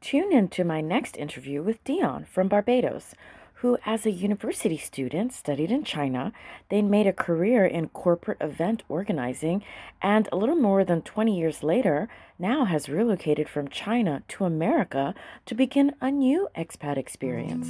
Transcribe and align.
Tune 0.00 0.32
in 0.32 0.48
to 0.48 0.64
my 0.64 0.80
next 0.80 1.16
interview 1.16 1.62
with 1.62 1.82
Dionne 1.84 2.26
from 2.28 2.48
Barbados, 2.48 3.14
who, 3.54 3.76
as 3.84 4.06
a 4.06 4.12
university 4.12 4.78
student, 4.78 5.32
studied 5.32 5.72
in 5.72 5.82
China, 5.82 6.32
then 6.68 6.88
made 6.88 7.08
a 7.08 7.12
career 7.12 7.66
in 7.66 7.88
corporate 7.88 8.38
event 8.40 8.84
organizing, 8.88 9.64
and 10.00 10.28
a 10.30 10.36
little 10.36 10.54
more 10.54 10.84
than 10.84 11.02
20 11.02 11.36
years 11.36 11.64
later, 11.64 12.08
now 12.38 12.64
has 12.64 12.88
relocated 12.88 13.48
from 13.48 13.66
China 13.66 14.22
to 14.28 14.44
America 14.44 15.14
to 15.44 15.54
begin 15.56 15.92
a 16.00 16.12
new 16.12 16.48
expat 16.56 16.96
experience. 16.96 17.68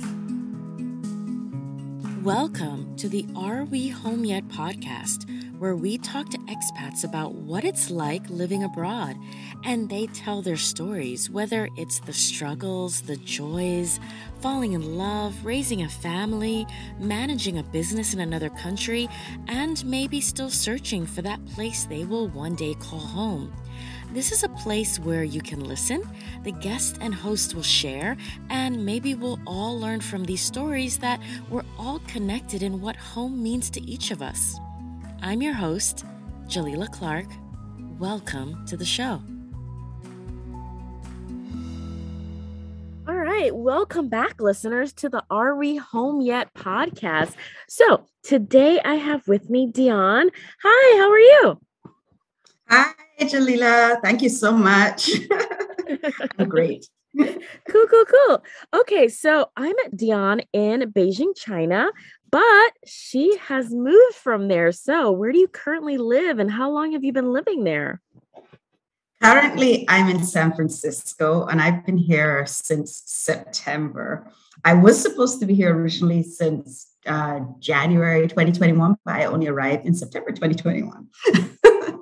Welcome 2.28 2.94
to 2.96 3.08
the 3.08 3.24
Are 3.34 3.64
We 3.64 3.88
Home 3.88 4.22
Yet 4.22 4.46
podcast, 4.48 5.24
where 5.58 5.74
we 5.74 5.96
talk 5.96 6.28
to 6.28 6.38
expats 6.40 7.02
about 7.02 7.32
what 7.32 7.64
it's 7.64 7.88
like 7.90 8.28
living 8.28 8.64
abroad, 8.64 9.16
and 9.64 9.88
they 9.88 10.08
tell 10.08 10.42
their 10.42 10.58
stories, 10.58 11.30
whether 11.30 11.70
it's 11.78 12.00
the 12.00 12.12
struggles, 12.12 13.00
the 13.00 13.16
joys, 13.16 13.98
falling 14.40 14.74
in 14.74 14.98
love, 14.98 15.42
raising 15.42 15.84
a 15.84 15.88
family, 15.88 16.66
managing 17.00 17.56
a 17.56 17.62
business 17.62 18.12
in 18.12 18.20
another 18.20 18.50
country, 18.50 19.08
and 19.46 19.82
maybe 19.86 20.20
still 20.20 20.50
searching 20.50 21.06
for 21.06 21.22
that 21.22 21.42
place 21.46 21.84
they 21.84 22.04
will 22.04 22.28
one 22.28 22.54
day 22.56 22.74
call 22.74 22.98
home. 22.98 23.50
This 24.10 24.32
is 24.32 24.42
a 24.42 24.48
place 24.48 24.98
where 24.98 25.22
you 25.22 25.42
can 25.42 25.62
listen, 25.62 26.02
the 26.42 26.50
guest 26.50 26.96
and 27.02 27.14
host 27.14 27.54
will 27.54 27.62
share, 27.62 28.16
and 28.48 28.86
maybe 28.86 29.14
we'll 29.14 29.38
all 29.46 29.78
learn 29.78 30.00
from 30.00 30.24
these 30.24 30.40
stories 30.40 30.96
that 31.00 31.20
we're 31.50 31.64
all 31.78 32.00
connected 32.06 32.62
in 32.62 32.80
what 32.80 32.96
home 32.96 33.42
means 33.42 33.68
to 33.68 33.82
each 33.82 34.10
of 34.10 34.22
us. 34.22 34.56
I'm 35.20 35.42
your 35.42 35.52
host, 35.52 36.06
Jalila 36.46 36.90
Clark. 36.90 37.26
Welcome 37.98 38.64
to 38.64 38.78
the 38.78 38.84
show. 38.86 39.20
All 43.06 43.14
right, 43.14 43.54
welcome 43.54 44.08
back, 44.08 44.40
listeners, 44.40 44.94
to 44.94 45.10
the 45.10 45.22
Are 45.28 45.54
We 45.54 45.76
Home 45.76 46.22
Yet 46.22 46.54
podcast. 46.54 47.34
So 47.68 48.06
today 48.22 48.80
I 48.82 48.94
have 48.94 49.28
with 49.28 49.50
me 49.50 49.70
Dionne. 49.70 50.30
Hi, 50.62 50.98
how 50.98 51.10
are 51.10 51.18
you? 51.18 51.60
Hi, 52.70 52.94
Jalila. 53.26 54.00
Thank 54.02 54.22
you 54.22 54.28
so 54.28 54.52
much. 54.52 55.10
great. 56.48 56.86
cool, 57.16 57.86
cool, 57.88 58.04
cool. 58.04 58.42
Okay, 58.74 59.08
so 59.08 59.50
I 59.56 59.68
met 59.68 59.96
Dionne 59.96 60.42
in 60.52 60.92
Beijing, 60.92 61.36
China, 61.36 61.90
but 62.30 62.72
she 62.86 63.36
has 63.38 63.70
moved 63.70 64.14
from 64.14 64.48
there. 64.48 64.72
So, 64.72 65.10
where 65.10 65.32
do 65.32 65.38
you 65.38 65.48
currently 65.48 65.96
live 65.96 66.38
and 66.38 66.50
how 66.50 66.70
long 66.70 66.92
have 66.92 67.04
you 67.04 67.12
been 67.12 67.32
living 67.32 67.64
there? 67.64 68.00
Currently, 69.22 69.84
I'm 69.88 70.08
in 70.08 70.22
San 70.22 70.54
Francisco 70.54 71.46
and 71.46 71.60
I've 71.60 71.84
been 71.84 71.98
here 71.98 72.46
since 72.46 73.02
September. 73.06 74.30
I 74.64 74.74
was 74.74 75.00
supposed 75.00 75.40
to 75.40 75.46
be 75.46 75.54
here 75.54 75.74
originally 75.74 76.22
since 76.22 76.92
uh, 77.06 77.40
January 77.58 78.28
2021, 78.28 78.96
but 79.04 79.14
I 79.14 79.24
only 79.24 79.48
arrived 79.48 79.86
in 79.86 79.94
September 79.94 80.30
2021. 80.30 81.08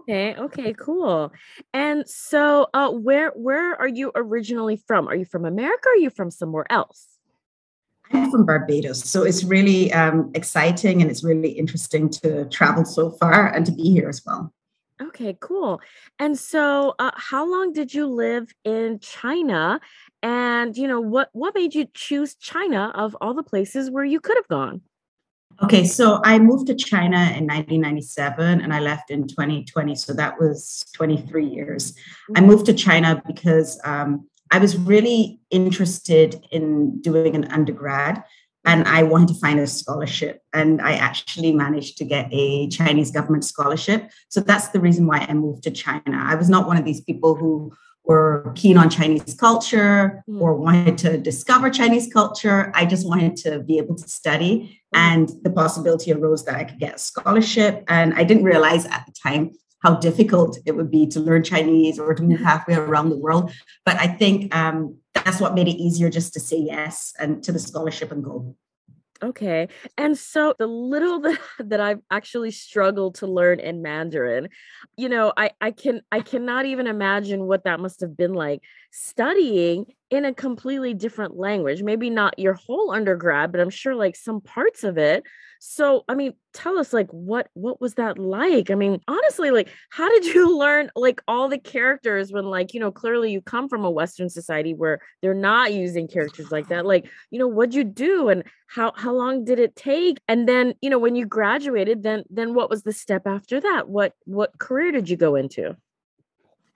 Okay, 0.09 0.37
okay, 0.37 0.73
cool. 0.73 1.33
And 1.73 2.09
so 2.09 2.69
uh 2.73 2.91
where 2.91 3.31
where 3.31 3.75
are 3.75 3.89
you 3.89 4.13
originally 4.15 4.77
from? 4.87 5.09
Are 5.09 5.17
you 5.17 5.25
from 5.25 5.45
America 5.45 5.89
or 5.89 5.93
are 5.93 5.97
you 5.97 6.11
from 6.11 6.31
somewhere 6.31 6.71
else? 6.71 7.17
I'm 8.13 8.31
from 8.31 8.47
Barbados. 8.47 9.03
So 9.03 9.25
it's 9.25 9.43
really 9.43 9.93
um, 9.93 10.31
exciting 10.35 11.03
and 11.03 11.11
it's 11.11 11.25
really 11.25 11.51
interesting 11.51 12.09
to 12.11 12.45
travel 12.47 12.85
so 12.85 13.11
far 13.11 13.49
and 13.49 13.67
to 13.67 13.73
be 13.73 13.91
here 13.91 14.09
as 14.09 14.23
well. 14.25 14.53
Okay, 15.03 15.37
cool. 15.41 15.81
And 16.19 16.39
so 16.39 16.95
uh, 16.99 17.11
how 17.17 17.51
long 17.51 17.73
did 17.73 17.93
you 17.93 18.07
live 18.07 18.51
in 18.65 18.99
China? 19.01 19.81
And 20.23 20.77
you 20.77 20.89
know, 20.89 21.01
what 21.01 21.29
what 21.33 21.55
made 21.55 21.75
you 21.75 21.87
choose 21.95 22.35
China 22.37 22.93
of 22.95 23.17
all 23.21 23.35
the 23.35 23.43
places 23.43 23.91
where 23.91 24.05
you 24.05 24.21
could 24.21 24.37
have 24.37 24.49
gone? 24.49 24.81
Okay, 25.63 25.85
so 25.85 26.21
I 26.23 26.39
moved 26.39 26.67
to 26.67 26.75
China 26.75 27.17
in 27.17 27.47
1997 27.47 28.61
and 28.61 28.75
I 28.75 28.81
left 28.81 29.11
in 29.11 29.27
2020. 29.27 29.95
So 29.95 30.13
that 30.13 30.39
was 30.39 30.85
23 30.95 31.47
years. 31.47 31.95
I 32.35 32.41
mm-hmm. 32.41 32.49
moved 32.49 32.67
to 32.67 32.75
China 32.75 33.23
because 33.27 33.81
um, 33.85 34.29
I 34.51 34.59
was 34.59 34.77
really 34.77 35.41
interested 35.51 36.47
in 36.51 37.01
doing 37.01 37.35
an 37.35 37.45
undergrad 37.47 38.23
and 38.67 38.87
I 38.87 39.05
wanted 39.05 39.29
to 39.29 39.35
find 39.35 39.59
a 39.61 39.67
scholarship. 39.67 40.43
And 40.53 40.83
I 40.83 40.95
actually 40.95 41.53
managed 41.53 41.97
to 41.99 42.05
get 42.05 42.29
a 42.33 42.69
Chinese 42.69 43.11
government 43.11 43.45
scholarship. 43.45 44.11
So 44.29 44.41
that's 44.41 44.69
the 44.69 44.81
reason 44.81 45.07
why 45.07 45.25
I 45.29 45.33
moved 45.35 45.63
to 45.65 45.71
China. 45.71 46.03
I 46.09 46.35
was 46.35 46.51
not 46.51 46.67
one 46.67 46.77
of 46.77 46.85
these 46.85 47.01
people 47.01 47.35
who 47.35 47.73
were 48.07 48.53
keen 48.55 48.79
on 48.79 48.89
Chinese 48.89 49.35
culture 49.35 50.23
mm. 50.29 50.41
or 50.41 50.55
wanted 50.55 50.97
to 50.99 51.19
discover 51.19 51.69
Chinese 51.71 52.09
culture. 52.13 52.71
I 52.75 52.87
just 52.87 53.07
wanted 53.07 53.37
to 53.39 53.61
be 53.61 53.79
able 53.79 53.97
to 53.97 54.09
study. 54.09 54.81
Mm. 54.95 54.99
And 54.99 55.29
the 55.43 55.51
possibility 55.51 56.13
arose 56.13 56.45
that 56.45 56.55
I 56.55 56.65
could 56.65 56.79
get 56.79 56.95
a 56.95 56.99
scholarship. 56.99 57.85
And 57.89 58.15
I 58.15 58.25
didn't 58.25 58.45
realize 58.45 58.87
at 58.87 59.05
the 59.07 59.13
time 59.13 59.51
how 59.83 59.97
difficult 59.97 60.59
it 60.65 60.77
would 60.77 60.91
be 60.91 61.07
to 61.09 61.21
learn 61.21 61.43
Chinese 61.43 61.99
or 61.99 62.15
to 62.15 62.23
move 62.23 62.41
halfway 62.41 62.75
around 62.75 63.11
the 63.11 63.19
world. 63.19 63.53
But 63.85 63.97
I 63.97 64.07
think 64.07 64.55
um, 64.55 64.97
that's 65.15 65.41
what 65.41 65.55
made 65.55 65.69
it 65.69 65.77
easier 65.77 66.09
just 66.09 66.33
to 66.35 66.41
say 66.41 66.59
yes 66.59 67.13
and 67.19 67.43
to 67.45 67.53
the 67.53 67.59
scholarship 67.59 68.11
and 68.11 68.25
go. 68.25 68.57
Okay. 69.23 69.69
And 69.97 70.17
so 70.17 70.55
the 70.59 70.67
little 70.67 71.21
that, 71.21 71.39
that 71.59 71.81
I've 71.81 72.01
actually 72.11 72.51
struggled 72.51 73.17
to 73.17 73.27
learn 73.27 73.61
in 73.61 73.83
Mandarin, 73.83 74.49
you 74.97 75.09
know, 75.09 75.33
I 75.37 75.51
I 75.61 75.71
can 75.71 76.03
I 76.13 76.21
cannot 76.21 76.67
even 76.67 76.87
imagine 76.87 77.47
what 77.47 77.65
that 77.65 77.81
must 77.81 78.01
have 78.01 78.17
been 78.17 78.35
like 78.35 78.63
studying 78.91 79.87
in 80.11 80.25
a 80.25 80.35
completely 80.35 80.95
different 80.95 81.37
language. 81.37 81.83
Maybe 81.83 82.11
not 82.11 82.39
your 82.39 82.55
whole 82.55 82.93
undergrad, 82.93 83.51
but 83.51 83.61
I'm 83.61 83.71
sure 83.71 83.95
like 83.95 84.15
some 84.15 84.41
parts 84.41 84.85
of 84.85 84.99
it. 84.99 85.25
So, 85.59 86.05
I 86.09 86.15
mean, 86.15 86.35
tell 86.53 86.79
us 86.79 86.93
like 86.93 87.09
what 87.11 87.49
what 87.55 87.81
was 87.81 87.95
that 87.95 88.19
like? 88.19 88.71
I 88.71 88.75
mean, 88.75 89.01
honestly, 89.09 89.51
like 89.51 89.69
how 89.91 90.09
did 90.09 90.25
you 90.35 90.57
learn 90.57 90.91
like 90.95 91.21
all 91.27 91.49
the 91.49 91.59
characters 91.59 92.31
when 92.31 92.45
like, 92.45 92.73
you 92.73 92.81
know, 92.81 92.93
clearly 92.93 93.33
you 93.33 93.41
come 93.41 93.69
from 93.69 93.85
a 93.85 93.91
western 93.91 94.29
society 94.29 94.75
where 94.75 95.01
they're 95.23 95.35
not 95.35 95.73
using 95.73 96.07
characters 96.07 96.53
like 96.53 96.69
that. 96.69 96.87
Like, 96.87 97.09
you 97.31 97.39
know, 97.39 97.49
what'd 97.49 97.75
you 97.75 97.85
do 97.85 98.29
and 98.29 98.45
how 98.69 98.93
how 98.95 99.13
long 99.13 99.45
did 99.45 99.59
it 99.59 99.75
take? 99.75 100.19
And 100.29 100.49
then, 100.49 100.75
you 100.81 100.91
know, 100.91 100.99
when 100.99 101.17
you 101.17 101.27
graduated, 101.27 102.03
then 102.03 102.25
then 102.31 102.55
what 102.55 102.71
was 102.71 102.83
the 102.83 102.93
step 102.93 103.27
after 103.27 103.61
that? 103.61 103.89
What 103.89 104.13
what 104.25 104.59
career 104.59 104.93
did 104.93 105.09
you 105.09 105.17
go 105.17 105.35
into? 105.35 105.77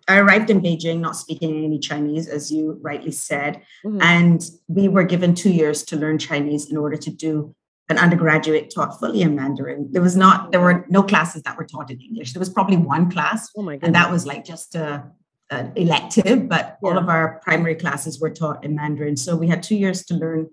I 0.08 0.18
arrived 0.18 0.50
in 0.50 0.60
Beijing 0.60 1.00
not 1.00 1.16
speaking 1.16 1.64
any 1.64 1.78
Chinese, 1.78 2.28
as 2.28 2.50
you 2.50 2.78
rightly 2.82 3.12
said. 3.12 3.62
Mm-hmm. 3.84 4.02
And 4.02 4.50
we 4.68 4.88
were 4.88 5.04
given 5.04 5.34
two 5.34 5.50
years 5.50 5.82
to 5.84 5.96
learn 5.96 6.18
Chinese 6.18 6.70
in 6.70 6.76
order 6.76 6.96
to 6.96 7.10
do 7.10 7.54
an 7.88 7.98
undergraduate 7.98 8.72
taught 8.72 8.98
fully 8.98 9.22
in 9.22 9.34
Mandarin. 9.34 9.88
There 9.90 10.02
was 10.02 10.16
not, 10.16 10.52
there 10.52 10.60
were 10.60 10.86
no 10.88 11.02
classes 11.02 11.42
that 11.42 11.56
were 11.56 11.64
taught 11.64 11.90
in 11.90 12.00
English. 12.00 12.32
There 12.32 12.40
was 12.40 12.48
probably 12.48 12.76
one 12.76 13.10
class, 13.10 13.50
oh 13.56 13.68
and 13.68 13.94
that 13.94 14.10
was 14.10 14.26
like 14.26 14.44
just 14.44 14.76
a, 14.76 15.04
a 15.50 15.72
elective, 15.74 16.48
but 16.48 16.78
yeah. 16.82 16.88
all 16.88 16.96
of 16.96 17.08
our 17.08 17.40
primary 17.42 17.74
classes 17.74 18.20
were 18.20 18.30
taught 18.30 18.64
in 18.64 18.76
Mandarin. 18.76 19.16
So 19.16 19.34
we 19.36 19.48
had 19.48 19.62
two 19.62 19.76
years 19.76 20.04
to 20.06 20.14
learn 20.14 20.48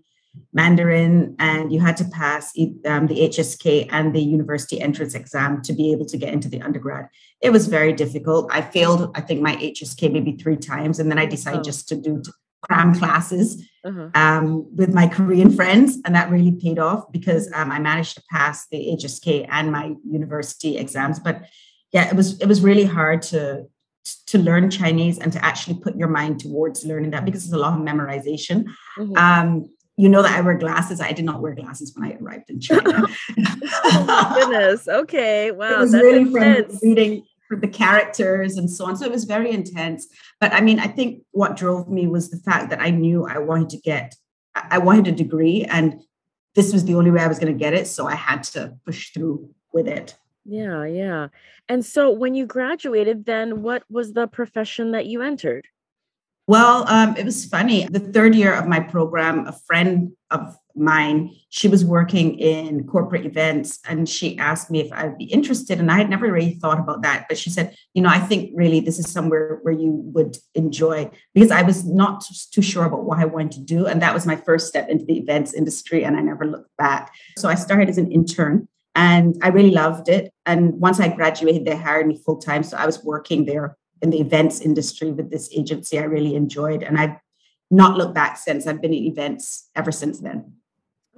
Mandarin, 0.53 1.35
and 1.39 1.71
you 1.71 1.79
had 1.79 1.97
to 1.97 2.05
pass 2.05 2.51
um, 2.85 3.07
the 3.07 3.29
HSK 3.29 3.87
and 3.91 4.13
the 4.13 4.21
university 4.21 4.81
entrance 4.81 5.13
exam 5.13 5.61
to 5.63 5.73
be 5.73 5.91
able 5.91 6.05
to 6.05 6.17
get 6.17 6.33
into 6.33 6.49
the 6.49 6.61
undergrad. 6.61 7.07
It 7.41 7.51
was 7.51 7.67
very 7.67 7.93
difficult. 7.93 8.49
I 8.51 8.61
failed, 8.61 9.11
I 9.15 9.21
think, 9.21 9.41
my 9.41 9.55
HSK 9.55 10.11
maybe 10.11 10.33
three 10.33 10.57
times, 10.57 10.99
and 10.99 11.09
then 11.09 11.19
I 11.19 11.25
decided 11.25 11.61
oh. 11.61 11.63
just 11.63 11.87
to 11.89 11.95
do 11.95 12.21
cram 12.61 12.95
classes 12.95 13.63
uh-huh. 13.85 14.09
um, 14.15 14.75
with 14.75 14.93
my 14.93 15.07
Korean 15.07 15.51
friends, 15.51 15.99
and 16.05 16.15
that 16.15 16.29
really 16.29 16.51
paid 16.53 16.79
off 16.79 17.11
because 17.11 17.51
um, 17.53 17.71
I 17.71 17.79
managed 17.79 18.15
to 18.15 18.23
pass 18.31 18.67
the 18.67 18.97
HSK 18.99 19.47
and 19.49 19.71
my 19.71 19.93
university 20.09 20.77
exams. 20.77 21.19
But 21.19 21.43
yeah, 21.91 22.07
it 22.09 22.15
was 22.15 22.39
it 22.39 22.47
was 22.47 22.61
really 22.61 22.85
hard 22.85 23.21
to 23.23 23.67
to 24.27 24.37
learn 24.37 24.69
Chinese 24.69 25.19
and 25.19 25.33
to 25.33 25.43
actually 25.43 25.79
put 25.79 25.95
your 25.95 26.07
mind 26.07 26.39
towards 26.39 26.85
learning 26.85 27.11
that 27.11 27.25
because 27.25 27.43
it's 27.43 27.53
a 27.53 27.57
lot 27.57 27.73
of 27.73 27.85
memorization. 27.85 28.65
Mm-hmm. 28.97 29.17
Um, 29.17 29.69
you 29.97 30.07
know 30.07 30.21
that 30.21 30.37
I 30.37 30.41
wear 30.41 30.57
glasses. 30.57 31.01
I 31.01 31.11
did 31.11 31.25
not 31.25 31.41
wear 31.41 31.55
glasses 31.55 31.91
when 31.95 32.09
I 32.09 32.15
arrived 32.21 32.51
in 32.51 32.59
China. 32.59 33.03
oh 33.37 34.05
my 34.07 34.35
goodness. 34.39 34.87
Okay. 34.87 35.51
Wow. 35.57 35.71
It 35.71 35.79
was 35.79 35.93
really 35.93 36.21
intense. 36.21 36.79
from 36.79 36.89
reading 36.89 37.23
the 37.49 37.67
characters 37.67 38.57
and 38.57 38.69
so 38.69 38.85
on. 38.85 38.95
So 38.95 39.05
it 39.05 39.11
was 39.11 39.23
very 39.23 39.51
intense. 39.51 40.07
But 40.39 40.53
I 40.53 40.61
mean, 40.61 40.79
I 40.79 40.87
think 40.87 41.23
what 41.31 41.55
drove 41.55 41.89
me 41.89 42.05
was 42.05 42.29
the 42.29 42.37
fact 42.37 42.69
that 42.69 42.79
I 42.79 42.91
knew 42.91 43.25
I 43.25 43.39
wanted 43.39 43.69
to 43.69 43.77
get, 43.77 44.15
I 44.53 44.77
wanted 44.77 45.07
a 45.07 45.11
degree 45.11 45.63
and 45.63 45.99
this 46.53 46.73
was 46.73 46.85
the 46.85 46.95
only 46.95 47.09
way 47.09 47.21
I 47.21 47.27
was 47.27 47.39
going 47.39 47.51
to 47.51 47.57
get 47.57 47.73
it. 47.73 47.87
So 47.87 48.07
I 48.07 48.15
had 48.15 48.43
to 48.43 48.77
push 48.85 49.11
through 49.13 49.49
with 49.73 49.87
it. 49.87 50.15
Yeah. 50.45 50.85
Yeah. 50.85 51.29
And 51.67 51.83
so 51.83 52.11
when 52.11 52.35
you 52.35 52.45
graduated, 52.45 53.25
then 53.25 53.63
what 53.63 53.83
was 53.89 54.13
the 54.13 54.27
profession 54.27 54.91
that 54.91 55.07
you 55.07 55.21
entered? 55.21 55.67
Well, 56.47 56.87
um, 56.87 57.17
it 57.17 57.25
was 57.25 57.43
funny. 57.43 57.85
The 57.91 57.99
third 57.99 58.33
year 58.33 58.53
of 58.53 58.67
my 58.67 58.79
program, 58.79 59.45
a 59.47 59.51
friend 59.51 60.13
of 60.31 60.55
mine, 60.77 61.35
she 61.49 61.67
was 61.67 61.83
working 61.83 62.39
in 62.39 62.87
corporate 62.87 63.25
events 63.25 63.79
and 63.85 64.07
she 64.07 64.37
asked 64.37 64.71
me 64.71 64.79
if 64.79 64.93
I 64.93 65.07
would 65.07 65.17
be 65.17 65.25
interested. 65.25 65.77
And 65.77 65.91
I 65.91 65.97
had 65.97 66.09
never 66.09 66.31
really 66.31 66.53
thought 66.53 66.79
about 66.79 67.01
that. 67.01 67.25
But 67.27 67.37
she 67.37 67.49
said, 67.49 67.75
you 67.93 68.01
know, 68.01 68.07
I 68.07 68.19
think 68.19 68.51
really 68.55 68.79
this 68.79 68.97
is 68.97 69.11
somewhere 69.11 69.59
where 69.63 69.73
you 69.73 69.91
would 70.13 70.37
enjoy 70.55 71.11
because 71.33 71.51
I 71.51 71.63
was 71.63 71.83
not 71.85 72.23
too 72.51 72.61
sure 72.61 72.85
about 72.85 73.03
what 73.03 73.19
I 73.19 73.25
wanted 73.25 73.51
to 73.53 73.61
do. 73.61 73.85
And 73.85 74.01
that 74.01 74.13
was 74.13 74.25
my 74.25 74.37
first 74.37 74.67
step 74.67 74.87
into 74.87 75.03
the 75.03 75.17
events 75.17 75.53
industry. 75.53 76.05
And 76.05 76.15
I 76.15 76.21
never 76.21 76.45
looked 76.45 76.71
back. 76.77 77.13
So 77.37 77.49
I 77.49 77.55
started 77.55 77.89
as 77.89 77.97
an 77.97 78.09
intern 78.09 78.69
and 78.95 79.35
I 79.41 79.49
really 79.49 79.71
loved 79.71 80.07
it. 80.07 80.31
And 80.45 80.79
once 80.79 81.01
I 81.01 81.09
graduated, 81.09 81.65
they 81.65 81.75
hired 81.75 82.07
me 82.07 82.21
full 82.25 82.37
time. 82.37 82.63
So 82.63 82.77
I 82.77 82.85
was 82.85 83.03
working 83.03 83.43
there 83.45 83.75
in 84.01 84.09
the 84.09 84.19
events 84.19 84.61
industry 84.61 85.11
with 85.11 85.29
this 85.29 85.49
agency 85.55 85.99
I 85.99 86.03
really 86.03 86.35
enjoyed. 86.35 86.83
And 86.83 86.97
I've 86.97 87.17
not 87.69 87.97
looked 87.97 88.15
back 88.15 88.37
since. 88.37 88.67
I've 88.67 88.81
been 88.81 88.93
in 88.93 89.03
events 89.05 89.69
ever 89.75 89.91
since 89.91 90.19
then. 90.19 90.53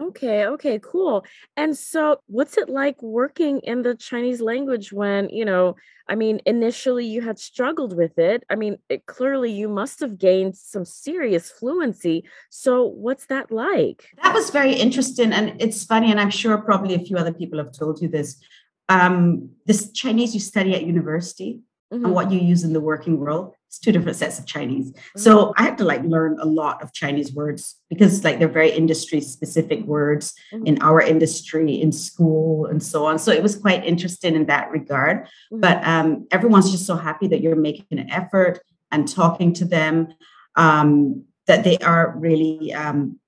Okay, 0.02 0.46
okay, 0.46 0.80
cool. 0.82 1.26
And 1.58 1.78
so 1.78 2.22
what's 2.28 2.58
it 2.58 2.70
like 2.70 3.02
working 3.02 3.60
in 3.60 3.82
the 3.82 3.96
Chinese 3.96 4.40
language 4.40 4.94
when, 4.94 5.28
you 5.30 5.44
know, 5.44 5.76
I 6.08 6.16
mean, 6.16 6.40
initially 6.46 7.06
you 7.06 7.22
had 7.22 7.38
struggled 7.38 7.96
with 7.98 8.18
it. 8.18 8.44
I 8.50 8.56
mean, 8.56 8.78
it, 8.88 9.06
clearly 9.08 9.52
you 9.52 9.68
must 9.68 10.00
have 10.00 10.18
gained 10.18 10.56
some 10.56 10.86
serious 10.86 11.52
fluency. 11.52 12.24
So 12.50 12.86
what's 12.86 13.26
that 13.26 13.52
like? 13.52 14.06
That 14.24 14.34
was 14.34 14.52
very 14.52 14.74
interesting. 14.74 15.34
And 15.34 15.62
it's 15.62 15.84
funny, 15.84 16.10
and 16.12 16.20
I'm 16.20 16.32
sure 16.32 16.58
probably 16.58 16.96
a 16.96 17.00
few 17.00 17.18
other 17.18 17.34
people 17.34 17.60
have 17.60 17.74
told 17.74 18.02
you 18.02 18.08
this. 18.08 18.42
Um, 18.88 19.50
this 19.66 19.92
Chinese 19.92 20.34
you 20.34 20.40
study 20.40 20.74
at 20.74 20.84
university 20.84 21.60
mm-hmm. 21.92 22.06
and 22.06 22.14
what 22.14 22.32
you 22.32 22.40
use 22.40 22.64
in 22.64 22.74
the 22.74 22.80
working 22.80 23.20
world 23.20 23.54
it's 23.68 23.80
two 23.80 23.92
different 23.92 24.18
sets 24.18 24.40
of 24.40 24.46
chinese 24.46 24.92
mm-hmm. 24.92 25.20
so 25.20 25.54
i 25.58 25.64
had 25.64 25.78
to 25.78 25.84
like 25.84 26.04
learn 26.04 26.38
a 26.40 26.46
lot 26.46 26.82
of 26.82 26.94
chinese 26.94 27.34
words 27.34 27.80
because 27.90 28.24
like 28.24 28.40
they're 28.40 28.48
very 28.48 28.72
industry 28.72 29.22
specific 29.22 29.82
words 29.86 30.34
mm-hmm. 30.54 30.66
in 30.66 30.82
our 30.82 31.02
industry 31.02 31.82
in 31.82 31.92
school 31.92 32.66
and 32.66 32.82
so 32.82 33.06
on 33.06 33.20
so 33.20 33.32
it 33.32 33.44
was 33.44 33.56
quite 33.56 33.86
interesting 33.86 34.36
in 34.36 34.46
that 34.46 34.70
regard 34.72 35.24
mm-hmm. 35.24 35.60
but 35.60 35.86
um, 35.88 36.28
everyone's 36.32 36.72
just 36.72 36.86
so 36.86 36.96
happy 36.96 37.28
that 37.28 37.42
you're 37.42 37.56
making 37.56 37.86
an 37.92 38.10
effort 38.10 38.60
and 38.92 39.08
talking 39.08 39.54
to 39.54 39.66
them 39.66 40.08
um, 40.56 41.24
that 41.48 41.64
they 41.64 41.78
are 41.80 42.16
really 42.18 42.74
um, 42.74 43.20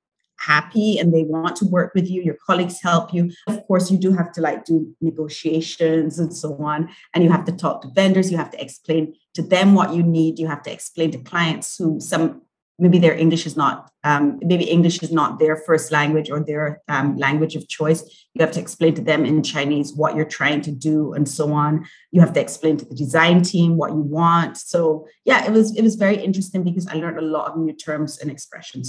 happy 0.41 0.97
and 0.97 1.13
they 1.13 1.23
want 1.23 1.55
to 1.57 1.65
work 1.65 1.93
with 1.93 2.09
you 2.09 2.21
your 2.21 2.37
colleagues 2.45 2.81
help 2.81 3.13
you. 3.13 3.31
Of 3.47 3.65
course 3.67 3.91
you 3.91 3.97
do 3.97 4.11
have 4.13 4.31
to 4.33 4.41
like 4.41 4.65
do 4.65 4.95
negotiations 5.01 6.19
and 6.19 6.35
so 6.35 6.55
on 6.57 6.89
and 7.13 7.23
you 7.23 7.29
have 7.29 7.45
to 7.45 7.51
talk 7.51 7.81
to 7.81 7.89
vendors 7.93 8.31
you 8.31 8.37
have 8.37 8.51
to 8.51 8.61
explain 8.61 9.13
to 9.33 9.41
them 9.41 9.73
what 9.73 9.93
you 9.93 10.03
need 10.03 10.39
you 10.39 10.47
have 10.47 10.63
to 10.63 10.71
explain 10.71 11.11
to 11.11 11.17
clients 11.19 11.77
who 11.77 11.99
some 11.99 12.41
maybe 12.79 12.99
their 12.99 13.15
english 13.15 13.45
is 13.45 13.55
not 13.55 13.91
um, 14.03 14.39
maybe 14.41 14.63
english 14.63 15.01
is 15.03 15.11
not 15.11 15.37
their 15.39 15.55
first 15.55 15.91
language 15.91 16.29
or 16.31 16.39
their 16.43 16.81
um, 16.87 17.15
language 17.17 17.55
of 17.55 17.67
choice. 17.67 18.01
You 18.33 18.41
have 18.43 18.53
to 18.53 18.59
explain 18.59 18.95
to 18.95 19.01
them 19.01 19.25
in 19.25 19.43
chinese 19.43 19.93
what 19.93 20.15
you're 20.15 20.25
trying 20.39 20.61
to 20.61 20.71
do 20.71 21.13
and 21.13 21.27
so 21.29 21.53
on. 21.53 21.85
You 22.11 22.21
have 22.21 22.33
to 22.33 22.41
explain 22.41 22.77
to 22.77 22.85
the 22.85 22.95
design 22.95 23.41
team 23.43 23.77
what 23.77 23.91
you 23.91 24.03
want. 24.19 24.57
So 24.57 25.07
yeah 25.25 25.45
it 25.45 25.51
was 25.51 25.75
it 25.77 25.83
was 25.83 25.95
very 25.95 26.17
interesting 26.17 26.63
because 26.63 26.87
i 26.87 26.95
learned 26.95 27.19
a 27.19 27.29
lot 27.35 27.49
of 27.49 27.57
new 27.57 27.73
terms 27.73 28.19
and 28.19 28.31
expressions 28.31 28.87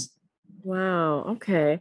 Wow. 0.63 1.23
Okay. 1.33 1.79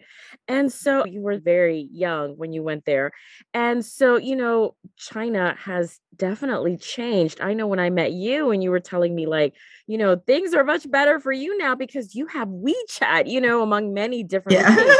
And 0.48 0.72
so 0.72 1.06
you 1.06 1.20
were 1.20 1.38
very 1.38 1.88
young 1.92 2.36
when 2.36 2.52
you 2.52 2.62
went 2.62 2.84
there. 2.84 3.12
And 3.54 3.84
so, 3.84 4.16
you 4.16 4.34
know, 4.34 4.74
China 4.96 5.56
has 5.58 6.00
definitely 6.16 6.76
changed. 6.76 7.40
I 7.40 7.54
know 7.54 7.68
when 7.68 7.78
I 7.78 7.90
met 7.90 8.12
you 8.12 8.50
and 8.50 8.62
you 8.62 8.70
were 8.70 8.80
telling 8.80 9.14
me, 9.14 9.26
like, 9.26 9.54
you 9.86 9.98
know, 9.98 10.16
things 10.16 10.52
are 10.52 10.64
much 10.64 10.90
better 10.90 11.20
for 11.20 11.32
you 11.32 11.56
now 11.58 11.76
because 11.76 12.14
you 12.16 12.26
have 12.26 12.48
WeChat, 12.48 13.28
you 13.30 13.40
know, 13.40 13.62
among 13.62 13.94
many 13.94 14.24
different 14.24 14.58
yeah. 14.58 14.76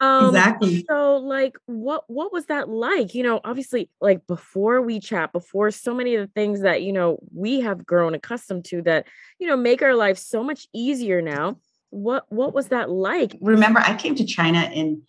Um, 0.00 0.28
exactly. 0.28 0.84
So, 0.88 1.16
like, 1.16 1.56
what 1.66 2.04
what 2.06 2.32
was 2.32 2.46
that 2.46 2.68
like? 2.68 3.14
You 3.14 3.24
know, 3.24 3.40
obviously, 3.42 3.90
like 4.00 4.26
before 4.28 4.80
WeChat, 4.80 5.32
before 5.32 5.72
so 5.72 5.92
many 5.92 6.14
of 6.14 6.24
the 6.24 6.32
things 6.32 6.60
that 6.60 6.82
you 6.82 6.92
know 6.92 7.18
we 7.34 7.60
have 7.60 7.84
grown 7.84 8.14
accustomed 8.14 8.64
to 8.66 8.82
that 8.82 9.08
you 9.40 9.48
know 9.48 9.56
make 9.56 9.82
our 9.82 9.94
life 9.94 10.16
so 10.16 10.44
much 10.44 10.68
easier 10.72 11.20
now 11.20 11.56
what 11.90 12.30
what 12.30 12.54
was 12.54 12.68
that 12.68 12.90
like? 12.90 13.36
Remember, 13.40 13.80
I 13.80 13.96
came 13.96 14.14
to 14.16 14.24
China 14.24 14.70
in 14.72 15.02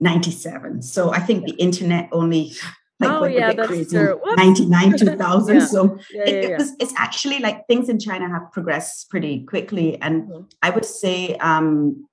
97. 0.00 0.82
So 0.82 1.12
I 1.12 1.20
think 1.20 1.46
the 1.46 1.54
internet 1.54 2.08
only 2.12 2.52
like 2.98 3.10
oh, 3.10 3.24
yeah, 3.24 3.52
that's 3.52 3.68
crazy. 3.68 3.96
True. 3.96 4.20
99 4.36 4.98
2000 4.98 5.54
yeah. 5.54 5.66
so 5.66 5.98
yeah, 6.12 6.22
it, 6.22 6.44
it 6.44 6.58
was 6.58 6.72
it's 6.80 6.94
actually 6.96 7.38
like 7.40 7.66
things 7.66 7.88
in 7.88 7.98
china 7.98 8.28
have 8.28 8.50
progressed 8.52 9.10
pretty 9.10 9.44
quickly 9.44 10.00
and 10.00 10.22
mm-hmm. 10.22 10.42
i 10.62 10.70
would 10.70 10.84
say 10.84 11.36
um 11.36 12.08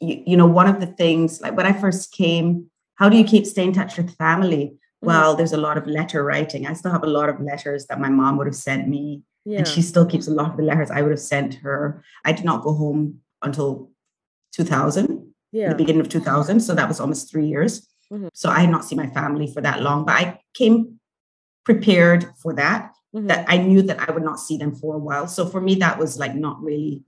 you, 0.00 0.22
you 0.28 0.36
know 0.36 0.46
one 0.46 0.68
of 0.68 0.80
the 0.80 0.86
things 0.86 1.40
like 1.40 1.56
when 1.56 1.66
i 1.66 1.72
first 1.72 2.12
came 2.12 2.70
how 2.94 3.08
do 3.08 3.16
you 3.16 3.24
keep 3.24 3.46
stay 3.46 3.64
in 3.64 3.72
touch 3.72 3.96
with 3.96 4.16
family 4.16 4.66
mm-hmm. 4.66 5.08
well 5.08 5.34
there's 5.34 5.52
a 5.52 5.56
lot 5.56 5.76
of 5.76 5.88
letter 5.88 6.22
writing 6.22 6.66
i 6.68 6.72
still 6.72 6.92
have 6.92 7.02
a 7.02 7.08
lot 7.08 7.28
of 7.28 7.40
letters 7.40 7.86
that 7.86 8.00
my 8.00 8.08
mom 8.08 8.36
would 8.36 8.46
have 8.46 8.56
sent 8.56 8.86
me 8.86 9.22
and 9.46 9.66
she 9.66 9.80
still 9.80 10.04
keeps 10.04 10.28
a 10.28 10.30
lot 10.30 10.50
of 10.50 10.56
the 10.56 10.62
letters 10.62 10.90
i 10.90 11.00
would 11.00 11.10
have 11.10 11.18
sent 11.18 11.54
her 11.54 12.04
i 12.24 12.32
did 12.32 12.44
not 12.44 12.62
go 12.62 12.72
home 12.74 13.18
until 13.42 13.90
2000, 14.52 15.32
yeah. 15.52 15.68
the 15.68 15.74
beginning 15.74 16.00
of 16.00 16.08
2000. 16.08 16.60
So 16.60 16.74
that 16.74 16.88
was 16.88 17.00
almost 17.00 17.30
three 17.30 17.46
years. 17.46 17.88
Mm-hmm. 18.12 18.28
So 18.32 18.48
I 18.50 18.60
had 18.60 18.70
not 18.70 18.84
seen 18.84 18.98
my 18.98 19.08
family 19.08 19.52
for 19.52 19.60
that 19.60 19.82
long, 19.82 20.04
but 20.04 20.12
I 20.12 20.40
came 20.54 20.98
prepared 21.64 22.26
for 22.42 22.54
that, 22.54 22.92
mm-hmm. 23.14 23.26
that 23.26 23.44
I 23.48 23.58
knew 23.58 23.82
that 23.82 24.08
I 24.08 24.12
would 24.12 24.22
not 24.22 24.40
see 24.40 24.56
them 24.56 24.74
for 24.74 24.94
a 24.94 24.98
while. 24.98 25.26
So 25.26 25.46
for 25.46 25.60
me, 25.60 25.74
that 25.76 25.98
was 25.98 26.18
like 26.18 26.34
not 26.34 26.62
really 26.62 27.04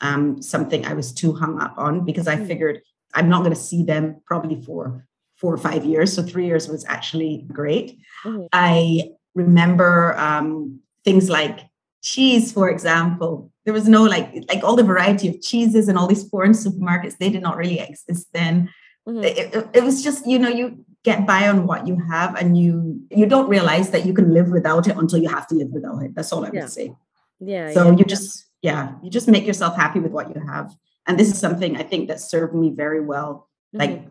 um, 0.00 0.42
something 0.42 0.84
I 0.84 0.94
was 0.94 1.12
too 1.12 1.32
hung 1.32 1.60
up 1.60 1.74
on 1.78 2.04
because 2.04 2.28
I 2.28 2.36
mm-hmm. 2.36 2.46
figured 2.46 2.82
I'm 3.14 3.28
not 3.28 3.40
going 3.40 3.54
to 3.54 3.60
see 3.60 3.84
them 3.84 4.20
probably 4.26 4.60
for 4.62 5.06
four 5.36 5.54
or 5.54 5.58
five 5.58 5.84
years. 5.84 6.12
So 6.12 6.22
three 6.22 6.46
years 6.46 6.68
was 6.68 6.84
actually 6.84 7.46
great. 7.48 7.98
Mm-hmm. 8.24 8.46
I 8.52 9.10
remember 9.34 10.16
um, 10.18 10.80
things 11.04 11.30
like 11.30 11.60
cheese, 12.02 12.52
for 12.52 12.68
example 12.68 13.51
there 13.64 13.74
was 13.74 13.88
no 13.88 14.02
like 14.02 14.32
like 14.48 14.62
all 14.64 14.76
the 14.76 14.82
variety 14.82 15.28
of 15.28 15.40
cheeses 15.40 15.88
and 15.88 15.98
all 15.98 16.06
these 16.06 16.28
foreign 16.28 16.52
supermarkets 16.52 17.18
they 17.18 17.30
did 17.30 17.42
not 17.42 17.56
really 17.56 17.78
exist 17.78 18.28
then 18.32 18.68
mm-hmm. 19.08 19.22
it, 19.22 19.68
it, 19.74 19.82
was 19.82 20.02
just 20.02 20.26
you 20.26 20.38
know 20.38 20.48
you 20.48 20.84
get 21.04 21.26
by 21.26 21.48
on 21.48 21.66
what 21.66 21.86
you 21.86 21.96
have 22.10 22.34
and 22.36 22.58
you 22.58 23.00
you 23.10 23.26
don't 23.26 23.48
realize 23.48 23.90
that 23.90 24.06
you 24.06 24.12
can 24.12 24.32
live 24.32 24.50
without 24.50 24.86
it 24.88 24.96
until 24.96 25.18
you 25.18 25.28
have 25.28 25.46
to 25.46 25.54
live 25.54 25.70
without 25.70 26.02
it 26.02 26.14
that's 26.14 26.32
all 26.32 26.44
i 26.44 26.50
yeah. 26.52 26.62
would 26.62 26.70
say 26.70 26.92
yeah 27.40 27.72
so 27.72 27.90
yeah. 27.90 27.96
you 27.96 28.04
just 28.04 28.46
yeah 28.62 28.92
you 29.02 29.10
just 29.10 29.28
make 29.28 29.46
yourself 29.46 29.76
happy 29.76 30.00
with 30.00 30.12
what 30.12 30.34
you 30.34 30.40
have 30.46 30.74
and 31.06 31.18
this 31.18 31.28
is 31.28 31.38
something 31.38 31.76
i 31.76 31.82
think 31.82 32.08
that 32.08 32.20
served 32.20 32.54
me 32.54 32.70
very 32.70 33.00
well 33.00 33.48
mm-hmm. 33.74 33.78
like 33.80 34.04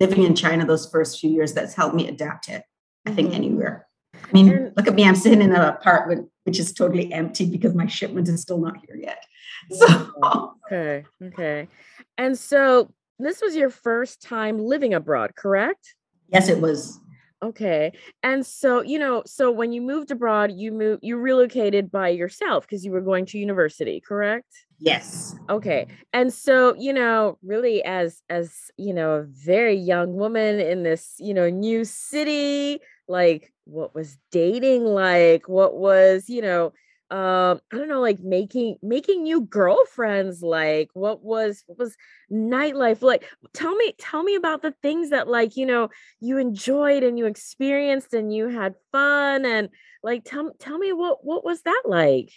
living 0.00 0.24
in 0.24 0.34
china 0.34 0.66
those 0.66 0.90
first 0.90 1.20
few 1.20 1.30
years 1.30 1.52
that's 1.52 1.74
helped 1.74 1.94
me 1.94 2.08
adapt 2.08 2.48
it 2.48 2.62
i 3.06 3.12
think 3.12 3.28
mm-hmm. 3.28 3.36
anywhere 3.36 3.86
I 4.24 4.32
mean, 4.32 4.48
and, 4.50 4.72
look 4.76 4.86
at 4.86 4.94
me. 4.94 5.04
I'm 5.04 5.16
sitting 5.16 5.42
in 5.42 5.52
an 5.52 5.60
apartment 5.60 6.28
which 6.46 6.60
is 6.60 6.72
totally 6.72 7.12
empty 7.12 7.44
because 7.44 7.74
my 7.74 7.86
shipment 7.86 8.28
is 8.28 8.40
still 8.40 8.60
not 8.60 8.76
here 8.86 8.96
yet. 8.96 9.24
So 9.72 10.12
okay, 10.66 11.04
okay. 11.22 11.68
And 12.16 12.38
so 12.38 12.92
this 13.18 13.42
was 13.42 13.56
your 13.56 13.70
first 13.70 14.22
time 14.22 14.58
living 14.58 14.94
abroad, 14.94 15.34
correct? 15.34 15.94
Yes, 16.28 16.48
it 16.48 16.60
was. 16.60 17.00
Okay. 17.42 17.92
And 18.22 18.46
so, 18.46 18.80
you 18.80 18.98
know, 18.98 19.22
so 19.26 19.50
when 19.50 19.72
you 19.72 19.82
moved 19.82 20.10
abroad, 20.10 20.52
you 20.52 20.72
moved 20.72 21.00
you 21.02 21.16
relocated 21.16 21.90
by 21.90 22.08
yourself 22.08 22.64
because 22.64 22.84
you 22.84 22.90
were 22.92 23.02
going 23.02 23.26
to 23.26 23.38
university, 23.38 24.00
correct? 24.00 24.48
Yes. 24.78 25.34
Okay. 25.50 25.86
And 26.12 26.32
so, 26.32 26.74
you 26.78 26.92
know, 26.92 27.38
really 27.42 27.84
as 27.84 28.22
as, 28.30 28.52
you 28.78 28.94
know, 28.94 29.12
a 29.12 29.22
very 29.24 29.74
young 29.74 30.14
woman 30.14 30.60
in 30.60 30.82
this, 30.82 31.14
you 31.18 31.34
know, 31.34 31.50
new 31.50 31.84
city, 31.84 32.80
like 33.08 33.52
what 33.64 33.94
was 33.94 34.16
dating 34.30 34.84
like? 34.84 35.48
What 35.48 35.76
was 35.76 36.28
you 36.28 36.42
know 36.42 36.72
um 37.08 37.60
i 37.72 37.76
don't 37.76 37.88
know 37.88 38.00
like 38.00 38.18
making 38.18 38.76
making 38.82 39.22
new 39.22 39.40
girlfriends 39.40 40.42
like? 40.42 40.90
What 40.94 41.22
was 41.22 41.62
what 41.66 41.78
was 41.78 41.96
nightlife 42.32 43.02
like? 43.02 43.24
Tell 43.52 43.74
me 43.76 43.94
tell 43.98 44.22
me 44.22 44.34
about 44.34 44.62
the 44.62 44.74
things 44.82 45.10
that 45.10 45.28
like 45.28 45.56
you 45.56 45.66
know 45.66 45.88
you 46.20 46.38
enjoyed 46.38 47.02
and 47.02 47.18
you 47.18 47.26
experienced 47.26 48.12
and 48.12 48.34
you 48.34 48.48
had 48.48 48.74
fun 48.90 49.44
and 49.44 49.68
like 50.02 50.24
tell 50.24 50.52
tell 50.58 50.78
me 50.78 50.92
what 50.92 51.24
what 51.24 51.44
was 51.44 51.62
that 51.62 51.82
like? 51.84 52.32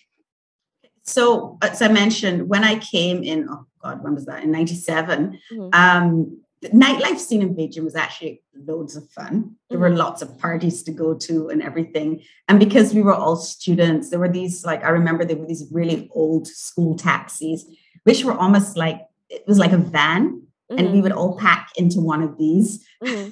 So 1.04 1.58
as 1.64 1.82
i 1.82 1.88
mentioned 1.88 2.48
when 2.48 2.64
i 2.64 2.78
came 2.78 3.24
in 3.24 3.48
oh 3.50 3.66
god 3.82 4.04
when 4.04 4.14
was 4.14 4.26
that? 4.26 4.44
In 4.44 4.52
97 4.52 5.40
mm-hmm. 5.52 5.70
um 5.74 6.42
the 6.62 6.70
nightlife 6.70 7.18
scene 7.18 7.42
in 7.42 7.56
Beijing 7.56 7.84
was 7.84 7.96
actually 7.96 8.42
loads 8.54 8.96
of 8.96 9.10
fun. 9.10 9.56
There 9.70 9.80
were 9.80 9.88
mm-hmm. 9.90 9.98
lots 9.98 10.22
of 10.22 10.38
parties 10.38 10.84
to 10.84 10.92
go 10.92 11.14
to 11.14 11.50
and 11.50 11.62
everything. 11.62 12.22
And 12.48 12.60
because 12.60 12.94
we 12.94 13.02
were 13.02 13.14
all 13.14 13.38
students, 13.38 14.10
there 14.10 14.20
were 14.20 14.30
these, 14.30 14.66
like, 14.66 14.84
I 14.84 14.90
remember 14.90 15.24
there 15.24 15.38
were 15.38 15.48
these 15.48 15.68
really 15.72 16.10
old 16.14 16.48
school 16.48 16.96
taxis, 16.96 17.66
which 18.04 18.26
were 18.26 18.34
almost 18.34 18.76
like, 18.76 19.02
it 19.30 19.44
was 19.48 19.58
like 19.58 19.72
a 19.72 19.78
van. 19.78 20.42
Mm-hmm. 20.72 20.78
And 20.78 20.88
we 20.88 20.94
mm-hmm. 20.96 21.04
would 21.04 21.12
all 21.14 21.38
pack 21.38 21.70
into 21.78 22.02
one 22.02 22.22
of 22.22 22.38
these. 22.38 22.86
Mm-hmm. 23.04 23.30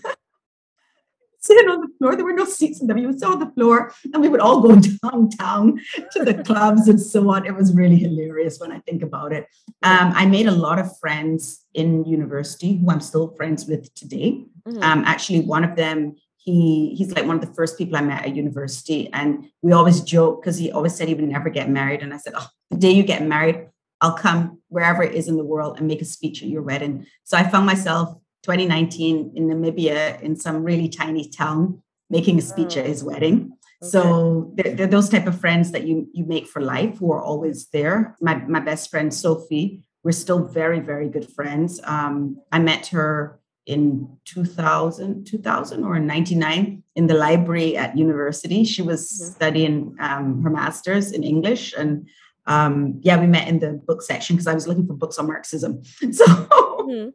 Sitting 1.39 1.69
on 1.69 1.81
the 1.81 1.87
floor. 1.97 2.15
There 2.15 2.25
were 2.25 2.33
no 2.33 2.45
seats 2.45 2.81
in 2.81 2.87
them. 2.87 2.97
You 2.97 3.07
would 3.07 3.19
sit 3.19 3.29
on 3.29 3.39
the 3.39 3.51
floor 3.51 3.93
and 4.13 4.21
we 4.21 4.29
would 4.29 4.39
all 4.39 4.61
go 4.61 4.75
downtown 5.03 5.79
to 6.11 6.23
the 6.23 6.43
clubs 6.43 6.87
and 6.87 6.99
so 6.99 7.29
on. 7.29 7.45
It 7.45 7.55
was 7.55 7.73
really 7.73 7.97
hilarious 7.97 8.59
when 8.59 8.71
I 8.71 8.79
think 8.79 9.03
about 9.03 9.33
it. 9.33 9.47
Um, 9.83 10.11
I 10.15 10.25
made 10.25 10.47
a 10.47 10.51
lot 10.51 10.79
of 10.79 10.97
friends 10.99 11.65
in 11.73 12.05
university 12.05 12.77
who 12.77 12.89
I'm 12.89 13.01
still 13.01 13.29
friends 13.35 13.65
with 13.65 13.93
today. 13.93 14.45
Mm-hmm. 14.67 14.83
Um, 14.83 15.03
actually, 15.05 15.41
one 15.41 15.63
of 15.63 15.75
them, 15.75 16.15
he 16.37 16.95
he's 16.95 17.11
like 17.11 17.25
one 17.25 17.35
of 17.35 17.45
the 17.45 17.53
first 17.53 17.77
people 17.77 17.97
I 17.97 18.01
met 18.01 18.25
at 18.25 18.35
university. 18.35 19.11
And 19.13 19.49
we 19.61 19.73
always 19.73 20.01
joke 20.01 20.41
because 20.41 20.57
he 20.57 20.71
always 20.71 20.95
said 20.95 21.07
he 21.07 21.13
would 21.13 21.23
never 21.25 21.49
get 21.49 21.69
married. 21.69 22.01
And 22.01 22.13
I 22.13 22.17
said, 22.17 22.33
Oh, 22.35 22.47
the 22.71 22.77
day 22.77 22.91
you 22.91 23.03
get 23.03 23.21
married, 23.21 23.67
I'll 24.01 24.17
come 24.17 24.59
wherever 24.69 25.03
it 25.03 25.13
is 25.13 25.27
in 25.27 25.37
the 25.37 25.43
world 25.43 25.77
and 25.77 25.87
make 25.87 26.01
a 26.01 26.05
speech 26.05 26.41
at 26.41 26.49
your 26.49 26.61
wedding. 26.61 27.05
So 27.23 27.37
I 27.37 27.49
found 27.49 27.65
myself 27.65 28.17
2019 28.47 29.33
in 29.35 29.49
Namibia 29.49 30.21
in 30.21 30.37
some 30.37 30.63
really 30.63 30.87
tiny 30.87 31.29
town 31.29 31.83
making 32.09 32.39
a 32.39 32.41
speech 32.41 32.77
at 32.77 32.85
his 32.85 33.03
wedding. 33.03 33.51
Okay. 33.83 33.89
So 33.89 34.53
they're, 34.55 34.73
they're, 34.73 34.87
those 34.87 35.09
type 35.09 35.27
of 35.27 35.37
friends 35.37 35.71
that 35.73 35.83
you 35.83 36.07
you 36.13 36.25
make 36.25 36.47
for 36.47 36.61
life 36.61 36.97
who 36.97 37.11
are 37.11 37.21
always 37.21 37.67
there. 37.73 38.15
My 38.21 38.35
my 38.35 38.61
best 38.61 38.89
friend 38.89 39.13
Sophie, 39.13 39.83
we're 40.01 40.13
still 40.13 40.47
very 40.47 40.79
very 40.79 41.09
good 41.09 41.29
friends. 41.29 41.81
Um, 41.83 42.37
I 42.53 42.59
met 42.59 42.87
her 42.87 43.37
in 43.65 44.07
2000, 44.23 45.25
2000 45.25 45.83
or 45.83 45.99
99 45.99 46.83
in 46.95 47.07
the 47.07 47.13
library 47.13 47.75
at 47.75 47.97
university. 47.97 48.63
She 48.63 48.81
was 48.81 49.11
mm-hmm. 49.11 49.33
studying 49.35 49.95
um, 49.99 50.41
her 50.43 50.49
master's 50.49 51.11
in 51.11 51.23
English 51.23 51.73
and 51.77 52.07
um, 52.45 53.01
yeah, 53.01 53.19
we 53.19 53.27
met 53.27 53.49
in 53.49 53.59
the 53.59 53.73
book 53.73 54.01
section 54.01 54.37
because 54.37 54.47
I 54.47 54.53
was 54.53 54.69
looking 54.69 54.87
for 54.87 54.93
books 54.93 55.19
on 55.19 55.27
Marxism. 55.27 55.83
So 56.13 56.25
mm-hmm. 56.25 57.09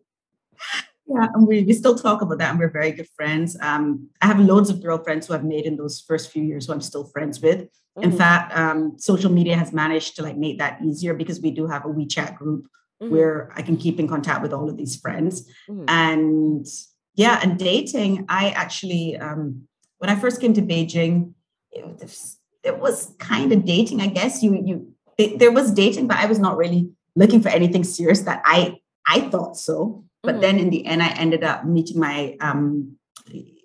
Yeah, 1.07 1.27
and 1.35 1.47
we, 1.47 1.65
we 1.65 1.73
still 1.73 1.97
talk 1.97 2.23
about 2.23 2.39
that 2.39 2.51
and 2.51 2.59
we're 2.59 2.71
very 2.71 2.93
good 2.93 3.09
friends. 3.17 3.57
Um, 3.61 4.09
I 4.21 4.27
have 4.27 4.39
loads 4.39 4.71
of 4.71 4.83
girlfriends 4.83 5.27
who 5.27 5.35
I've 5.35 5.45
made 5.45 5.67
in 5.67 5.77
those 5.77 6.01
first 6.01 6.31
few 6.31 6.43
years 6.43 6.67
who 6.67 6.73
I'm 6.73 6.81
still 6.81 7.05
friends 7.05 7.41
with. 7.41 7.61
Mm-hmm. 7.99 8.03
In 8.05 8.13
fact, 8.13 8.57
um, 8.57 8.95
social 8.99 9.31
media 9.31 9.57
has 9.57 9.73
managed 9.73 10.17
to 10.17 10.23
like 10.23 10.37
make 10.37 10.59
that 10.59 10.81
easier 10.83 11.15
because 11.15 11.41
we 11.41 11.51
do 11.51 11.67
have 11.67 11.85
a 11.85 11.89
WeChat 11.89 12.37
group 12.37 12.67
mm-hmm. 13.03 13.13
where 13.13 13.53
I 13.55 13.63
can 13.63 13.77
keep 13.77 13.99
in 13.99 14.09
contact 14.09 14.43
with 14.43 14.53
all 14.53 14.69
of 14.71 14.77
these 14.77 14.97
friends. 14.97 15.51
Mm-hmm. 15.69 15.85
And 15.89 16.67
yeah, 17.15 17.41
and 17.43 17.59
dating, 17.59 18.25
I 18.29 18.51
actually 18.51 19.17
um, 19.19 19.67
when 19.99 20.09
I 20.09 20.17
first 20.17 20.41
came 20.41 20.55
to 20.55 20.63
Beijing, 20.63 21.35
it 21.71 21.85
was, 21.85 22.39
it 22.63 22.79
was 22.79 23.15
kind 23.19 23.53
of 23.53 23.65
dating, 23.65 24.01
I 24.01 24.07
guess. 24.07 24.43
You 24.43 24.63
you 24.65 25.37
there 25.37 25.53
was 25.53 25.73
dating, 25.73 26.09
but 26.09 26.17
I 26.17 26.27
was 26.27 26.39
not 26.39 26.57
really 26.57 26.91
looking 27.15 27.43
for 27.43 27.51
anything 27.51 27.85
serious 27.85 28.23
that 28.23 28.41
I 28.45 28.79
I 29.07 29.21
thought 29.21 29.57
so. 29.57 30.05
But 30.23 30.33
mm-hmm. 30.33 30.41
then 30.41 30.59
in 30.59 30.71
the 30.71 30.87
end, 30.87 31.03
I 31.03 31.09
ended 31.11 31.45
up 31.45 31.65
meeting 31.65 31.99
my 31.99 32.37
um, 32.41 32.97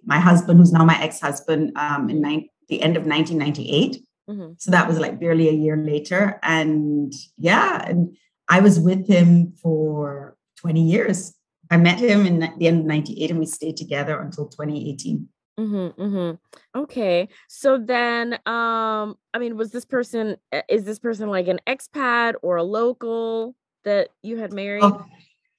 my 0.06 0.20
husband, 0.20 0.60
who's 0.60 0.72
now 0.72 0.86
my 0.86 1.02
ex 1.02 1.20
husband, 1.20 1.74
um, 1.76 2.10
in 2.10 2.22
the 2.22 2.82
end 2.82 2.98
of 2.98 3.06
1998. 3.06 4.04
Mm-hmm. 4.30 4.54
So 4.58 4.72
that 4.72 4.88
was 4.88 5.00
like 5.00 5.20
barely 5.20 5.50
a 5.50 5.54
year 5.54 5.78
later, 5.78 6.40
and 6.44 7.14
yeah, 7.38 7.86
and 7.88 8.18
I 8.50 8.60
was 8.60 8.80
with 8.80 9.08
him 9.08 9.54
for 9.62 10.38
20 10.58 10.82
years. 10.82 11.34
I 11.70 11.78
met 11.78 12.00
him 12.00 12.26
in 12.26 12.40
the 12.40 12.68
end 12.68 12.82
of 12.82 12.86
98 12.86 13.30
and 13.30 13.40
we 13.40 13.46
stayed 13.46 13.78
together 13.78 14.20
until 14.20 14.48
2018. 14.48 15.28
Mm-hmm, 15.60 16.02
mm-hmm. 16.02 16.80
Okay. 16.80 17.28
So 17.48 17.78
then, 17.78 18.34
um, 18.46 19.18
I 19.34 19.40
mean, 19.40 19.58
was 19.58 19.72
this 19.72 19.86
person, 19.86 20.38
is 20.70 20.86
this 20.86 21.00
person 21.00 21.30
like 21.30 21.48
an 21.48 21.60
expat 21.68 22.36
or 22.42 22.58
a 22.58 22.64
local 22.64 23.56
that 23.84 24.10
you 24.22 24.38
had 24.38 24.54
married? 24.54 24.84
Oh, 24.84 25.04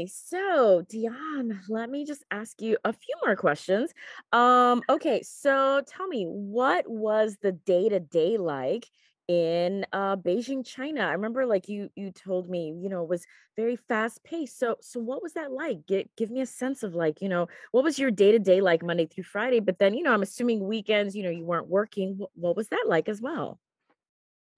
So 0.07 0.83
Dionne, 0.83 1.61
let 1.69 1.91
me 1.91 2.05
just 2.05 2.25
ask 2.31 2.61
you 2.61 2.77
a 2.85 2.93
few 2.93 3.15
more 3.25 3.37
questions. 3.37 3.93
Um, 4.33 4.83
okay, 4.89 5.23
so 5.23 5.83
tell 5.87 6.07
me, 6.07 6.25
what 6.25 6.89
was 6.89 7.37
the 7.43 7.53
day 7.53 7.89
to 7.89 8.01
day 8.01 8.39
like 8.39 8.89
in 9.29 9.87
uh, 9.93 10.17
Beijing, 10.17 10.65
China? 10.67 11.01
I 11.03 11.13
remember, 11.13 11.47
like 11.47 11.69
you 11.69 11.91
you 11.95 12.11
told 12.11 12.49
me, 12.49 12.75
you 12.81 12.89
know, 12.89 13.03
it 13.03 13.09
was 13.09 13.25
very 13.57 13.77
fast 13.77 14.23
paced. 14.25 14.59
So, 14.59 14.77
so 14.81 15.01
what 15.01 15.23
was 15.23 15.35
that 15.35 15.53
like? 15.53 15.87
Get, 15.87 16.11
give 16.17 16.31
me 16.31 16.41
a 16.41 16.47
sense 16.47 16.83
of 16.83 16.95
like, 16.95 17.21
you 17.21 17.29
know, 17.29 17.49
what 17.71 17.85
was 17.85 17.99
your 17.99 18.11
day 18.11 18.33
to 18.33 18.39
day 18.39 18.61
like 18.61 18.83
Monday 18.83 19.07
through 19.07 19.25
Friday? 19.25 19.61
But 19.61 19.79
then, 19.79 19.95
you 19.95 20.03
know, 20.03 20.13
I'm 20.13 20.23
assuming 20.23 20.67
weekends, 20.67 21.15
you 21.15 21.23
know, 21.23 21.31
you 21.31 21.45
weren't 21.45 21.69
working. 21.69 22.19
What, 22.19 22.31
what 22.35 22.57
was 22.57 22.69
that 22.69 22.85
like 22.87 23.09
as 23.09 23.21
well? 23.21 23.59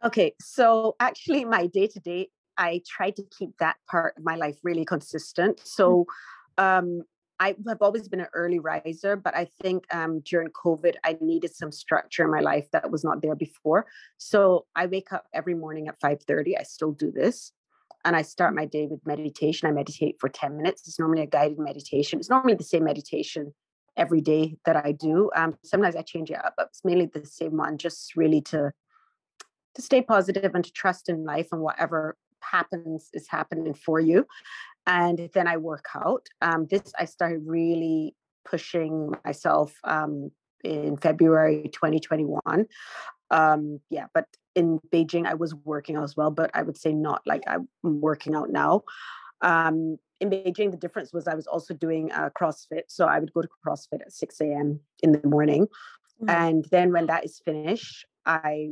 Okay, 0.02 0.34
so 0.40 0.96
actually, 1.00 1.44
my 1.44 1.66
day 1.66 1.86
to 1.86 2.00
day 2.00 2.28
I 2.56 2.82
try 2.86 3.10
to 3.10 3.22
keep 3.36 3.56
that 3.58 3.76
part 3.90 4.16
of 4.16 4.24
my 4.24 4.36
life 4.36 4.58
really 4.62 4.84
consistent. 4.84 5.58
Mm. 5.58 5.66
So 5.66 6.06
um, 6.58 7.02
I 7.40 7.56
have 7.68 7.82
always 7.82 8.08
been 8.08 8.20
an 8.20 8.28
early 8.32 8.58
riser, 8.58 9.16
but 9.16 9.36
I 9.36 9.48
think 9.60 9.92
um, 9.92 10.20
during 10.20 10.48
COVID, 10.48 10.94
I 11.04 11.18
needed 11.20 11.54
some 11.54 11.72
structure 11.72 12.24
in 12.24 12.30
my 12.30 12.40
life 12.40 12.70
that 12.72 12.90
was 12.90 13.04
not 13.04 13.22
there 13.22 13.34
before. 13.34 13.86
So 14.18 14.66
I 14.76 14.86
wake 14.86 15.12
up 15.12 15.26
every 15.34 15.54
morning 15.54 15.88
at 15.88 16.00
5:30. 16.00 16.58
I 16.58 16.62
still 16.62 16.92
do 16.92 17.10
this. 17.10 17.52
And 18.06 18.14
I 18.14 18.22
start 18.22 18.54
my 18.54 18.66
day 18.66 18.86
with 18.86 19.00
meditation. 19.06 19.66
I 19.66 19.72
meditate 19.72 20.16
for 20.20 20.28
10 20.28 20.58
minutes. 20.58 20.86
It's 20.86 20.98
normally 20.98 21.22
a 21.22 21.26
guided 21.26 21.58
meditation. 21.58 22.18
It's 22.18 22.28
normally 22.28 22.54
the 22.54 22.62
same 22.62 22.84
meditation 22.84 23.54
every 23.96 24.20
day 24.20 24.56
that 24.66 24.76
I 24.76 24.92
do. 24.92 25.30
Um, 25.34 25.56
sometimes 25.64 25.96
I 25.96 26.02
change 26.02 26.30
it 26.30 26.44
up, 26.44 26.54
but 26.56 26.66
it's 26.66 26.84
mainly 26.84 27.06
the 27.06 27.24
same 27.24 27.56
one, 27.56 27.78
just 27.78 28.14
really 28.14 28.42
to 28.42 28.72
to 29.74 29.82
stay 29.82 30.02
positive 30.02 30.54
and 30.54 30.64
to 30.64 30.70
trust 30.70 31.08
in 31.08 31.24
life 31.24 31.48
and 31.50 31.60
whatever 31.60 32.16
happens 32.50 33.10
is 33.12 33.28
happening 33.28 33.74
for 33.74 34.00
you. 34.00 34.26
And 34.86 35.30
then 35.32 35.46
I 35.46 35.56
work 35.56 35.86
out. 35.94 36.26
Um, 36.42 36.66
this 36.70 36.92
I 36.98 37.06
started 37.06 37.42
really 37.46 38.14
pushing 38.44 39.14
myself 39.24 39.74
um, 39.84 40.30
in 40.62 40.96
February 40.96 41.70
2021. 41.72 42.66
Um, 43.30 43.80
yeah, 43.90 44.06
but 44.12 44.26
in 44.54 44.78
Beijing, 44.92 45.26
I 45.26 45.34
was 45.34 45.54
working 45.54 45.96
out 45.96 46.04
as 46.04 46.16
well, 46.16 46.30
but 46.30 46.50
I 46.54 46.62
would 46.62 46.76
say 46.76 46.92
not 46.92 47.22
like 47.26 47.42
I'm 47.46 47.68
working 47.82 48.34
out 48.34 48.50
now. 48.50 48.82
Um, 49.40 49.96
in 50.20 50.30
Beijing, 50.30 50.70
the 50.70 50.76
difference 50.76 51.12
was 51.12 51.26
I 51.26 51.34
was 51.34 51.46
also 51.46 51.74
doing 51.74 52.12
uh, 52.12 52.30
CrossFit. 52.38 52.84
So 52.88 53.06
I 53.06 53.18
would 53.18 53.32
go 53.32 53.42
to 53.42 53.48
CrossFit 53.66 54.00
at 54.02 54.12
6 54.12 54.40
a.m. 54.40 54.80
in 55.02 55.12
the 55.12 55.26
morning. 55.26 55.66
Mm-hmm. 56.22 56.30
And 56.30 56.64
then 56.70 56.92
when 56.92 57.06
that 57.06 57.24
is 57.24 57.40
finished, 57.44 58.06
I 58.24 58.70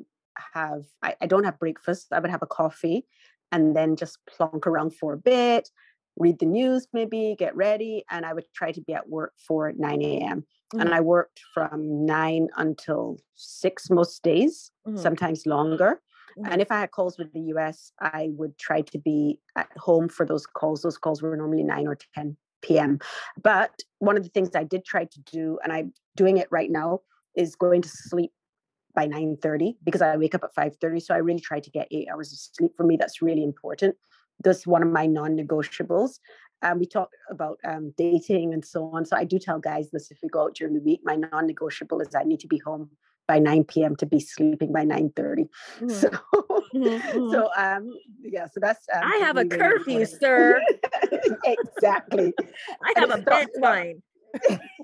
have, 0.55 0.85
I, 1.03 1.17
I 1.21 1.27
don't 1.27 1.45
have 1.45 1.59
breakfast. 1.59 2.09
I 2.13 2.21
would 2.21 2.31
have 2.31 2.43
a 2.43 2.47
coffee 2.47 3.07
and 3.53 3.77
then 3.77 3.97
just 3.97 4.19
plonk 4.27 4.67
around 4.67 4.95
for 4.97 5.13
a 5.13 5.19
bit, 5.19 5.69
read 6.17 6.39
the 6.39 6.47
news, 6.47 6.87
maybe 6.93 7.37
get 7.39 7.55
ready. 7.55 8.05
And 8.11 8.27
I 8.27 8.33
would 8.33 8.47
try 8.55 8.73
to 8.73 8.81
be 8.81 8.95
at 8.95 9.09
work 9.09 9.33
for 9.47 9.73
9 9.73 10.03
a.m. 10.03 10.41
Mm-hmm. 10.41 10.81
And 10.81 10.95
I 10.95 11.01
worked 11.01 11.41
from 11.55 12.07
nine 12.07 12.49
until 12.57 13.19
six 13.35 13.91
most 13.91 14.23
days, 14.23 14.71
mm-hmm. 14.87 14.99
sometimes 14.99 15.47
longer. 15.47 16.01
Mm-hmm. 16.39 16.53
And 16.53 16.63
if 16.63 16.71
I 16.71 16.81
had 16.81 16.91
calls 16.91 17.19
with 17.19 17.33
the 17.33 17.41
US, 17.55 17.93
I 18.01 18.31
would 18.33 18.59
try 18.59 18.81
to 18.81 18.99
be 18.99 19.39
at 19.57 19.69
home 19.77 20.09
for 20.09 20.25
those 20.27 20.47
calls. 20.47 20.83
Those 20.83 20.99
calls 20.99 21.23
were 21.23 21.37
normally 21.37 21.63
9 21.63 21.87
or 21.87 21.99
10 22.15 22.37
p.m. 22.63 22.99
But 23.43 23.73
one 23.99 24.17
of 24.17 24.23
the 24.23 24.31
things 24.31 24.51
I 24.55 24.65
did 24.65 24.85
try 24.85 25.05
to 25.05 25.21
do, 25.31 25.59
and 25.63 25.73
I'm 25.73 25.93
doing 26.17 26.39
it 26.39 26.49
right 26.51 26.71
now, 26.71 27.01
is 27.37 27.55
going 27.55 27.83
to 27.83 27.89
sleep 27.89 28.31
by 28.95 29.07
9.30 29.07 29.77
because 29.85 30.03
I 30.03 30.17
wake 30.17 30.35
up 30.35 30.45
at 30.45 30.55
5.30. 30.55 31.03
So 31.03 31.15
I 31.15 31.19
really 31.19 31.41
try 31.41 31.61
to 31.61 31.71
get 31.71 31.89
eight 31.91 32.09
hours 32.13 32.33
of 32.33 32.39
sleep. 32.39 32.73
For 32.77 32.85
me, 32.85 32.97
that's 32.97 33.23
really 33.23 33.45
important. 33.45 33.97
That's 34.43 34.67
one 34.67 34.83
of 34.83 34.89
my 34.89 35.07
non-negotiables. 35.07 36.19
Um, 36.63 36.79
we 36.79 36.87
talk 36.87 37.11
about 37.31 37.59
um, 37.65 37.93
dating 37.97 38.55
and 38.55 38.65
so 38.65 38.85
on. 38.95 39.05
So 39.05 39.17
I 39.17 39.25
do 39.25 39.39
tell 39.39 39.59
guys 39.59 39.91
this 39.91 40.11
if 40.11 40.19
we 40.23 40.29
go 40.29 40.45
out 40.45 40.55
during 40.55 40.75
the 40.75 40.81
week, 40.81 41.01
my 41.05 41.17
non-negotiable 41.17 42.01
is 42.01 42.15
I 42.15 42.23
need 42.23 42.41
to 42.41 42.49
be 42.49 42.59
home 42.59 42.91
by 43.27 43.39
9 43.39 43.65
p.m. 43.65 43.97
to 43.97 44.07
be 44.07 44.21
sleeping 44.21 44.73
by 44.73 44.85
9 44.85 45.13
30. 45.15 45.49
Mm-hmm. 45.81 45.89
So, 45.89 46.09
mm-hmm. 46.75 47.31
so 47.31 47.51
um, 47.55 47.91
yeah, 48.23 48.47
so 48.47 48.59
that's. 48.61 48.87
Um, 48.95 49.03
I 49.05 49.17
have 49.19 49.37
a 49.37 49.45
curfew, 49.45 50.07
sir. 50.07 50.59
exactly. 51.45 52.33
I 52.83 52.93
have 52.97 53.11
a 53.11 53.19
bedtime. 53.19 54.03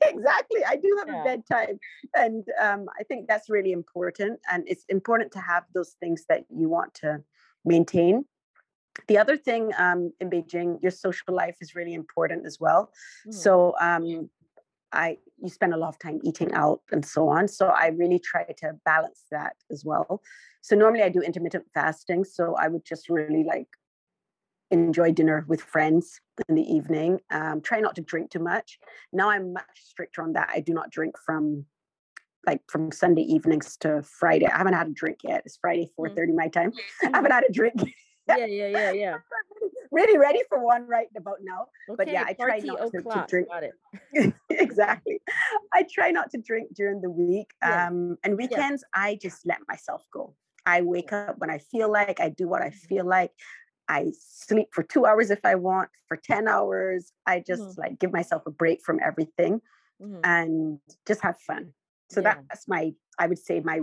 exactly. 0.07 0.65
I 0.67 0.77
do 0.77 0.97
have 0.99 1.09
yeah. 1.09 1.21
a 1.21 1.25
bedtime. 1.25 1.79
And 2.15 2.45
um, 2.61 2.87
I 2.99 3.03
think 3.05 3.29
that's 3.29 3.49
really 3.49 3.73
important. 3.73 4.41
And 4.51 4.65
it's 4.67 4.85
important 4.89 5.33
to 5.33 5.41
have 5.41 5.65
those 5.75 5.97
things 6.01 6.25
that 6.29 6.45
you 6.51 6.69
want 6.69 6.95
to 6.95 7.23
maintain. 7.65 8.25
The 9.07 9.19
other 9.19 9.37
thing 9.37 9.73
um, 9.79 10.13
in 10.21 10.29
Beijing, 10.29 10.83
your 10.83 10.91
social 10.91 11.35
life 11.35 11.57
is 11.61 11.75
really 11.75 11.95
important 11.95 12.47
as 12.47 12.59
well. 12.59 12.91
Mm. 13.29 13.35
So 13.35 13.75
um, 13.81 14.29
I 14.93 15.19
you 15.41 15.49
spend 15.49 15.73
a 15.73 15.77
lot 15.77 15.89
of 15.89 15.99
time 15.99 16.19
eating 16.25 16.53
out 16.53 16.81
and 16.91 17.05
so 17.05 17.29
on. 17.29 17.47
So 17.47 17.69
I 17.69 17.89
really 17.89 18.19
try 18.19 18.45
to 18.45 18.73
balance 18.85 19.25
that 19.31 19.55
as 19.71 19.85
well. 19.85 20.21
So 20.63 20.75
normally 20.75 21.03
I 21.03 21.09
do 21.11 21.21
intermittent 21.21 21.67
fasting. 21.75 22.25
So 22.25 22.57
I 22.57 22.69
would 22.69 22.85
just 22.85 23.09
really 23.09 23.45
like 23.45 23.69
enjoy 24.71 25.13
dinner 25.13 25.45
with 25.49 25.63
friends 25.63 26.21
in 26.49 26.55
the 26.55 26.63
evening. 26.63 27.21
Um, 27.31 27.61
try 27.61 27.81
not 27.81 27.95
to 27.97 28.03
drink 28.03 28.31
too 28.31 28.39
much. 28.39 28.79
Now 29.13 29.31
I'm 29.31 29.53
much 29.53 29.65
stricter 29.75 30.23
on 30.23 30.35
that. 30.35 30.51
I 30.53 30.61
do 30.61 30.73
not 30.73 30.91
drink 30.91 31.17
from 31.25 31.67
like 32.47 32.61
from 32.69 32.93
Sunday 32.93 33.23
evenings 33.23 33.77
to 33.79 34.03
Friday. 34.03 34.47
I 34.47 34.57
haven't 34.57 34.75
had 34.75 34.87
a 34.87 34.93
drink 34.93 35.19
yet. 35.25 35.43
It's 35.45 35.59
Friday, 35.61 35.91
4 35.97 36.11
30 36.11 36.33
mm. 36.33 36.37
my 36.37 36.49
time. 36.49 36.73
I 37.03 37.11
haven't 37.15 37.33
had 37.33 37.45
a 37.49 37.53
drink. 37.53 37.75
yeah, 38.29 38.37
yeah, 38.47 38.69
yeah, 38.69 38.93
yeah. 38.93 39.17
really 39.93 40.19
ready 40.19 40.43
for 40.49 40.63
one 40.63 40.87
right 40.87 41.09
about 41.17 41.39
now. 41.43 41.67
Okay, 41.89 41.97
but 41.97 42.09
yeah, 42.09 42.25
I 42.27 42.35
try 42.35 42.59
not 42.59 42.91
to, 42.93 43.03
to, 43.03 43.27
drink. 43.29 43.49
Exactly. 44.51 45.21
I 45.73 45.85
try 45.91 46.11
not 46.11 46.31
to 46.31 46.39
drink 46.39 46.75
during 46.75 47.01
the 47.01 47.11
week. 47.11 47.51
Yeah. 47.63 47.89
Um, 47.89 48.17
and 48.25 48.37
weekends, 48.37 48.85
yeah. 48.95 49.03
I 49.03 49.19
just 49.21 49.47
let 49.47 49.59
myself 49.69 50.05
go. 50.13 50.35
I 50.67 50.83
wake 50.83 51.13
up 51.13 51.39
when 51.39 51.51
I 51.51 51.59
feel 51.59 51.91
like, 51.91 52.21
I 52.21 52.29
do 52.29 52.49
what 52.49 52.63
I 52.63 52.71
feel 52.71 53.07
like. 53.07 53.33
I 53.89 54.13
sleep 54.19 54.69
for 54.73 54.83
two 54.83 55.07
hours 55.07 55.31
if 55.31 55.45
I 55.45 55.55
want, 55.55 55.91
for 56.07 56.17
10 56.17 56.49
hours. 56.49 57.13
I 57.27 57.43
just 57.47 57.63
mm-hmm. 57.63 57.81
like 57.81 57.99
give 57.99 58.13
myself 58.13 58.43
a 58.47 58.51
break 58.51 58.83
from 58.83 59.01
everything 59.05 59.61
mm-hmm. 60.03 60.21
and 60.25 60.79
just 61.07 61.23
have 61.23 61.39
fun. 61.39 61.73
So 62.11 62.21
yeah. 62.21 62.37
that's 62.49 62.69
my, 62.69 62.93
I 63.19 63.27
would 63.27 63.39
say, 63.39 63.61
my 63.61 63.81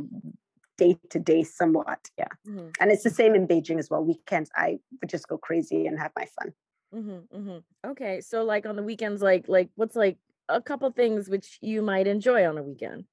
day 0.78 0.98
to 1.10 1.20
day 1.20 1.44
somewhat. 1.44 2.10
Yeah. 2.18 2.28
Mm-hmm. 2.48 2.70
And 2.80 2.92
it's 2.92 3.04
the 3.04 3.10
same 3.10 3.36
in 3.36 3.48
Beijing 3.48 3.80
as 3.80 3.90
well. 3.90 4.04
Weekends, 4.04 4.50
I 4.56 4.80
would 5.02 5.10
just 5.10 5.28
go 5.28 5.38
crazy 5.38 5.88
and 5.88 6.00
have 6.00 6.12
my 6.16 6.28
fun. 6.40 6.54
Mm-hmm, 6.94 7.38
mm-hmm. 7.38 7.90
Okay. 7.92 8.22
So, 8.22 8.44
like 8.44 8.66
on 8.66 8.76
the 8.76 8.84
weekends, 8.84 9.22
like, 9.22 9.46
like 9.48 9.70
what's 9.76 9.96
like 9.96 10.18
a 10.50 10.62
couple 10.62 10.90
things 10.92 11.30
which 11.30 11.58
you 11.62 11.82
might 11.82 12.08
enjoy 12.08 12.48
on 12.48 12.58
a 12.58 12.64
weekend? 12.64 13.06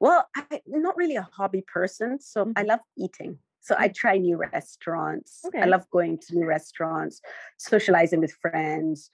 Well, 0.00 0.28
I'm 0.36 0.60
not 0.66 0.96
really 0.96 1.16
a 1.16 1.28
hobby 1.32 1.62
person. 1.62 2.20
So 2.20 2.52
I 2.56 2.62
love 2.62 2.80
eating. 2.96 3.38
So 3.62 3.76
I 3.78 3.88
try 3.88 4.18
new 4.18 4.36
restaurants. 4.36 5.40
Okay. 5.46 5.60
I 5.60 5.66
love 5.66 5.88
going 5.90 6.18
to 6.18 6.36
new 6.36 6.46
restaurants, 6.46 7.20
socializing 7.58 8.20
with 8.20 8.32
friends, 8.32 9.08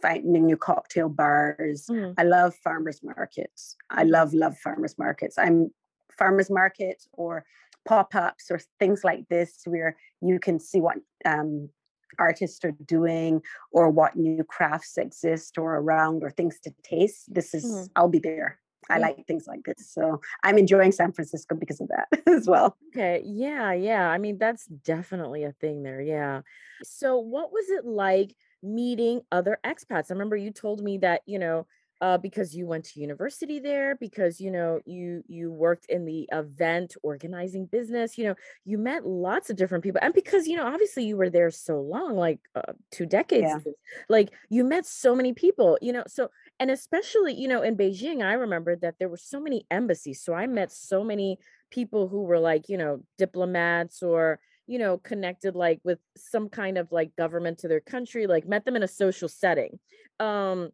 finding 0.00 0.46
new 0.46 0.56
cocktail 0.56 1.08
bars. 1.08 1.86
Mm. 1.90 2.14
I 2.18 2.24
love 2.24 2.54
farmers 2.62 3.00
markets. 3.02 3.76
I 3.90 4.04
love 4.04 4.34
love 4.34 4.56
farmers 4.58 4.94
markets. 4.98 5.36
I'm 5.38 5.70
farmers 6.16 6.50
markets 6.50 7.08
or 7.12 7.44
pop-ups 7.86 8.50
or 8.50 8.60
things 8.78 9.02
like 9.02 9.26
this 9.28 9.62
where 9.64 9.96
you 10.20 10.38
can 10.38 10.60
see 10.60 10.80
what 10.80 10.98
um, 11.24 11.70
artists 12.18 12.64
are 12.64 12.74
doing 12.84 13.40
or 13.72 13.88
what 13.88 14.16
new 14.16 14.44
crafts 14.44 14.98
exist 14.98 15.56
or 15.56 15.76
around 15.76 16.22
or 16.22 16.30
things 16.30 16.58
to 16.60 16.72
taste. 16.82 17.32
This 17.32 17.54
is 17.54 17.64
mm. 17.64 17.88
I'll 17.96 18.08
be 18.08 18.18
there. 18.18 18.58
I 18.90 18.98
like 18.98 19.26
things 19.26 19.46
like 19.46 19.64
this. 19.64 19.90
So 19.90 20.20
I'm 20.42 20.58
enjoying 20.58 20.92
San 20.92 21.12
Francisco 21.12 21.54
because 21.54 21.80
of 21.80 21.88
that 21.88 22.08
as 22.26 22.46
well. 22.46 22.76
Okay. 22.88 23.22
Yeah. 23.24 23.72
Yeah. 23.72 24.08
I 24.08 24.18
mean, 24.18 24.38
that's 24.38 24.66
definitely 24.66 25.44
a 25.44 25.52
thing 25.52 25.82
there. 25.82 26.00
Yeah. 26.00 26.42
So, 26.82 27.18
what 27.18 27.52
was 27.52 27.68
it 27.70 27.84
like 27.84 28.34
meeting 28.62 29.22
other 29.32 29.58
expats? 29.64 30.10
I 30.10 30.14
remember 30.14 30.36
you 30.36 30.52
told 30.52 30.82
me 30.82 30.98
that, 30.98 31.22
you 31.26 31.38
know, 31.38 31.66
uh, 32.00 32.18
because 32.18 32.54
you 32.54 32.66
went 32.66 32.84
to 32.84 33.00
university 33.00 33.58
there 33.58 33.96
because 33.96 34.40
you 34.40 34.50
know 34.50 34.80
you 34.86 35.22
you 35.26 35.50
worked 35.50 35.86
in 35.86 36.04
the 36.04 36.28
event 36.32 36.94
organizing 37.02 37.66
business 37.66 38.16
you 38.16 38.24
know 38.24 38.34
you 38.64 38.78
met 38.78 39.04
lots 39.04 39.50
of 39.50 39.56
different 39.56 39.82
people 39.82 40.00
and 40.02 40.14
because 40.14 40.46
you 40.46 40.56
know 40.56 40.66
obviously 40.66 41.04
you 41.04 41.16
were 41.16 41.30
there 41.30 41.50
so 41.50 41.80
long 41.80 42.14
like 42.14 42.38
uh, 42.54 42.72
two 42.92 43.04
decades 43.04 43.52
yeah. 43.66 43.72
like 44.08 44.30
you 44.48 44.62
met 44.62 44.86
so 44.86 45.14
many 45.14 45.32
people 45.32 45.76
you 45.82 45.92
know 45.92 46.04
so 46.06 46.30
and 46.60 46.70
especially 46.70 47.34
you 47.34 47.48
know 47.48 47.62
in 47.62 47.76
beijing 47.76 48.22
i 48.22 48.32
remember 48.32 48.76
that 48.76 48.94
there 48.98 49.08
were 49.08 49.16
so 49.16 49.40
many 49.40 49.66
embassies 49.70 50.22
so 50.22 50.34
i 50.34 50.46
met 50.46 50.72
so 50.72 51.04
many 51.04 51.38
people 51.70 52.08
who 52.08 52.22
were 52.22 52.38
like 52.38 52.68
you 52.68 52.76
know 52.76 53.00
diplomats 53.18 54.02
or 54.02 54.38
you 54.68 54.78
know 54.78 54.98
connected 54.98 55.56
like 55.56 55.80
with 55.82 55.98
some 56.16 56.48
kind 56.48 56.78
of 56.78 56.92
like 56.92 57.16
government 57.16 57.58
to 57.58 57.68
their 57.68 57.80
country 57.80 58.26
like 58.26 58.46
met 58.46 58.64
them 58.64 58.76
in 58.76 58.82
a 58.84 58.88
social 58.88 59.28
setting. 59.28 59.80
Um 60.20 60.70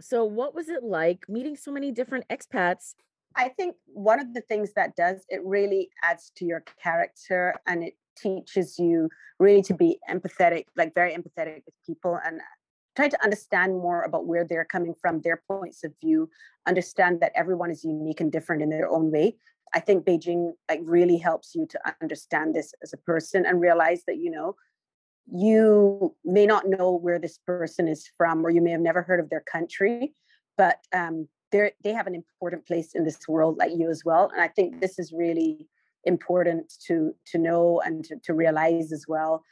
so 0.00 0.24
what 0.24 0.54
was 0.54 0.68
it 0.68 0.84
like 0.84 1.28
meeting 1.28 1.56
so 1.56 1.72
many 1.72 1.90
different 1.90 2.26
expats? 2.28 2.94
I 3.36 3.48
think 3.48 3.76
one 3.86 4.20
of 4.20 4.32
the 4.34 4.40
things 4.42 4.72
that 4.74 4.96
does 4.96 5.24
it 5.28 5.40
really 5.44 5.90
adds 6.02 6.32
to 6.36 6.44
your 6.44 6.62
character 6.82 7.54
and 7.66 7.82
it 7.82 7.94
teaches 8.16 8.78
you 8.78 9.08
really 9.38 9.62
to 9.62 9.74
be 9.74 9.98
empathetic 10.10 10.64
like 10.76 10.94
very 10.94 11.12
empathetic 11.12 11.62
with 11.64 11.74
people 11.86 12.18
and 12.24 12.40
try 13.00 13.08
to 13.08 13.24
understand 13.24 13.72
more 13.72 14.02
about 14.02 14.26
where 14.26 14.44
they're 14.44 14.64
coming 14.64 14.94
from, 15.00 15.20
their 15.22 15.42
points 15.48 15.84
of 15.84 15.92
view, 16.02 16.28
understand 16.66 17.20
that 17.20 17.32
everyone 17.34 17.70
is 17.70 17.82
unique 17.82 18.20
and 18.20 18.30
different 18.30 18.60
in 18.60 18.68
their 18.68 18.90
own 18.90 19.10
way. 19.10 19.36
I 19.74 19.80
think 19.80 20.04
Beijing 20.04 20.52
like 20.68 20.80
really 20.82 21.16
helps 21.16 21.54
you 21.54 21.66
to 21.70 21.80
understand 22.02 22.54
this 22.54 22.74
as 22.82 22.92
a 22.92 22.98
person 22.98 23.46
and 23.46 23.58
realize 23.60 24.02
that 24.06 24.18
you 24.18 24.30
know 24.30 24.54
you 25.32 26.14
may 26.24 26.44
not 26.44 26.68
know 26.68 26.92
where 26.92 27.18
this 27.18 27.38
person 27.46 27.88
is 27.88 28.10
from 28.18 28.44
or 28.44 28.50
you 28.50 28.60
may 28.60 28.72
have 28.72 28.80
never 28.80 29.00
heard 29.00 29.20
of 29.20 29.30
their 29.30 29.44
country, 29.50 30.12
but 30.58 30.78
um, 30.92 31.26
they 31.52 31.72
they 31.82 31.94
have 31.94 32.06
an 32.06 32.14
important 32.14 32.66
place 32.66 32.90
in 32.94 33.04
this 33.04 33.20
world 33.28 33.56
like 33.56 33.72
you 33.74 33.88
as 33.88 34.04
well. 34.04 34.28
And 34.32 34.42
I 34.42 34.48
think 34.48 34.80
this 34.80 34.98
is 34.98 35.10
really 35.24 35.68
important 36.04 36.70
to 36.86 37.14
to 37.30 37.38
know 37.38 37.80
and 37.80 38.04
to, 38.04 38.16
to 38.24 38.34
realize 38.34 38.92
as 38.92 39.06
well, 39.08 39.42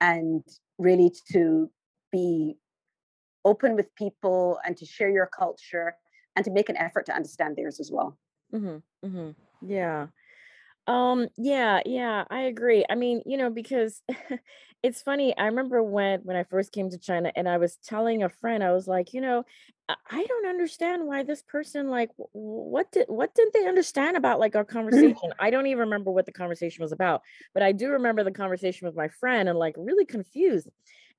and 0.00 0.42
really 0.78 1.12
to 1.32 1.70
be 2.10 2.56
open 3.46 3.76
with 3.76 3.94
people 3.94 4.58
and 4.66 4.76
to 4.76 4.84
share 4.84 5.08
your 5.08 5.26
culture 5.26 5.96
and 6.34 6.44
to 6.44 6.50
make 6.50 6.68
an 6.68 6.76
effort 6.76 7.06
to 7.06 7.14
understand 7.14 7.56
theirs 7.56 7.80
as 7.80 7.90
well. 7.90 8.18
Mm-hmm, 8.52 9.06
mm-hmm. 9.06 9.30
Yeah. 9.70 10.08
Um, 10.86 11.28
yeah, 11.36 11.80
yeah, 11.84 12.24
I 12.28 12.42
agree. 12.42 12.84
I 12.88 12.94
mean, 12.94 13.22
you 13.26 13.36
know, 13.36 13.50
because 13.50 14.02
it's 14.82 15.02
funny. 15.02 15.36
I 15.36 15.46
remember 15.46 15.82
when 15.82 16.20
when 16.20 16.36
I 16.36 16.44
first 16.44 16.72
came 16.72 16.90
to 16.90 16.98
China 16.98 17.32
and 17.34 17.48
I 17.48 17.58
was 17.58 17.76
telling 17.84 18.22
a 18.22 18.28
friend, 18.28 18.62
I 18.62 18.72
was 18.72 18.86
like, 18.86 19.12
you 19.12 19.20
know, 19.20 19.44
I 19.88 20.24
don't 20.24 20.46
understand 20.46 21.06
why 21.06 21.22
this 21.22 21.42
person 21.42 21.88
like 21.88 22.10
what 22.32 22.90
did 22.92 23.06
what 23.08 23.34
didn't 23.34 23.54
they 23.54 23.66
understand 23.66 24.16
about 24.16 24.40
like 24.40 24.54
our 24.54 24.64
conversation? 24.64 25.16
I 25.40 25.50
don't 25.50 25.66
even 25.66 25.80
remember 25.80 26.10
what 26.10 26.26
the 26.26 26.32
conversation 26.32 26.82
was 26.82 26.92
about, 26.92 27.22
but 27.54 27.62
I 27.62 27.72
do 27.72 27.90
remember 27.90 28.22
the 28.22 28.32
conversation 28.32 28.86
with 28.86 28.96
my 28.96 29.08
friend 29.08 29.48
and 29.48 29.58
like 29.58 29.74
really 29.76 30.04
confused. 30.04 30.68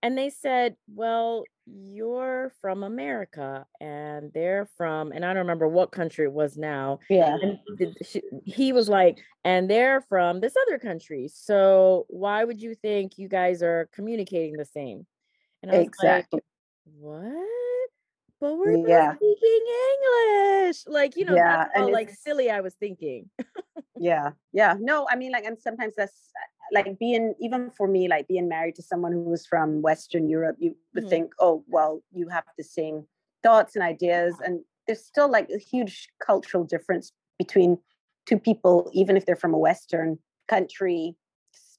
And 0.04 0.18
they 0.18 0.30
said, 0.30 0.76
Well, 0.94 1.44
you're 1.66 2.52
from 2.62 2.84
America 2.84 3.66
and 3.82 4.32
they're 4.34 4.70
from, 4.78 5.12
and 5.12 5.26
I 5.26 5.30
don't 5.30 5.38
remember 5.44 5.68
what 5.68 5.92
country 5.92 6.26
it 6.26 6.32
was 6.32 6.58
now. 6.58 7.00
Yeah. 7.10 7.38
And 7.42 7.60
she, 8.06 8.22
he 8.46 8.74
was 8.74 8.90
like, 8.90 9.18
And 9.44 9.70
they're 9.70 10.02
from 10.02 10.40
this 10.40 10.54
other 10.68 10.78
country. 10.78 11.30
So 11.34 12.06
why 12.10 12.44
would 12.44 12.62
you 12.62 12.76
think 12.76 13.18
you 13.18 13.28
guys 13.28 13.64
are 13.64 13.90
communicating 13.94 14.56
the 14.58 14.66
same? 14.66 15.06
And 15.62 15.72
I 15.72 15.80
was 15.80 15.88
exactly. 15.88 16.38
like, 16.38 16.44
What? 17.00 17.67
But 18.40 18.58
we're 18.58 18.88
yeah. 18.88 19.16
speaking 19.16 19.62
English. 19.94 20.84
Like, 20.88 21.16
you 21.16 21.26
know, 21.26 21.36
yeah. 21.36 21.58
that's 21.58 21.78
how 21.78 21.92
like 21.92 22.12
silly 22.12 22.50
I 22.52 22.62
was 22.62 22.76
thinking. 22.76 23.30
yeah. 23.98 24.32
Yeah. 24.54 24.76
No, 24.80 25.08
I 25.10 25.16
mean, 25.16 25.32
like, 25.32 25.46
and 25.46 25.58
sometimes 25.60 25.96
that's 25.98 26.32
like 26.74 27.00
being 27.00 27.34
even 27.40 27.72
for 27.72 27.88
me 27.88 28.10
like 28.10 28.28
being 28.28 28.50
married 28.50 28.76
to 28.76 28.82
someone 28.82 29.14
who 29.14 29.22
was 29.22 29.46
from 29.46 29.82
western 29.82 30.28
europe 30.28 30.58
you 30.60 30.76
would 30.94 31.06
mm-hmm. 31.06 31.10
think 31.10 31.32
oh 31.40 31.64
well 31.70 32.04
you 32.12 32.28
have 32.28 32.44
the 32.58 32.64
same 32.64 33.06
thoughts 33.42 33.78
and 33.78 33.86
ideas 33.86 34.36
and 34.44 34.60
there's 34.86 35.06
still 35.06 35.32
like 35.32 35.50
a 35.50 35.58
huge 35.58 36.10
cultural 36.22 36.66
difference 36.66 37.14
between 37.40 37.78
two 38.26 38.38
people 38.38 38.92
even 38.94 39.16
if 39.16 39.26
they're 39.26 39.38
from 39.38 39.54
a 39.54 39.58
western 39.58 40.20
country, 40.48 41.16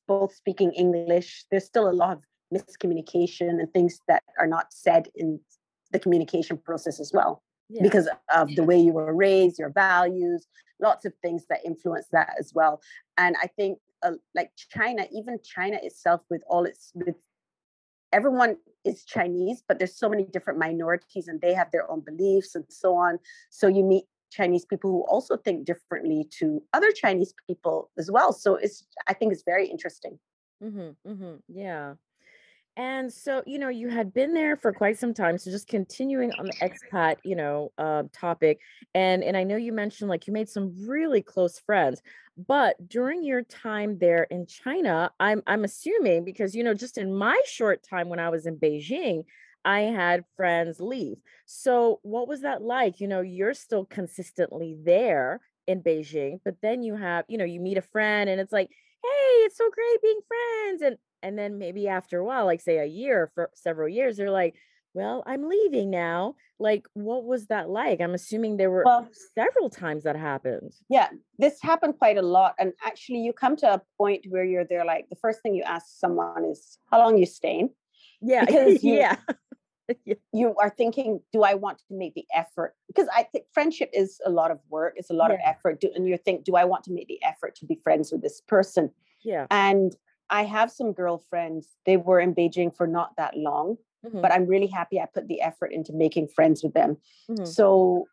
both 0.07 0.35
speaking 0.35 0.73
English, 0.73 1.45
there's 1.51 1.65
still 1.65 1.89
a 1.89 1.93
lot 1.93 2.17
of 2.17 2.23
miscommunication 2.55 3.61
and 3.61 3.73
things 3.73 4.01
that 4.09 4.23
are 4.39 4.47
not 4.47 4.73
said 4.73 5.09
in 5.15 5.41
the 5.91 5.99
communication 5.99 6.59
process 6.59 7.01
as 7.01 7.13
well 7.13 7.43
yeah. 7.69 7.83
because 7.83 8.09
of 8.35 8.55
the 8.55 8.65
way 8.65 8.79
you 8.79 8.93
were 8.93 9.15
raised, 9.15 9.59
your 9.59 9.71
values, 9.71 10.47
lots 10.81 11.05
of 11.05 11.13
things 11.23 11.47
that 11.49 11.61
influence 11.65 12.07
that 12.13 12.35
as 12.39 12.53
well. 12.55 12.81
And 13.17 13.37
I 13.43 13.47
think 13.47 13.79
uh, 14.03 14.13
like 14.35 14.51
China, 14.57 15.07
even 15.13 15.39
China 15.43 15.79
itself, 15.83 16.23
with 16.31 16.43
all 16.49 16.65
its 16.65 16.93
with 16.95 17.17
everyone 18.13 18.57
is 18.85 19.05
Chinese, 19.05 19.63
but 19.67 19.79
there's 19.79 19.97
so 19.97 20.09
many 20.09 20.25
different 20.25 20.59
minorities 20.59 21.29
and 21.29 21.41
they 21.41 21.53
have 21.53 21.71
their 21.73 21.91
own 21.91 22.01
beliefs 22.01 22.55
and 22.55 22.65
so 22.69 22.95
on. 22.95 23.19
So 23.51 23.67
you 23.69 23.85
meet 23.85 24.05
Chinese 24.31 24.65
people 24.65 24.91
who 24.91 25.03
also 25.03 25.37
think 25.37 25.67
differently 25.67 26.27
to 26.39 26.63
other 26.73 26.93
Chinese 26.93 27.35
people 27.47 27.91
as 27.99 28.11
well. 28.11 28.33
So 28.33 28.55
it's 28.57 28.87
I 29.07 29.15
think 29.15 29.33
it's 29.33 29.43
very 29.45 29.67
interesting. 29.69 30.19
Mm-hmm, 30.63 31.11
mm-hmm, 31.11 31.35
yeah. 31.49 31.95
And 32.79 33.13
so, 33.13 33.43
you 33.45 33.59
know, 33.59 33.71
you 33.71 33.89
had 33.89 34.15
been 34.15 34.35
there 34.35 34.57
for 34.57 34.73
quite 34.73 34.97
some 34.97 35.13
time. 35.13 35.37
So 35.37 35.51
just 35.51 35.67
continuing 35.67 36.31
on 36.39 36.47
the 36.47 36.53
expat, 36.63 37.17
you 37.25 37.35
know, 37.35 37.73
uh, 37.77 38.05
topic. 38.13 38.61
And 38.95 39.25
and 39.25 39.37
I 39.37 39.43
know 39.43 39.57
you 39.57 39.73
mentioned 39.73 40.09
like 40.09 40.29
you 40.29 40.33
made 40.33 40.49
some 40.49 40.87
really 40.87 41.21
close 41.21 41.59
friends. 41.59 42.01
But 42.47 42.77
during 42.89 43.25
your 43.25 43.43
time 43.43 43.99
there 43.99 44.23
in 44.31 44.47
China, 44.47 45.11
I'm 45.19 45.43
I'm 45.49 45.65
assuming 45.65 46.25
because 46.25 46.55
you 46.55 46.63
know, 46.63 46.73
just 46.73 46.99
in 46.99 47.13
my 47.13 47.39
short 47.45 47.83
time 47.83 48.09
when 48.09 48.21
I 48.21 48.29
was 48.29 48.47
in 48.47 48.57
Beijing, 48.59 49.25
I 49.65 49.81
had 49.81 50.25
friends 50.37 50.79
leave. 50.79 51.17
So 51.47 51.99
what 52.03 52.29
was 52.29 52.43
that 52.43 52.63
like? 52.63 53.01
You 53.01 53.09
know, 53.09 53.23
you're 53.23 53.55
still 53.55 53.87
consistently 53.87 54.77
there 54.85 55.41
in 55.67 55.83
Beijing, 55.83 56.39
but 56.45 56.55
then 56.63 56.85
you 56.85 56.95
have, 56.95 57.25
you 57.29 57.39
know, 57.39 57.45
you 57.45 57.59
meet 57.59 57.77
a 57.77 57.83
friend 57.83 58.31
and 58.31 58.41
it's 58.41 58.53
like, 58.53 58.71
hey, 59.03 59.35
it's 59.45 59.57
so 59.57 59.69
great 59.69 60.01
being 60.01 60.21
friends. 60.29 60.83
And 60.83 60.97
and 61.23 61.39
then 61.39 61.59
maybe 61.59 61.89
after 61.89 62.19
a 62.19 62.25
while 62.25 62.47
like 62.47 62.61
say 62.61 62.79
a 62.79 62.85
year 62.85 63.31
for 63.35 63.51
several 63.55 63.89
years 63.89 64.17
they're 64.17 64.31
like 64.31 64.55
well 64.95 65.23
i'm 65.27 65.49
leaving 65.49 65.91
now. 65.91 66.35
Like 66.61 66.89
what 66.95 67.25
was 67.25 67.47
that 67.47 67.71
like? 67.71 68.01
I'm 68.01 68.15
assuming 68.15 68.57
there 68.57 68.71
were 68.71 68.83
well, 68.85 69.09
several 69.33 69.71
times 69.71 70.03
that 70.03 70.17
happened. 70.17 70.73
Yeah 70.89 71.09
this 71.39 71.63
happened 71.63 71.95
quite 71.99 72.19
a 72.19 72.23
lot 72.23 72.55
and 72.59 72.73
actually 72.85 73.21
you 73.21 73.33
come 73.33 73.55
to 73.57 73.75
a 73.75 73.83
point 73.97 74.25
where 74.29 74.45
you're 74.45 74.65
there 74.65 74.85
like 74.85 75.09
the 75.09 75.17
first 75.17 75.41
thing 75.41 75.55
you 75.55 75.63
ask 75.63 75.87
someone 75.99 76.45
is 76.45 76.79
how 76.91 76.99
long 76.99 77.17
you 77.17 77.27
staying? 77.27 77.71
Yeah 78.21 78.45
because 78.45 78.83
you, 78.89 78.95
yeah. 78.95 79.17
You 80.33 80.55
are 80.61 80.71
thinking 80.71 81.21
do 81.33 81.43
i 81.45 81.55
want 81.55 81.79
to 81.79 81.85
make 81.91 82.15
the 82.15 82.27
effort? 82.35 82.75
Because 82.89 83.09
i 83.15 83.23
think 83.23 83.45
friendship 83.53 83.91
is 83.93 84.21
a 84.27 84.31
lot 84.31 84.51
of 84.51 84.59
work 84.69 84.95
it's 84.97 85.11
a 85.11 85.15
lot 85.15 85.31
yeah. 85.31 85.37
of 85.37 85.41
effort 85.45 85.81
do, 85.81 85.91
and 85.95 86.09
you 86.09 86.17
think 86.17 86.45
do 86.45 86.57
i 86.57 86.65
want 86.65 86.83
to 86.85 86.93
make 86.93 87.07
the 87.07 87.23
effort 87.23 87.55
to 87.57 87.67
be 87.67 87.79
friends 87.85 88.11
with 88.11 88.23
this 88.23 88.41
person? 88.41 88.91
Yeah. 89.23 89.47
And 89.51 89.95
I 90.31 90.45
have 90.45 90.71
some 90.71 90.93
girlfriends. 90.93 91.77
They 91.87 91.97
were 91.97 92.21
in 92.21 92.35
Beijing 92.35 92.75
for 92.75 92.87
not 92.87 93.17
that 93.17 93.37
long, 93.37 93.77
mm-hmm. 94.05 94.21
but 94.21 94.33
I'm 94.33 94.47
really 94.47 94.67
happy 94.67 95.01
I 95.01 95.07
put 95.07 95.29
the 95.29 95.41
effort 95.41 95.73
into 95.73 95.93
making 95.93 96.29
friends 96.29 96.63
with 96.63 96.75
them. 96.75 96.99
Mm-hmm. 97.31 97.45
So, 97.45 98.07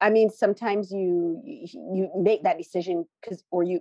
I 0.00 0.10
mean, 0.10 0.30
sometimes 0.30 0.92
you 0.92 1.42
you 1.44 2.10
make 2.16 2.42
that 2.44 2.58
decision 2.58 3.06
because, 3.20 3.42
or 3.50 3.62
you 3.62 3.80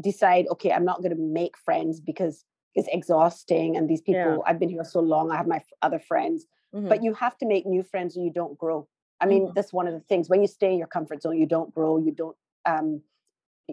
decide, 0.00 0.46
okay, 0.52 0.72
I'm 0.72 0.84
not 0.84 0.98
going 0.98 1.14
to 1.14 1.22
make 1.22 1.58
friends 1.58 2.00
because 2.00 2.44
it's 2.74 2.88
exhausting, 2.92 3.76
and 3.76 3.88
these 3.88 4.00
people. 4.00 4.20
Yeah. 4.20 4.38
I've 4.46 4.60
been 4.60 4.68
here 4.68 4.84
so 4.84 5.00
long. 5.00 5.30
I 5.30 5.36
have 5.36 5.46
my 5.46 5.60
other 5.82 5.98
friends, 5.98 6.46
mm-hmm. 6.74 6.88
but 6.88 7.02
you 7.02 7.14
have 7.14 7.36
to 7.38 7.46
make 7.46 7.66
new 7.66 7.82
friends, 7.82 8.16
or 8.16 8.24
you 8.24 8.32
don't 8.32 8.56
grow. 8.56 8.86
I 9.20 9.26
mean, 9.26 9.44
mm-hmm. 9.44 9.52
that's 9.54 9.72
one 9.72 9.88
of 9.88 9.94
the 9.94 10.00
things. 10.00 10.28
When 10.28 10.40
you 10.40 10.46
stay 10.46 10.72
in 10.72 10.78
your 10.78 10.86
comfort 10.86 11.22
zone, 11.22 11.36
you 11.36 11.46
don't 11.46 11.74
grow. 11.74 11.98
You 11.98 12.12
don't 12.12 12.36
um, 12.66 13.02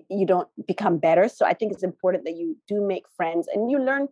you 0.10 0.26
don't 0.26 0.48
become 0.68 0.98
better. 0.98 1.28
So 1.30 1.46
I 1.46 1.54
think 1.54 1.72
it's 1.72 1.84
important 1.84 2.26
that 2.26 2.36
you 2.36 2.58
do 2.68 2.86
make 2.86 3.06
friends 3.16 3.48
and 3.54 3.70
you 3.70 3.80
learn 3.80 4.08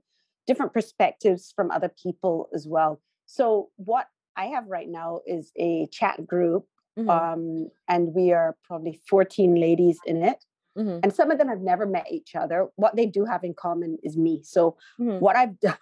different 0.48 0.74
perspectives 0.74 1.54
from 1.56 1.72
other 1.72 1.91
people 2.02 2.50
as 2.54 2.67
well. 2.67 3.02
So 3.26 3.69
what 3.78 4.08
I 4.36 4.46
have 4.48 4.67
right 4.67 4.89
now 4.89 5.22
is 5.26 5.52
a 5.58 5.88
chat 5.91 6.26
group, 6.26 6.65
mm-hmm. 6.98 7.10
um, 7.10 7.69
and 7.88 8.13
we 8.13 8.32
are 8.32 8.56
probably 8.63 9.00
14 9.10 9.56
ladies 9.56 10.00
in 10.06 10.24
it. 10.24 10.43
Mm-hmm. 10.78 11.00
And 11.04 11.13
some 11.13 11.30
of 11.30 11.38
them 11.38 11.50
have 11.50 11.62
never 11.62 11.86
met 11.86 12.08
each 12.12 12.36
other. 12.36 12.67
What 12.78 12.96
they 12.96 13.06
do 13.06 13.26
have 13.26 13.43
in 13.43 13.54
common 13.54 13.98
is 14.02 14.17
me. 14.17 14.41
So, 14.43 14.76
mm-hmm. 15.00 15.19
what 15.19 15.36
I've 15.36 15.60
done, 15.60 15.78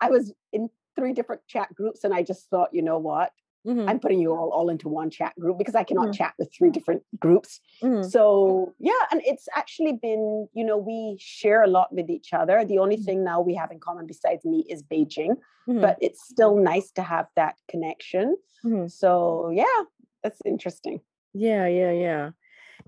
I 0.00 0.10
was 0.10 0.32
in 0.52 0.68
three 0.96 1.12
different 1.12 1.42
chat 1.46 1.72
groups, 1.72 2.02
and 2.02 2.12
I 2.12 2.24
just 2.24 2.50
thought, 2.50 2.70
you 2.72 2.82
know 2.82 2.98
what? 2.98 3.30
Mm-hmm. 3.66 3.88
I'm 3.88 3.98
putting 3.98 4.20
you 4.20 4.32
all 4.32 4.50
all 4.50 4.68
into 4.70 4.88
one 4.88 5.10
chat 5.10 5.34
group 5.38 5.58
because 5.58 5.74
I 5.74 5.84
cannot 5.84 6.08
mm-hmm. 6.08 6.12
chat 6.12 6.34
with 6.38 6.52
three 6.56 6.70
different 6.70 7.02
groups. 7.18 7.60
Mm-hmm. 7.82 8.08
So 8.08 8.74
yeah, 8.78 8.92
and 9.10 9.20
it's 9.24 9.48
actually 9.54 9.94
been, 10.00 10.48
you 10.54 10.64
know, 10.64 10.78
we 10.78 11.16
share 11.20 11.62
a 11.62 11.66
lot 11.66 11.92
with 11.92 12.08
each 12.08 12.32
other. 12.32 12.64
The 12.64 12.78
only 12.78 12.96
mm-hmm. 12.96 13.04
thing 13.04 13.24
now 13.24 13.40
we 13.40 13.54
have 13.54 13.70
in 13.70 13.80
common 13.80 14.06
besides 14.06 14.44
me 14.44 14.64
is 14.68 14.82
Beijing, 14.82 15.36
mm-hmm. 15.68 15.80
but 15.80 15.98
it's 16.00 16.26
still 16.28 16.56
nice 16.56 16.90
to 16.92 17.02
have 17.02 17.26
that 17.36 17.56
connection. 17.68 18.36
Mm-hmm. 18.64 18.86
So 18.88 19.50
yeah, 19.52 19.82
that's 20.22 20.40
interesting. 20.44 21.00
Yeah, 21.34 21.66
yeah, 21.66 21.92
yeah. 21.92 22.30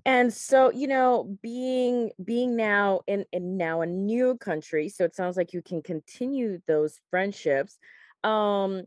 And 0.07 0.33
so, 0.33 0.71
you 0.71 0.87
know, 0.87 1.37
being 1.43 2.11
being 2.25 2.57
now 2.57 3.01
in 3.07 3.27
in 3.33 3.57
now 3.57 3.83
a 3.83 3.87
new 3.87 4.37
country, 4.39 4.89
so 4.89 5.05
it 5.05 5.15
sounds 5.15 5.37
like 5.37 5.53
you 5.53 5.63
can 5.63 5.83
continue 5.83 6.61
those 6.67 7.01
friendships. 7.11 7.79
Um 8.25 8.85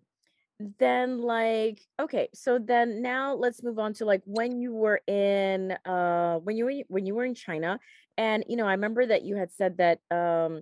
then 0.80 1.20
like 1.22 1.82
okay 2.00 2.30
so 2.34 2.58
then 2.60 3.02
now 3.02 3.34
let's 3.34 3.64
move 3.64 3.80
on 3.80 3.94
to 3.94 4.06
like 4.06 4.22
when 4.26 4.60
you 4.60 4.72
were 4.74 5.02
in 5.08 5.72
uh 5.86 6.38
when 6.40 6.56
you 6.56 6.66
were 6.66 6.74
when 6.88 7.06
you 7.06 7.16
were 7.16 7.26
in 7.26 7.36
china 7.36 7.80
and 8.18 8.46
you 8.48 8.56
know 8.56 8.66
i 8.68 8.72
remember 8.72 9.06
that 9.06 9.24
you 9.24 9.36
had 9.36 9.52
said 9.52 9.78
that 9.78 10.00
um 10.12 10.62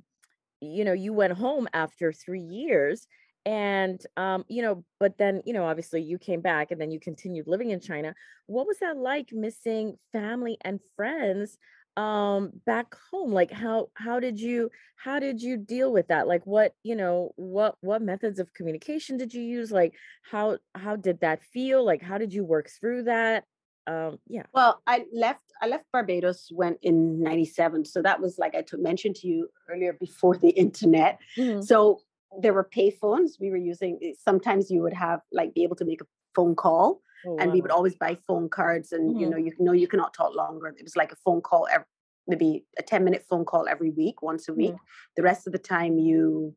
you 0.61 0.85
know 0.85 0.93
you 0.93 1.13
went 1.13 1.33
home 1.33 1.67
after 1.73 2.11
three 2.13 2.41
years 2.41 3.07
and 3.45 4.05
um 4.17 4.45
you 4.47 4.61
know 4.61 4.83
but 4.99 5.17
then 5.17 5.41
you 5.45 5.53
know 5.53 5.65
obviously 5.65 6.01
you 6.01 6.17
came 6.17 6.41
back 6.41 6.71
and 6.71 6.79
then 6.79 6.91
you 6.91 6.99
continued 6.99 7.47
living 7.47 7.71
in 7.71 7.79
china. 7.79 8.13
What 8.47 8.67
was 8.67 8.77
that 8.79 8.97
like 8.97 9.29
missing 9.31 9.97
family 10.11 10.57
and 10.61 10.79
friends 10.95 11.57
um 11.97 12.51
back 12.65 12.95
home 13.11 13.33
like 13.33 13.51
how 13.51 13.89
how 13.95 14.17
did 14.19 14.39
you 14.39 14.69
how 14.95 15.19
did 15.19 15.41
you 15.41 15.57
deal 15.57 15.91
with 15.91 16.07
that? 16.07 16.27
Like 16.27 16.45
what 16.45 16.73
you 16.83 16.95
know 16.95 17.31
what 17.35 17.75
what 17.81 18.01
methods 18.01 18.39
of 18.39 18.53
communication 18.53 19.17
did 19.17 19.33
you 19.33 19.41
use? 19.41 19.71
Like 19.71 19.93
how 20.23 20.57
how 20.75 20.95
did 20.95 21.19
that 21.21 21.43
feel? 21.43 21.83
Like 21.83 22.01
how 22.01 22.17
did 22.17 22.33
you 22.33 22.43
work 22.43 22.69
through 22.69 23.03
that? 23.03 23.43
Um 23.87 24.19
yeah. 24.27 24.43
Well 24.53 24.81
i 24.85 25.05
left 25.13 25.43
i 25.61 25.67
left 25.67 25.85
barbados 25.91 26.49
went 26.51 26.77
in 26.81 27.21
97 27.21 27.85
so 27.85 28.01
that 28.01 28.21
was 28.21 28.37
like 28.37 28.55
i 28.55 28.61
t- 28.61 28.77
mentioned 28.77 29.15
to 29.17 29.27
you 29.27 29.49
earlier 29.69 29.93
before 29.93 30.37
the 30.37 30.49
internet. 30.49 31.19
Mm-hmm. 31.37 31.61
so 31.61 31.99
there 32.41 32.53
were 32.53 32.63
pay 32.63 32.89
phones 32.91 33.37
we 33.41 33.49
were 33.49 33.57
using 33.57 33.99
eh, 34.01 34.13
sometimes 34.17 34.71
you 34.71 34.81
would 34.81 34.93
have 34.93 35.19
like 35.33 35.53
be 35.53 35.63
able 35.63 35.75
to 35.75 35.85
make 35.85 36.01
a 36.01 36.05
phone 36.33 36.55
call 36.55 37.01
Oh, 37.25 37.37
and 37.39 37.49
wow. 37.49 37.53
we 37.53 37.61
would 37.61 37.71
always 37.71 37.95
buy 37.95 38.17
phone 38.27 38.49
cards 38.49 38.91
and 38.91 39.11
mm-hmm. 39.11 39.19
you 39.19 39.29
know 39.29 39.37
you 39.37 39.53
know 39.59 39.71
you 39.71 39.87
cannot 39.87 40.13
talk 40.13 40.35
longer 40.35 40.67
it 40.67 40.83
was 40.83 40.95
like 40.95 41.11
a 41.11 41.15
phone 41.17 41.41
call 41.41 41.67
every, 41.71 41.85
maybe 42.27 42.65
a 42.79 42.83
10 42.83 43.03
minute 43.03 43.25
phone 43.29 43.45
call 43.45 43.67
every 43.67 43.91
week 43.91 44.21
once 44.21 44.47
a 44.47 44.53
week 44.53 44.71
mm-hmm. 44.71 45.11
the 45.15 45.23
rest 45.23 45.47
of 45.47 45.53
the 45.53 45.59
time 45.59 45.97
you 45.99 46.55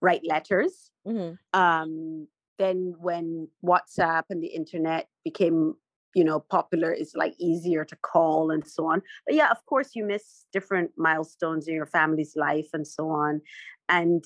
write 0.00 0.22
letters 0.24 0.90
mm-hmm. 1.06 1.34
um, 1.58 2.26
then 2.58 2.94
when 2.98 3.48
whatsapp 3.64 4.24
and 4.30 4.42
the 4.42 4.48
internet 4.48 5.08
became 5.24 5.74
you 6.14 6.24
know 6.24 6.40
popular 6.40 6.92
it's 6.92 7.14
like 7.14 7.34
easier 7.38 7.84
to 7.84 7.96
call 7.96 8.50
and 8.50 8.66
so 8.66 8.86
on 8.86 9.02
but 9.26 9.34
yeah 9.34 9.50
of 9.50 9.64
course 9.66 9.90
you 9.94 10.04
miss 10.04 10.46
different 10.52 10.90
milestones 10.96 11.68
in 11.68 11.74
your 11.74 11.86
family's 11.86 12.34
life 12.34 12.68
and 12.72 12.86
so 12.86 13.08
on 13.10 13.40
and 13.88 14.24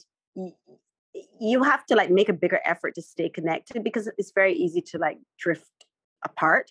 you 1.40 1.62
have 1.62 1.84
to 1.86 1.94
like 1.94 2.10
make 2.10 2.28
a 2.28 2.32
bigger 2.32 2.60
effort 2.64 2.94
to 2.94 3.02
stay 3.02 3.28
connected 3.28 3.84
because 3.84 4.10
it's 4.18 4.32
very 4.34 4.54
easy 4.54 4.80
to 4.80 4.98
like 4.98 5.18
drift 5.38 5.86
apart 6.24 6.70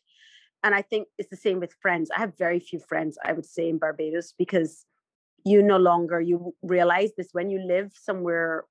and 0.63 0.73
i 0.73 0.81
think 0.81 1.07
it's 1.17 1.29
the 1.29 1.35
same 1.35 1.59
with 1.59 1.73
friends 1.81 2.09
i 2.15 2.19
have 2.19 2.37
very 2.37 2.59
few 2.59 2.79
friends 2.79 3.17
i 3.25 3.33
would 3.33 3.45
say 3.45 3.69
in 3.69 3.77
barbados 3.77 4.33
because 4.37 4.85
you 5.43 5.61
no 5.61 5.77
longer 5.77 6.19
you 6.19 6.53
realize 6.61 7.11
this 7.17 7.29
when 7.33 7.49
you 7.49 7.59
live 7.59 7.91
somewhere 7.93 8.65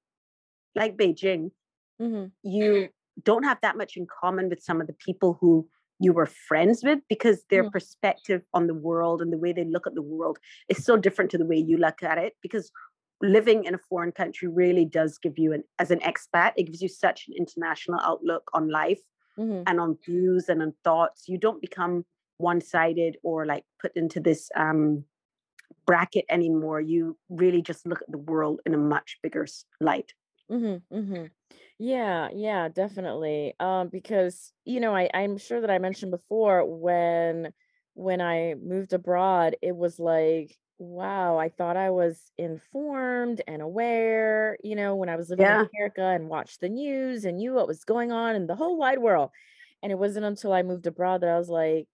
like 0.75 0.97
beijing 0.97 1.51
mm-hmm. 2.01 2.27
you 2.43 2.89
don't 3.25 3.45
have 3.45 3.59
that 3.63 3.77
much 3.77 3.97
in 3.97 4.07
common 4.21 4.49
with 4.49 4.63
some 4.63 4.81
of 4.81 4.87
the 4.87 4.97
people 5.05 5.37
who 5.41 5.69
you 6.01 6.15
were 6.15 6.27
friends 6.27 6.83
with 6.83 6.99
because 7.09 7.45
their 7.51 7.63
mm-hmm. 7.63 7.73
perspective 7.73 8.43
on 8.55 8.67
the 8.67 8.75
world 8.75 9.21
and 9.21 9.33
the 9.33 9.37
way 9.37 9.53
they 9.53 9.65
look 9.65 9.87
at 9.87 9.95
the 9.95 10.03
world 10.03 10.39
is 10.69 10.83
so 10.83 10.97
different 10.97 11.31
to 11.31 11.39
the 11.39 11.45
way 11.45 11.57
you 11.57 11.77
look 11.77 12.03
at 12.03 12.17
it 12.17 12.35
because 12.43 12.73
living 13.23 13.65
in 13.65 13.75
a 13.75 13.79
foreign 13.79 14.13
country 14.13 14.49
really 14.49 14.85
does 14.85 15.19
give 15.19 15.39
you 15.39 15.53
an 15.53 15.63
as 15.79 15.91
an 15.91 16.01
expat 16.01 16.53
it 16.57 16.65
gives 16.65 16.81
you 16.81 16.89
such 16.89 17.29
an 17.29 17.35
international 17.37 18.01
outlook 18.01 18.51
on 18.55 18.69
life 18.71 19.01
mm-hmm. 19.39 19.63
and 19.67 19.81
on 19.81 19.97
views 20.05 20.49
and 20.49 20.63
on 20.63 20.73
thoughts 20.85 21.29
you 21.29 21.39
don't 21.39 21.61
become 21.61 22.05
one-sided 22.39 23.19
or 23.23 23.45
like 23.45 23.65
put 23.81 23.93
into 23.95 24.21
this 24.21 24.51
um 24.57 25.05
bracket 25.87 26.25
anymore 26.31 26.81
you 26.81 27.17
really 27.29 27.63
just 27.63 27.87
look 27.87 28.01
at 28.01 28.11
the 28.11 28.19
world 28.19 28.61
in 28.65 28.75
a 28.75 28.79
much 28.79 29.19
bigger 29.23 29.47
light 29.81 30.13
mm-hmm, 30.51 30.97
mm-hmm. 30.97 31.25
yeah 31.79 32.29
yeah 32.35 32.69
definitely 32.69 33.55
um 33.61 33.89
because 33.89 34.53
you 34.65 34.81
know 34.81 34.95
i 34.95 35.11
i'm 35.13 35.37
sure 35.37 35.61
that 35.61 35.71
i 35.71 35.79
mentioned 35.79 36.11
before 36.11 36.65
when 36.65 37.53
when 37.95 38.21
i 38.21 38.55
moved 38.63 38.93
abroad 38.93 39.57
it 39.63 39.77
was 39.77 39.99
like 39.99 40.57
wow, 40.81 41.39
I 41.39 41.51
thought 41.51 41.77
I 41.77 41.91
was 41.91 42.33
informed 42.39 43.43
and 43.49 43.63
aware, 43.63 44.59
you 44.65 44.77
know, 44.77 44.97
when 44.97 45.09
I 45.11 45.17
was 45.17 45.31
living 45.31 45.49
Yeah. 45.49 45.65
in 45.65 45.69
America 45.75 46.03
and 46.03 46.29
watched 46.29 46.61
the 46.61 46.69
news 46.71 47.25
and 47.25 47.39
knew 47.39 47.55
what 47.55 47.69
was 47.69 47.85
going 47.85 48.13
on 48.13 48.37
in 48.37 48.47
the 48.49 48.57
whole 48.57 48.79
wide 48.79 49.01
world. 49.01 49.31
And 49.83 49.93
it 49.93 49.99
wasn't 49.99 50.27
until 50.27 50.53
I 50.53 50.63
moved 50.63 50.87
abroad 50.87 51.23
that 51.23 51.31
I 51.31 51.39
was 51.39 51.51
like, 51.51 51.89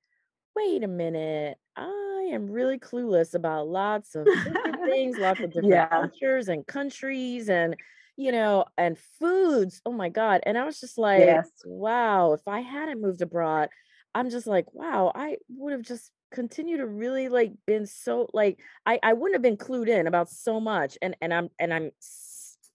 wait 0.56 0.82
a 0.82 0.88
minute, 0.88 1.58
I 1.76 2.30
am 2.32 2.50
really 2.50 2.78
clueless 2.78 3.34
about 3.34 3.68
lots 3.68 4.14
of 4.14 4.30
different 4.42 4.80
things, 4.84 5.18
lots 5.18 5.42
of 5.42 5.52
different 5.52 5.84
Yeah. 5.84 6.08
cultures 6.20 6.48
and 6.48 6.66
countries 6.66 7.48
and 7.48 7.76
you 8.18 8.32
know, 8.32 8.64
and 8.78 8.98
foods. 8.98 9.82
Oh 9.84 9.92
my 9.92 10.08
God. 10.08 10.40
And 10.46 10.56
I 10.56 10.64
was 10.64 10.80
just 10.80 10.96
like, 10.98 11.42
Yes. 11.42 11.64
wow, 11.64 12.32
if 12.32 12.48
I 12.48 12.60
hadn't 12.60 13.00
moved 13.02 13.20
abroad, 13.22 13.68
I'm 14.14 14.30
just 14.30 14.46
like, 14.46 14.72
wow, 14.72 15.12
I 15.14 15.36
would 15.50 15.72
have 15.72 15.82
just 15.82 16.12
continued 16.32 16.78
to 16.78 16.86
really 16.86 17.28
like 17.28 17.52
been 17.66 17.86
so 17.86 18.28
like 18.32 18.58
I 18.84 18.98
I 19.02 19.12
wouldn't 19.12 19.34
have 19.34 19.42
been 19.42 19.56
clued 19.56 19.88
in 19.88 20.06
about 20.06 20.28
so 20.28 20.60
much 20.60 20.98
and 21.00 21.16
and 21.20 21.32
I'm 21.32 21.50
and 21.58 21.72
I'm 21.72 21.90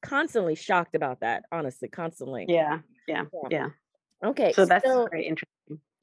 constantly 0.01 0.55
shocked 0.55 0.95
about 0.95 1.21
that, 1.21 1.45
honestly, 1.51 1.87
constantly. 1.87 2.45
Yeah. 2.47 2.79
Yeah. 3.07 3.25
Yeah. 3.33 3.49
Yeah. 3.49 3.69
Okay. 4.29 4.53
So 4.53 4.65
that's 4.65 4.85
so 4.85 5.07
very 5.09 5.25
interesting. 5.25 5.50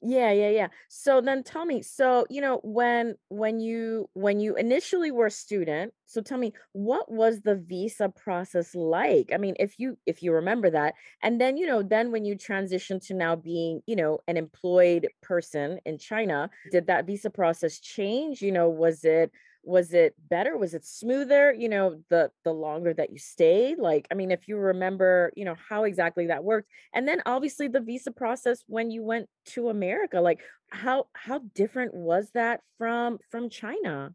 Yeah, 0.01 0.31
yeah, 0.31 0.49
yeah. 0.49 0.67
So 0.87 1.19
then 1.19 1.43
tell 1.43 1.65
me, 1.65 1.81
so 1.81 2.25
you 2.29 2.39
know, 2.39 2.61
when 2.63 3.15
when 3.27 3.59
you 3.59 4.09
when 4.13 4.39
you 4.39 4.55
initially 4.55 5.11
were 5.11 5.25
a 5.25 5.31
student, 5.31 5.93
so 6.05 6.21
tell 6.21 6.37
me, 6.37 6.53
what 6.71 7.11
was 7.11 7.41
the 7.41 7.55
visa 7.55 8.07
process 8.07 8.73
like? 8.73 9.31
I 9.33 9.37
mean, 9.37 9.55
if 9.59 9.77
you 9.77 9.97
if 10.05 10.23
you 10.23 10.31
remember 10.31 10.69
that, 10.69 10.93
and 11.21 11.41
then 11.41 11.57
you 11.57 11.67
know, 11.67 11.83
then 11.83 12.11
when 12.11 12.23
you 12.23 12.35
transitioned 12.37 13.05
to 13.07 13.13
now 13.13 13.35
being, 13.35 13.81
you 13.87 13.95
know, 13.97 14.19
an 14.27 14.37
employed 14.37 15.09
person 15.21 15.79
in 15.85 15.97
China, 15.97 16.49
did 16.71 16.87
that 16.87 17.05
visa 17.05 17.29
process 17.29 17.77
change? 17.81 18.41
You 18.41 18.53
know, 18.53 18.69
was 18.69 19.03
it 19.03 19.31
was 19.63 19.93
it 19.93 20.15
better? 20.29 20.57
Was 20.57 20.73
it 20.73 20.85
smoother? 20.85 21.53
You 21.53 21.69
know, 21.69 22.01
the 22.09 22.31
the 22.43 22.53
longer 22.53 22.93
that 22.93 23.11
you 23.11 23.19
stayed? 23.19 23.77
Like, 23.77 24.07
I 24.11 24.15
mean, 24.15 24.31
if 24.31 24.47
you 24.47 24.57
remember, 24.57 25.31
you 25.35 25.45
know, 25.45 25.55
how 25.69 25.83
exactly 25.83 26.27
that 26.27 26.43
worked 26.43 26.69
and 26.93 27.07
then 27.07 27.21
obviously 27.25 27.67
the 27.67 27.79
visa 27.79 28.11
process 28.11 28.63
when 28.67 28.89
you 28.91 29.03
went 29.03 29.27
to 29.45 29.69
america 29.69 30.19
like 30.21 30.39
how 30.69 31.05
how 31.13 31.39
different 31.55 31.93
was 31.93 32.29
that 32.31 32.61
from 32.77 33.17
from 33.29 33.49
china 33.49 34.13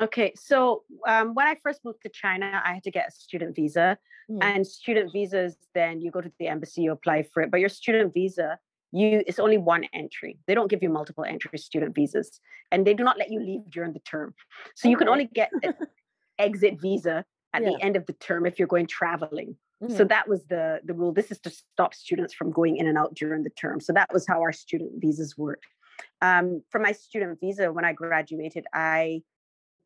Okay, 0.00 0.32
so 0.34 0.82
um, 1.06 1.34
when 1.34 1.46
I 1.46 1.54
first 1.62 1.84
moved 1.84 2.02
to 2.02 2.08
China, 2.08 2.60
I 2.64 2.74
had 2.74 2.82
to 2.84 2.90
get 2.90 3.08
a 3.08 3.10
student 3.12 3.54
visa, 3.54 3.98
Mhm. 4.30 4.38
and 4.42 4.66
student 4.66 5.12
visas. 5.12 5.56
Then 5.74 6.00
you 6.00 6.10
go 6.10 6.20
to 6.20 6.32
the 6.38 6.48
embassy, 6.48 6.82
you 6.82 6.92
apply 6.92 7.22
for 7.24 7.42
it. 7.42 7.50
But 7.50 7.60
your 7.60 7.68
student 7.68 8.12
visa, 8.14 8.58
you 8.92 9.22
it's 9.26 9.38
only 9.38 9.58
one 9.58 9.84
entry. 9.92 10.38
They 10.46 10.54
don't 10.54 10.70
give 10.70 10.82
you 10.82 10.90
multiple 10.90 11.24
entry 11.24 11.58
student 11.58 11.94
visas, 11.94 12.40
and 12.70 12.86
they 12.86 12.94
do 12.94 13.02
not 13.04 13.18
let 13.18 13.30
you 13.30 13.40
leave 13.40 13.68
during 13.70 13.92
the 13.92 14.00
term. 14.00 14.34
So 14.76 14.88
you 14.88 14.96
can 14.96 15.08
only 15.08 15.26
get 15.26 15.50
an 15.62 15.74
exit 16.38 16.80
visa 16.80 17.24
at 17.54 17.62
Yeah. 17.62 17.70
the 17.70 17.82
end 17.82 17.96
of 17.96 18.06
the 18.06 18.12
term 18.14 18.46
if 18.46 18.58
you're 18.58 18.68
going 18.68 18.86
traveling. 18.86 19.56
So 19.88 20.04
Mhm. 20.04 20.08
that 20.10 20.28
was 20.28 20.46
the 20.46 20.80
the 20.84 20.94
rule. 20.94 21.12
This 21.12 21.30
is 21.30 21.40
to 21.40 21.50
stop 21.50 21.92
students 21.94 22.34
from 22.34 22.52
going 22.52 22.76
in 22.76 22.86
and 22.86 22.96
out 22.96 23.14
during 23.14 23.42
the 23.42 23.50
term. 23.50 23.80
So 23.80 23.92
that 23.94 24.12
was 24.12 24.26
how 24.26 24.40
our 24.40 24.52
student 24.52 24.92
visas 25.00 25.36
worked. 25.36 25.66
Um, 26.20 26.62
for 26.70 26.78
my 26.78 26.92
student 26.92 27.40
visa, 27.40 27.72
when 27.72 27.84
I 27.84 27.92
graduated, 27.92 28.66
I 28.72 29.22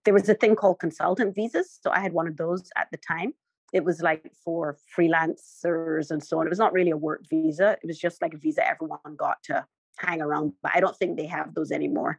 there 0.04 0.14
was 0.14 0.28
a 0.28 0.34
thing 0.34 0.54
called 0.54 0.78
consultant 0.78 1.34
visas. 1.34 1.78
So 1.82 1.90
I 1.90 1.98
had 2.00 2.12
one 2.12 2.28
of 2.28 2.36
those 2.36 2.70
at 2.76 2.88
the 2.92 2.96
time. 2.98 3.32
It 3.76 3.84
was 3.84 3.98
like 4.00 4.22
for 4.44 4.76
freelancers 4.96 6.10
and 6.12 6.22
so 6.24 6.38
on. 6.38 6.46
It 6.46 6.54
was 6.56 6.64
not 6.64 6.72
really 6.72 6.94
a 6.98 7.02
work 7.08 7.22
visa. 7.28 7.68
It 7.82 7.86
was 7.86 7.98
just 8.06 8.22
like 8.22 8.34
a 8.34 8.38
visa 8.38 8.62
everyone 8.66 9.16
got 9.16 9.38
to 9.48 9.56
hang 9.98 10.20
around. 10.22 10.54
But 10.62 10.72
I 10.74 10.80
don't 10.80 10.96
think 10.96 11.16
they 11.16 11.26
have 11.26 11.54
those 11.54 11.70
anymore. 11.70 12.12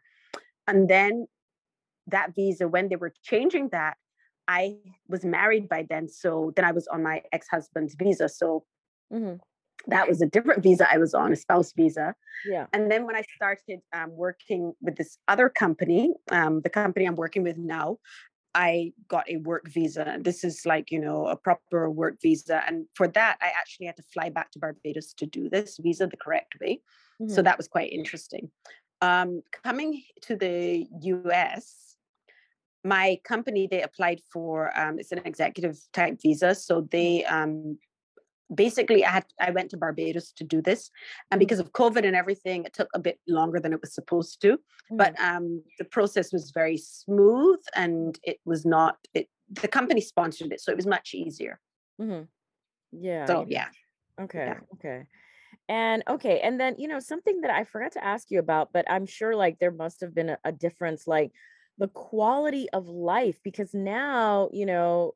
And 0.68 0.80
then 0.88 1.28
that 2.16 2.36
visa, 2.36 2.68
when 2.68 2.90
they 2.90 2.96
were 2.96 3.14
changing 3.24 3.70
that, 3.70 3.96
I 4.48 4.78
was 5.14 5.26
married 5.26 5.68
by 5.68 5.82
then. 5.92 6.08
So 6.08 6.54
then 6.56 6.66
I 6.66 6.74
was 6.80 6.88
on 6.88 7.02
my 7.04 7.18
ex-husband's 7.32 7.96
visa. 7.96 8.30
So 8.30 8.66
Mhm. 9.12 9.40
that 9.88 10.08
was 10.08 10.22
a 10.22 10.26
different 10.36 10.62
visa 10.64 10.86
I 10.96 10.98
was 10.98 11.14
on, 11.14 11.34
a 11.34 11.36
spouse 11.36 11.72
visa. 11.74 12.08
yeah 12.54 12.66
And 12.74 12.92
then 12.92 13.02
when 13.08 13.16
I 13.16 13.24
started 13.36 13.80
um, 13.98 14.12
working 14.26 14.64
with 14.86 14.96
this 15.00 15.18
other 15.28 15.50
company, 15.50 16.04
um, 16.38 16.62
the 16.62 16.70
company 16.82 17.04
I'm 17.06 17.16
working 17.26 17.44
with 17.48 17.58
now, 17.58 17.98
I 18.58 18.92
got 19.08 19.30
a 19.30 19.38
work 19.38 19.70
visa. 19.70 20.18
This 20.20 20.44
is 20.44 20.66
like, 20.66 20.92
you 20.92 21.00
know, 21.00 21.28
a 21.28 21.36
proper 21.36 21.92
work 21.92 22.20
visa. 22.20 22.64
And 22.68 22.88
for 22.96 23.08
that, 23.10 23.38
I 23.40 23.50
actually 23.56 23.86
had 23.86 23.98
to 23.98 24.04
fly 24.04 24.30
back 24.30 24.50
to 24.52 24.60
Barbados 24.60 25.14
to 25.14 25.28
do 25.28 25.48
this 25.48 25.78
visa 25.78 26.08
the 26.08 26.18
correct 26.18 26.56
way. 26.60 26.82
So 27.28 27.42
Mhm. 27.42 27.44
that 27.44 27.58
was 27.58 27.68
quite 27.68 27.94
interesting. 27.94 28.50
Um, 29.02 29.44
coming 29.64 30.04
to 30.24 30.36
the 30.36 30.88
US, 31.02 31.98
my 32.84 33.20
company, 33.24 33.68
they 33.68 33.84
applied 33.84 34.22
for, 34.34 34.76
um, 34.80 34.98
it's 34.98 35.12
an 35.12 35.22
executive 35.24 35.78
type 35.94 36.20
visa. 36.20 36.56
So 36.56 36.82
they, 36.82 37.26
um, 37.26 37.78
basically 38.54 39.06
I 39.06 39.12
had 39.12 39.26
I 39.40 39.52
went 39.52 39.72
to 39.72 39.78
Barbados 39.78 40.32
to 40.34 40.44
do 40.44 40.62
this, 40.62 40.92
and 41.32 41.40
Mhm. 41.40 41.40
because 41.40 41.60
of 41.60 41.74
COVID 41.74 42.06
and 42.06 42.16
everything, 42.16 42.66
it 42.66 42.74
took 42.74 42.90
a 42.94 43.00
bit 43.00 43.20
longer 43.28 43.60
than 43.60 43.74
it 43.74 43.82
was 43.82 43.94
supposed 43.94 44.42
to. 44.42 44.60
But 44.98 45.20
um, 45.20 45.64
the 45.80 45.86
process 45.86 46.32
was 46.34 46.52
very 46.52 46.78
smooth, 46.78 47.60
and 47.76 48.20
it 48.24 48.40
was 48.46 48.66
not. 48.66 48.98
It 49.14 49.30
the 49.50 49.68
company 49.68 50.02
sponsored 50.02 50.52
it, 50.52 50.62
so 50.62 50.72
it 50.72 50.76
was 50.76 50.88
much 50.88 51.14
easier. 51.14 51.60
Mhm. 52.00 52.28
yeah 52.92 53.28
So 53.28 53.46
yeah, 53.48 53.70
Okay. 54.20 54.54
Okay. 54.76 55.06
And 55.70 56.04
okay. 56.08 56.42
And 56.42 56.60
then, 56.60 56.76
you 56.80 56.88
know, 56.88 57.00
something 57.00 57.42
that 57.42 57.52
I 57.52 57.64
forgot 57.66 57.94
to 57.94 58.04
ask 58.06 58.32
you 58.32 58.40
about, 58.40 58.74
but 58.74 58.86
I'm 58.90 59.06
sure 59.06 59.36
like 59.36 59.60
there 59.60 59.72
must 59.72 60.02
have 60.02 60.16
been 60.16 60.30
a, 60.32 60.40
a 60.46 60.52
difference, 60.52 61.08
like 61.08 61.32
the 61.78 61.90
quality 61.90 62.70
of 62.72 62.88
life, 62.88 63.40
because 63.44 63.74
now, 63.74 64.50
you 64.54 64.66
know, 64.66 65.14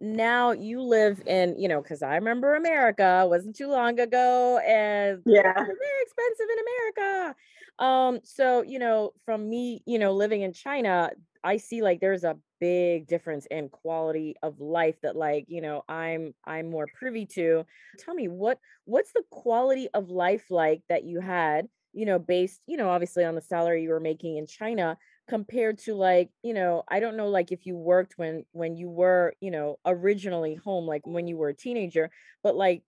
now 0.00 0.52
you 0.52 0.80
live 0.82 1.22
in, 1.26 1.58
you 1.58 1.68
know, 1.68 1.82
because 1.82 2.02
I 2.02 2.14
remember 2.16 2.54
America 2.54 3.26
wasn't 3.28 3.56
too 3.56 3.68
long 3.68 3.98
ago 4.00 4.58
and 4.58 5.24
Yeah. 5.24 5.66
very 5.66 6.02
expensive 6.02 6.46
in 6.52 6.58
America. 6.60 7.36
Um, 7.78 8.20
so, 8.24 8.62
you 8.62 8.78
know, 8.78 9.12
from 9.24 9.48
me, 9.48 9.82
you 9.86 9.98
know, 9.98 10.12
living 10.12 10.42
in 10.42 10.52
China, 10.52 11.10
I 11.44 11.56
see 11.56 11.82
like 11.82 12.00
there's 12.00 12.24
a 12.24 12.38
big 12.60 13.06
difference 13.06 13.46
in 13.46 13.68
quality 13.68 14.34
of 14.42 14.60
life 14.60 15.00
that 15.02 15.16
like, 15.16 15.44
you 15.48 15.60
know, 15.60 15.84
I'm 15.88 16.34
I'm 16.44 16.70
more 16.70 16.88
privy 16.88 17.26
to 17.26 17.64
tell 17.96 18.14
me 18.14 18.28
what 18.28 18.58
what's 18.84 19.12
the 19.12 19.22
quality 19.30 19.88
of 19.94 20.10
life 20.10 20.50
like 20.50 20.82
that 20.88 21.04
you 21.04 21.20
had 21.20 21.68
you 21.94 22.04
know 22.04 22.18
based 22.18 22.60
you 22.66 22.76
know 22.76 22.90
obviously 22.90 23.24
on 23.24 23.34
the 23.34 23.40
salary 23.40 23.82
you 23.82 23.88
were 23.88 23.98
making 23.98 24.36
in 24.36 24.46
china 24.46 24.98
compared 25.28 25.78
to 25.78 25.94
like 25.94 26.30
you 26.42 26.54
know 26.54 26.82
i 26.88 27.00
don't 27.00 27.16
know 27.16 27.28
like 27.28 27.52
if 27.52 27.66
you 27.66 27.76
worked 27.76 28.14
when 28.16 28.44
when 28.52 28.76
you 28.76 28.88
were 28.88 29.34
you 29.40 29.50
know 29.50 29.76
originally 29.86 30.54
home 30.54 30.86
like 30.86 31.06
when 31.06 31.26
you 31.26 31.36
were 31.36 31.50
a 31.50 31.54
teenager 31.54 32.10
but 32.42 32.56
like 32.56 32.82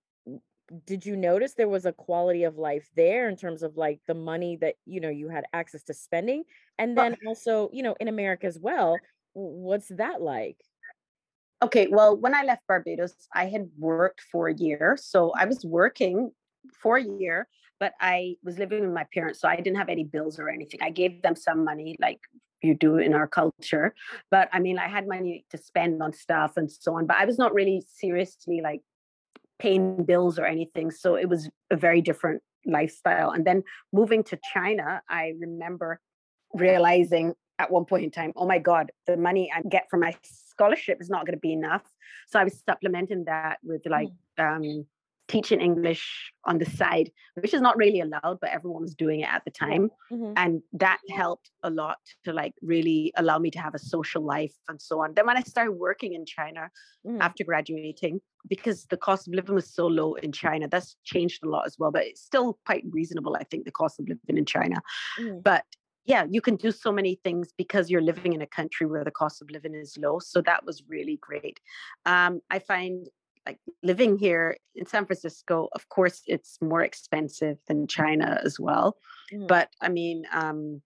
did 0.87 1.05
you 1.05 1.16
notice 1.16 1.55
there 1.55 1.68
was 1.68 1.85
a 1.85 1.92
quality 1.92 2.44
of 2.44 2.57
life 2.57 2.88
there 2.96 3.29
in 3.29 3.37
terms 3.37 3.62
of 3.62 3.76
like 3.76 4.00
the 4.07 4.14
money 4.14 4.57
that 4.57 4.74
you 4.87 5.00
know 5.00 5.09
you 5.09 5.29
had 5.29 5.44
access 5.53 5.83
to 5.83 5.92
spending 5.92 6.44
and 6.79 6.96
then 6.96 7.16
also 7.26 7.68
you 7.72 7.83
know 7.83 7.94
in 8.00 8.09
america 8.09 8.46
as 8.46 8.59
well 8.59 8.96
what's 9.35 9.88
that 9.88 10.22
like 10.22 10.57
Okay, 11.62 11.88
well, 11.90 12.16
when 12.16 12.35
I 12.35 12.42
left 12.42 12.66
Barbados, 12.66 13.12
I 13.35 13.46
had 13.46 13.68
worked 13.79 14.22
for 14.33 14.48
a 14.48 14.55
year. 14.55 14.96
So 14.98 15.33
I 15.37 15.44
was 15.44 15.62
working 15.62 16.33
for 16.83 16.96
a 16.96 17.05
year, 17.05 17.48
but 17.80 17.94
I 18.00 18.36
was 18.44 18.58
living 18.58 18.82
with 18.82 18.92
my 18.92 19.06
parents. 19.12 19.40
So 19.40 19.48
I 19.48 19.56
didn't 19.56 19.78
have 19.78 19.88
any 19.88 20.04
bills 20.04 20.38
or 20.38 20.48
anything. 20.48 20.80
I 20.82 20.90
gave 20.90 21.22
them 21.22 21.34
some 21.34 21.64
money, 21.64 21.96
like 21.98 22.20
you 22.62 22.74
do 22.74 22.98
in 22.98 23.14
our 23.14 23.26
culture. 23.26 23.94
But 24.30 24.50
I 24.52 24.60
mean, 24.60 24.78
I 24.78 24.86
had 24.86 25.08
money 25.08 25.46
to 25.50 25.58
spend 25.58 26.02
on 26.02 26.12
stuff 26.12 26.52
and 26.56 26.70
so 26.70 26.96
on. 26.96 27.06
But 27.06 27.16
I 27.16 27.24
was 27.24 27.38
not 27.38 27.54
really 27.54 27.82
seriously 27.96 28.60
like 28.62 28.82
paying 29.58 30.04
bills 30.04 30.38
or 30.38 30.44
anything. 30.44 30.90
So 30.90 31.16
it 31.16 31.28
was 31.28 31.48
a 31.70 31.76
very 31.76 32.02
different 32.02 32.42
lifestyle. 32.66 33.30
And 33.30 33.46
then 33.46 33.64
moving 33.92 34.22
to 34.24 34.38
China, 34.52 35.02
I 35.08 35.32
remember 35.40 36.00
realizing 36.52 37.34
at 37.58 37.70
one 37.70 37.86
point 37.86 38.04
in 38.04 38.10
time, 38.10 38.32
oh 38.36 38.46
my 38.46 38.58
God, 38.58 38.92
the 39.06 39.16
money 39.16 39.50
I 39.54 39.62
get 39.62 39.88
from 39.90 40.00
my 40.00 40.14
scholarship 40.22 40.98
is 41.00 41.08
not 41.08 41.24
going 41.24 41.36
to 41.36 41.40
be 41.40 41.52
enough. 41.52 41.82
So 42.28 42.38
I 42.38 42.44
was 42.44 42.62
supplementing 42.68 43.24
that 43.24 43.58
with 43.62 43.82
like 43.86 44.08
um, 44.38 44.86
teaching 45.30 45.60
English 45.60 46.04
on 46.44 46.58
the 46.58 46.66
side, 46.66 47.08
which 47.42 47.54
is 47.54 47.60
not 47.60 47.76
really 47.76 48.00
allowed, 48.00 48.38
but 48.40 48.50
everyone 48.50 48.82
was 48.82 48.94
doing 48.94 49.20
it 49.20 49.28
at 49.36 49.42
the 49.44 49.50
time. 49.50 49.84
Mhm. 50.12 50.32
And 50.36 50.62
that 50.72 51.00
helped 51.10 51.50
a 51.62 51.70
lot 51.70 51.98
to 52.24 52.32
like 52.32 52.54
really 52.62 53.12
allow 53.16 53.38
me 53.38 53.50
to 53.52 53.58
have 53.60 53.74
a 53.74 53.78
social 53.94 54.22
life 54.22 54.54
and 54.68 54.80
so 54.80 55.00
on. 55.02 55.14
Then 55.14 55.26
when 55.26 55.36
I 55.36 55.42
started 55.42 55.72
working 55.72 56.12
in 56.14 56.24
China 56.26 56.70
Mhm. 57.06 57.20
after 57.20 57.44
graduating, 57.44 58.20
because 58.48 58.86
the 58.86 58.96
cost 58.96 59.28
of 59.28 59.34
living 59.34 59.54
was 59.54 59.68
so 59.72 59.86
low 59.86 60.14
in 60.14 60.32
China, 60.32 60.68
that's 60.68 60.96
changed 61.04 61.44
a 61.44 61.48
lot 61.48 61.66
as 61.66 61.76
well, 61.78 61.90
but 61.90 62.04
it's 62.06 62.22
still 62.22 62.58
quite 62.66 62.84
reasonable, 62.90 63.36
I 63.36 63.44
think, 63.44 63.64
the 63.64 63.72
cost 63.72 64.00
of 64.00 64.06
living 64.08 64.38
in 64.38 64.46
China 64.46 64.78
Mhm. 65.18 65.44
but 65.44 65.64
yeah 66.06 66.24
you 66.30 66.40
can 66.40 66.56
do 66.56 66.70
so 66.72 66.90
many 66.92 67.14
things 67.24 67.52
because 67.56 67.90
you're 67.90 68.00
living 68.10 68.32
in 68.32 68.42
a 68.42 68.46
country 68.46 68.86
where 68.86 69.04
the 69.04 69.10
cost 69.10 69.42
of 69.42 69.50
living 69.50 69.74
is 69.74 69.96
low 69.98 70.18
so 70.18 70.40
that 70.42 70.64
was 70.64 70.82
really 70.88 71.18
great 71.20 71.60
um, 72.06 72.40
i 72.50 72.58
find 72.58 73.08
like 73.46 73.59
living 73.83 74.18
here 74.18 74.57
in 74.74 74.87
san 74.87 75.07
francisco 75.07 75.68
of 75.74 75.88
course 75.88 76.22
it's 76.26 76.59
more 76.61 76.83
expensive 76.83 77.59
than 77.68 77.87
china 77.87 78.40
as 78.44 78.59
well 78.61 78.96
Mhm. 79.33 79.48
but 79.48 79.68
i 79.81 79.88
mean 79.88 80.24
um, 80.33 80.83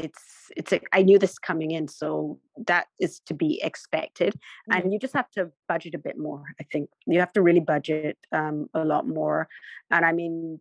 it's 0.00 0.50
it's 0.56 0.72
a, 0.72 0.80
I 0.92 1.02
knew 1.02 1.18
this 1.18 1.38
coming 1.38 1.70
in, 1.72 1.88
so 1.88 2.38
that 2.66 2.86
is 2.98 3.20
to 3.26 3.34
be 3.34 3.60
expected. 3.62 4.34
Mm-hmm. 4.34 4.72
And 4.72 4.92
you 4.92 4.98
just 4.98 5.14
have 5.14 5.30
to 5.32 5.50
budget 5.68 5.94
a 5.94 5.98
bit 5.98 6.18
more. 6.18 6.42
I 6.60 6.64
think 6.64 6.90
you 7.06 7.20
have 7.20 7.32
to 7.34 7.42
really 7.42 7.60
budget 7.60 8.16
um, 8.32 8.68
a 8.74 8.84
lot 8.84 9.06
more. 9.06 9.48
And 9.90 10.04
I 10.04 10.12
mean, 10.12 10.60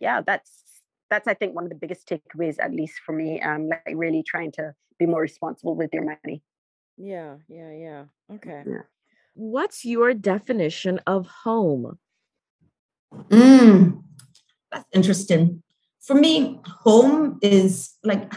yeah, 0.00 0.20
that's 0.26 0.62
that's 1.08 1.26
I 1.26 1.34
think 1.34 1.54
one 1.54 1.64
of 1.64 1.70
the 1.70 1.76
biggest 1.76 2.08
takeaways, 2.08 2.56
at 2.60 2.72
least 2.72 3.00
for 3.04 3.12
me. 3.12 3.40
Um, 3.40 3.68
like 3.68 3.82
really 3.94 4.22
trying 4.22 4.52
to 4.52 4.74
be 4.98 5.06
more 5.06 5.22
responsible 5.22 5.74
with 5.74 5.90
your 5.92 6.04
money. 6.04 6.42
Yeah, 6.96 7.36
yeah, 7.48 7.72
yeah. 7.72 8.04
Okay. 8.34 8.62
Yeah. 8.66 8.82
What's 9.40 9.86
your 9.86 10.12
definition 10.12 11.00
of 11.06 11.26
home? 11.26 11.98
Mm, 13.30 14.02
that's 14.70 14.84
interesting. 14.92 15.62
For 16.02 16.14
me, 16.14 16.60
home 16.66 17.38
is 17.40 17.94
like 18.04 18.30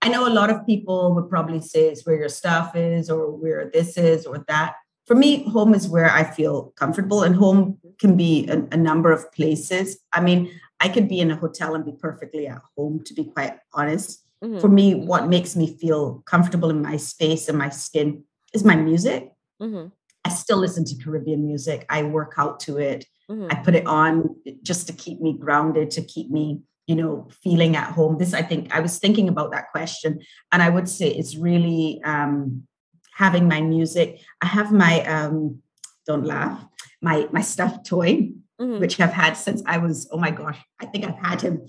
I 0.00 0.08
know 0.08 0.28
a 0.28 0.30
lot 0.30 0.50
of 0.50 0.64
people 0.64 1.12
would 1.16 1.28
probably 1.28 1.60
say 1.60 1.88
it's 1.88 2.06
where 2.06 2.14
your 2.14 2.28
stuff 2.28 2.76
is 2.76 3.10
or 3.10 3.32
where 3.32 3.68
this 3.72 3.96
is 3.96 4.26
or 4.26 4.44
that. 4.46 4.76
For 5.08 5.16
me, 5.16 5.42
home 5.50 5.74
is 5.74 5.88
where 5.88 6.08
I 6.08 6.22
feel 6.22 6.72
comfortable, 6.76 7.24
and 7.24 7.34
home 7.34 7.78
can 7.98 8.16
be 8.16 8.46
a, 8.46 8.62
a 8.70 8.76
number 8.76 9.10
of 9.10 9.32
places. 9.32 9.98
I 10.12 10.20
mean, 10.20 10.52
I 10.78 10.88
could 10.88 11.08
be 11.08 11.18
in 11.18 11.32
a 11.32 11.36
hotel 11.36 11.74
and 11.74 11.84
be 11.84 11.96
perfectly 11.98 12.46
at 12.46 12.62
home, 12.76 13.02
to 13.06 13.12
be 13.12 13.24
quite 13.24 13.58
honest. 13.72 14.24
Mm-hmm. 14.44 14.60
For 14.60 14.68
me, 14.68 14.94
what 14.94 15.26
makes 15.26 15.56
me 15.56 15.76
feel 15.78 16.22
comfortable 16.26 16.70
in 16.70 16.80
my 16.80 16.96
space 16.96 17.48
and 17.48 17.58
my 17.58 17.70
skin 17.70 18.22
is 18.54 18.62
my 18.62 18.76
music. 18.76 19.32
Mm-hmm. 19.60 19.88
I 20.28 20.30
still 20.30 20.58
listen 20.58 20.84
to 20.84 21.02
Caribbean 21.02 21.46
music. 21.46 21.86
I 21.88 22.02
work 22.02 22.34
out 22.36 22.60
to 22.60 22.76
it. 22.76 23.06
Mm-hmm. 23.30 23.46
I 23.50 23.54
put 23.56 23.74
it 23.74 23.86
on 23.86 24.36
just 24.62 24.86
to 24.88 24.92
keep 24.92 25.22
me 25.22 25.32
grounded, 25.32 25.90
to 25.92 26.02
keep 26.02 26.30
me, 26.30 26.60
you 26.86 26.94
know, 26.94 27.28
feeling 27.42 27.76
at 27.76 27.92
home. 27.92 28.18
This, 28.18 28.34
I 28.34 28.42
think, 28.42 28.74
I 28.74 28.80
was 28.80 28.98
thinking 28.98 29.28
about 29.28 29.52
that 29.52 29.70
question, 29.72 30.20
and 30.52 30.62
I 30.62 30.68
would 30.68 30.86
say 30.86 31.08
it's 31.08 31.34
really 31.36 32.02
um, 32.04 32.66
having 33.14 33.48
my 33.48 33.62
music. 33.62 34.20
I 34.42 34.46
have 34.46 34.70
my 34.70 35.00
um, 35.06 35.62
don't 36.06 36.26
laugh, 36.26 36.62
my 37.00 37.26
my 37.32 37.40
stuffed 37.40 37.86
toy, 37.86 38.32
mm-hmm. 38.60 38.78
which 38.78 39.00
I've 39.00 39.12
had 39.12 39.34
since 39.34 39.62
I 39.64 39.78
was. 39.78 40.08
Oh 40.12 40.18
my 40.18 40.30
gosh, 40.30 40.58
I 40.78 40.86
think 40.86 41.06
I've 41.06 41.22
had 41.26 41.40
him 41.40 41.66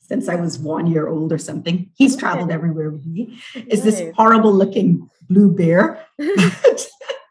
since 0.00 0.28
I 0.28 0.34
was 0.34 0.58
one 0.58 0.86
year 0.86 1.08
old 1.08 1.32
or 1.32 1.38
something. 1.38 1.90
He's 1.94 2.14
traveled 2.14 2.50
everywhere 2.50 2.90
with 2.90 3.06
me. 3.06 3.40
Is 3.54 3.84
this 3.84 4.02
horrible 4.16 4.52
looking 4.52 5.08
blue 5.30 5.50
bear? 5.50 6.04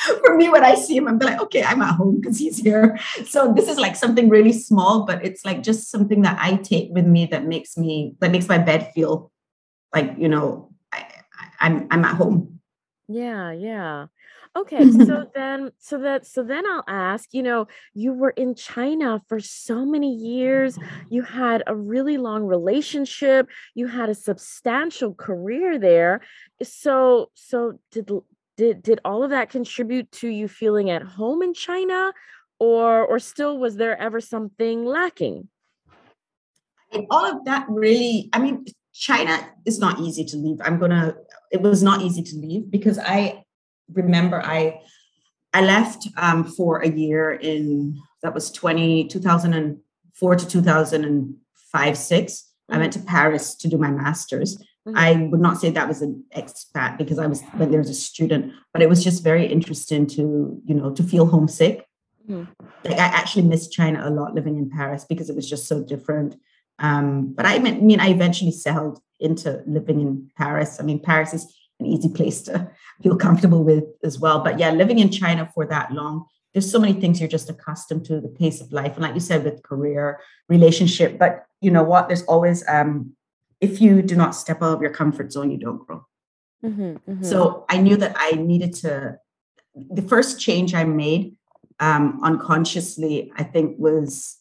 For 0.24 0.36
me, 0.36 0.48
when 0.48 0.64
I 0.64 0.74
see 0.74 0.96
him, 0.96 1.08
I'm 1.08 1.18
like, 1.18 1.40
okay, 1.40 1.62
I'm 1.62 1.82
at 1.82 1.94
home 1.94 2.20
because 2.20 2.38
he's 2.38 2.58
here. 2.58 2.98
So 3.26 3.52
this 3.52 3.68
is 3.68 3.78
like 3.78 3.96
something 3.96 4.28
really 4.28 4.52
small, 4.52 5.04
but 5.04 5.24
it's 5.24 5.44
like 5.44 5.62
just 5.62 5.90
something 5.90 6.22
that 6.22 6.38
I 6.40 6.56
take 6.56 6.90
with 6.92 7.06
me 7.06 7.26
that 7.26 7.44
makes 7.44 7.76
me 7.76 8.16
that 8.20 8.30
makes 8.30 8.48
my 8.48 8.58
bed 8.58 8.92
feel 8.94 9.30
like 9.94 10.14
you 10.16 10.28
know 10.28 10.72
I, 10.92 11.06
I'm 11.60 11.86
I'm 11.90 12.04
at 12.04 12.16
home. 12.16 12.60
Yeah, 13.08 13.52
yeah. 13.52 14.06
Okay, 14.56 14.90
so 14.90 15.26
then 15.34 15.70
so 15.78 15.98
that 15.98 16.26
so 16.26 16.42
then 16.42 16.64
I'll 16.66 16.84
ask, 16.88 17.32
you 17.32 17.42
know, 17.42 17.68
you 17.94 18.12
were 18.12 18.30
in 18.30 18.54
China 18.54 19.22
for 19.28 19.38
so 19.38 19.84
many 19.84 20.14
years. 20.14 20.78
You 21.08 21.22
had 21.22 21.62
a 21.66 21.76
really 21.76 22.16
long 22.16 22.44
relationship, 22.44 23.48
you 23.74 23.86
had 23.86 24.08
a 24.08 24.14
substantial 24.14 25.14
career 25.14 25.78
there. 25.78 26.20
So 26.62 27.30
so 27.34 27.78
did 27.90 28.10
did 28.60 28.82
did 28.82 29.00
all 29.06 29.24
of 29.24 29.30
that 29.30 29.48
contribute 29.48 30.12
to 30.20 30.28
you 30.28 30.46
feeling 30.46 30.90
at 30.90 31.02
home 31.02 31.40
in 31.42 31.54
China 31.54 32.12
or 32.58 33.06
or 33.06 33.18
still 33.18 33.56
was 33.58 33.76
there 33.76 33.96
ever 33.98 34.20
something 34.20 34.84
lacking? 34.84 35.48
all 37.08 37.24
of 37.24 37.44
that 37.44 37.64
really, 37.68 38.28
I 38.32 38.38
mean, 38.40 38.66
China 38.92 39.34
is 39.64 39.78
not 39.78 40.00
easy 40.00 40.24
to 40.24 40.36
leave. 40.36 40.58
I'm 40.62 40.78
gonna. 40.78 41.14
It 41.50 41.62
was 41.62 41.82
not 41.82 42.02
easy 42.02 42.22
to 42.22 42.36
leave 42.36 42.70
because 42.70 42.98
I 42.98 43.44
remember 43.92 44.42
I 44.42 44.80
I 45.54 45.62
left 45.62 46.08
um, 46.18 46.44
for 46.44 46.80
a 46.80 46.90
year 46.90 47.32
in 47.32 47.96
that 48.22 48.34
was 48.34 48.52
20, 48.52 49.08
2004 49.08 50.36
to 50.36 50.46
2005, 50.46 51.98
6. 51.98 52.32
Mm-hmm. 52.32 52.74
I 52.74 52.78
went 52.78 52.92
to 52.92 52.98
Paris 52.98 53.54
to 53.54 53.68
do 53.68 53.78
my 53.78 53.90
master's. 53.90 54.62
Mm-hmm. 54.86 54.96
I 54.96 55.28
would 55.30 55.40
not 55.40 55.58
say 55.58 55.70
that 55.70 55.88
was 55.88 56.00
an 56.00 56.24
expat 56.34 56.96
because 56.96 57.18
I 57.18 57.26
was 57.26 57.42
when 57.56 57.70
there 57.70 57.80
was 57.80 57.90
a 57.90 57.94
student, 57.94 58.52
but 58.72 58.82
it 58.82 58.88
was 58.88 59.04
just 59.04 59.22
very 59.22 59.46
interesting 59.46 60.06
to, 60.08 60.60
you 60.64 60.74
know, 60.74 60.90
to 60.92 61.02
feel 61.02 61.26
homesick. 61.26 61.86
Mm-hmm. 62.28 62.50
Like 62.84 62.98
I 62.98 63.04
actually 63.04 63.42
missed 63.42 63.72
China 63.72 64.02
a 64.06 64.10
lot 64.10 64.34
living 64.34 64.56
in 64.56 64.70
Paris 64.70 65.04
because 65.04 65.28
it 65.28 65.36
was 65.36 65.48
just 65.48 65.68
so 65.68 65.82
different. 65.82 66.36
Um, 66.78 67.34
but 67.34 67.44
I 67.44 67.58
mean, 67.58 68.00
I 68.00 68.08
eventually 68.08 68.52
settled 68.52 69.00
into 69.18 69.62
living 69.66 70.00
in 70.00 70.30
Paris. 70.36 70.80
I 70.80 70.82
mean, 70.82 70.98
Paris 70.98 71.34
is 71.34 71.54
an 71.78 71.86
easy 71.86 72.08
place 72.08 72.40
to 72.42 72.70
feel 73.02 73.16
comfortable 73.16 73.62
with 73.62 73.84
as 74.02 74.18
well. 74.18 74.40
But 74.40 74.58
yeah, 74.58 74.70
living 74.70 74.98
in 74.98 75.10
China 75.10 75.50
for 75.54 75.66
that 75.66 75.92
long, 75.92 76.24
there's 76.54 76.70
so 76.70 76.80
many 76.80 76.94
things 76.94 77.20
you're 77.20 77.28
just 77.28 77.50
accustomed 77.50 78.06
to 78.06 78.20
the 78.20 78.28
pace 78.28 78.60
of 78.60 78.72
life. 78.72 78.94
And 78.94 79.02
like 79.02 79.14
you 79.14 79.20
said, 79.20 79.44
with 79.44 79.62
career, 79.62 80.20
relationship, 80.48 81.18
but 81.18 81.44
you 81.60 81.70
know 81.70 81.84
what? 81.84 82.08
There's 82.08 82.24
always 82.24 82.66
um, 82.66 83.14
if 83.60 83.80
you 83.80 84.02
do 84.02 84.16
not 84.16 84.34
step 84.34 84.62
out 84.62 84.74
of 84.74 84.82
your 84.82 84.90
comfort 84.90 85.32
zone, 85.32 85.50
you 85.50 85.58
don't 85.58 85.86
grow. 85.86 86.06
Mm-hmm, 86.64 86.82
mm-hmm. 86.82 87.24
So 87.24 87.64
I 87.68 87.78
knew 87.78 87.96
that 87.96 88.14
I 88.16 88.32
needed 88.32 88.74
to. 88.76 89.18
The 89.74 90.02
first 90.02 90.40
change 90.40 90.74
I 90.74 90.84
made 90.84 91.36
um, 91.78 92.20
unconsciously, 92.22 93.32
I 93.36 93.44
think, 93.44 93.76
was 93.78 94.38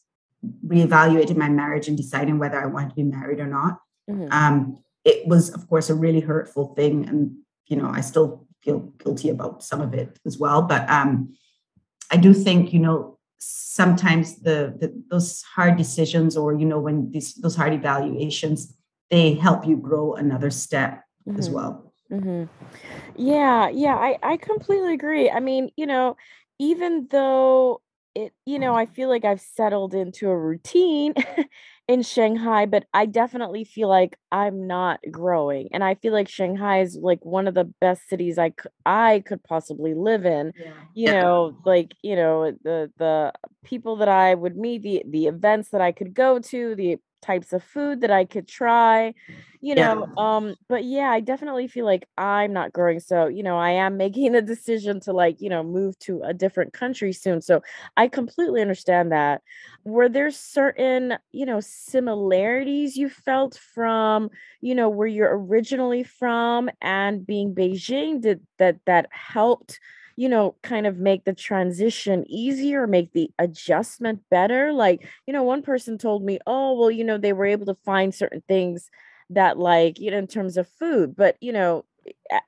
reevaluating 0.65 1.37
my 1.37 1.49
marriage 1.49 1.87
and 1.87 1.97
deciding 1.97 2.39
whether 2.39 2.61
I 2.61 2.65
wanted 2.65 2.89
to 2.89 2.95
be 2.95 3.03
married 3.03 3.39
or 3.39 3.47
not. 3.47 3.79
Mm-hmm. 4.09 4.27
Um, 4.31 4.83
it 5.05 5.27
was, 5.27 5.49
of 5.49 5.67
course, 5.67 5.89
a 5.89 5.95
really 5.95 6.19
hurtful 6.19 6.73
thing. 6.75 7.07
And, 7.07 7.37
you 7.67 7.77
know, 7.77 7.89
I 7.89 8.01
still 8.01 8.45
feel 8.63 8.79
guilty 9.03 9.29
about 9.29 9.63
some 9.63 9.81
of 9.81 9.93
it 9.93 10.19
as 10.25 10.37
well. 10.37 10.61
But 10.61 10.89
um, 10.89 11.35
I 12.11 12.17
do 12.17 12.33
think, 12.33 12.73
you 12.73 12.79
know, 12.79 13.17
sometimes 13.37 14.41
the, 14.41 14.75
the 14.79 15.03
those 15.09 15.43
hard 15.43 15.77
decisions 15.77 16.35
or, 16.35 16.53
you 16.53 16.65
know, 16.65 16.79
when 16.79 17.11
these 17.11 17.35
those 17.35 17.55
hard 17.55 17.73
evaluations, 17.73 18.75
they 19.09 19.33
help 19.33 19.65
you 19.65 19.77
grow 19.77 20.13
another 20.13 20.49
step 20.49 21.03
mm-hmm. 21.27 21.39
as 21.39 21.49
well. 21.49 21.93
Mm-hmm. 22.11 22.45
Yeah, 23.15 23.69
yeah, 23.69 23.95
I, 23.95 24.17
I 24.23 24.37
completely 24.37 24.93
agree. 24.93 25.29
I 25.29 25.39
mean, 25.39 25.69
you 25.75 25.85
know, 25.85 26.17
even 26.57 27.07
though 27.11 27.81
it, 28.15 28.33
you 28.45 28.57
know, 28.59 28.75
I 28.75 28.85
feel 28.85 29.09
like 29.09 29.25
I've 29.25 29.41
settled 29.41 29.93
into 29.93 30.29
a 30.29 30.37
routine 30.37 31.13
in 31.87 32.01
Shanghai, 32.01 32.65
but 32.65 32.85
I 32.93 33.05
definitely 33.05 33.63
feel 33.63 33.87
like 33.87 34.17
I'm 34.31 34.67
not 34.67 34.99
growing. 35.11 35.69
And 35.71 35.83
I 35.83 35.95
feel 35.95 36.11
like 36.11 36.27
Shanghai 36.27 36.81
is 36.81 36.97
like 36.99 37.23
one 37.23 37.47
of 37.47 37.53
the 37.53 37.65
best 37.79 38.09
cities 38.09 38.37
I 38.37 38.49
could, 38.49 38.71
I 38.85 39.23
could 39.25 39.43
possibly 39.43 39.93
live 39.93 40.25
in. 40.25 40.53
Yeah. 40.57 40.71
You 40.95 41.11
know, 41.11 41.57
like, 41.65 41.93
you 42.01 42.15
know, 42.15 42.51
the 42.63 42.91
the 42.97 43.33
people 43.63 43.97
that 43.97 44.09
I 44.09 44.33
would 44.33 44.57
meet, 44.57 44.81
the 44.81 45.03
the 45.07 45.27
events 45.27 45.69
that 45.69 45.81
I 45.81 45.91
could 45.91 46.13
go 46.13 46.39
to, 46.39 46.75
the 46.75 46.97
types 47.21 47.53
of 47.53 47.63
food 47.63 48.01
that 48.01 48.11
I 48.11 48.25
could 48.25 48.47
try, 48.47 49.13
you 49.61 49.75
know. 49.75 50.07
Yeah. 50.17 50.23
Um, 50.23 50.55
but 50.67 50.83
yeah, 50.83 51.09
I 51.09 51.19
definitely 51.19 51.67
feel 51.67 51.85
like 51.85 52.07
I'm 52.17 52.53
not 52.53 52.73
growing. 52.73 52.99
So, 52.99 53.27
you 53.27 53.43
know, 53.43 53.57
I 53.57 53.71
am 53.71 53.97
making 53.97 54.35
a 54.35 54.41
decision 54.41 54.99
to 55.01 55.13
like, 55.13 55.41
you 55.41 55.49
know, 55.49 55.63
move 55.63 55.97
to 55.99 56.21
a 56.23 56.33
different 56.33 56.73
country 56.73 57.13
soon. 57.13 57.41
So 57.41 57.61
I 57.97 58.07
completely 58.07 58.61
understand 58.61 59.11
that. 59.11 59.41
Were 59.83 60.09
there 60.09 60.31
certain, 60.31 61.17
you 61.31 61.45
know, 61.45 61.59
similarities 61.61 62.97
you 62.97 63.09
felt 63.09 63.57
from, 63.73 64.29
you 64.61 64.75
know, 64.75 64.89
where 64.89 65.07
you're 65.07 65.37
originally 65.37 66.03
from 66.03 66.69
and 66.81 67.25
being 67.25 67.53
Beijing? 67.55 68.21
Did 68.21 68.41
that 68.57 68.77
that 68.85 69.07
helped? 69.11 69.79
You 70.19 70.29
know, 70.29 70.55
kind 70.63 70.85
of 70.87 70.97
make 70.97 71.25
the 71.25 71.33
transition 71.33 72.25
easier, 72.29 72.87
make 72.87 73.13
the 73.13 73.31
adjustment 73.39 74.21
better? 74.29 74.73
Like, 74.73 75.07
you 75.27 75.33
know, 75.33 75.43
one 75.43 75.61
person 75.63 75.97
told 75.97 76.23
me, 76.23 76.39
oh, 76.47 76.77
well, 76.79 76.91
you 76.91 77.03
know, 77.05 77.17
they 77.17 77.33
were 77.33 77.45
able 77.45 77.65
to 77.67 77.75
find 77.85 78.13
certain 78.13 78.43
things 78.47 78.89
that, 79.31 79.57
like, 79.59 79.99
you 79.99 80.11
know, 80.11 80.17
in 80.17 80.27
terms 80.27 80.57
of 80.57 80.67
food, 80.79 81.15
but, 81.15 81.37
you 81.41 81.53
know, 81.53 81.85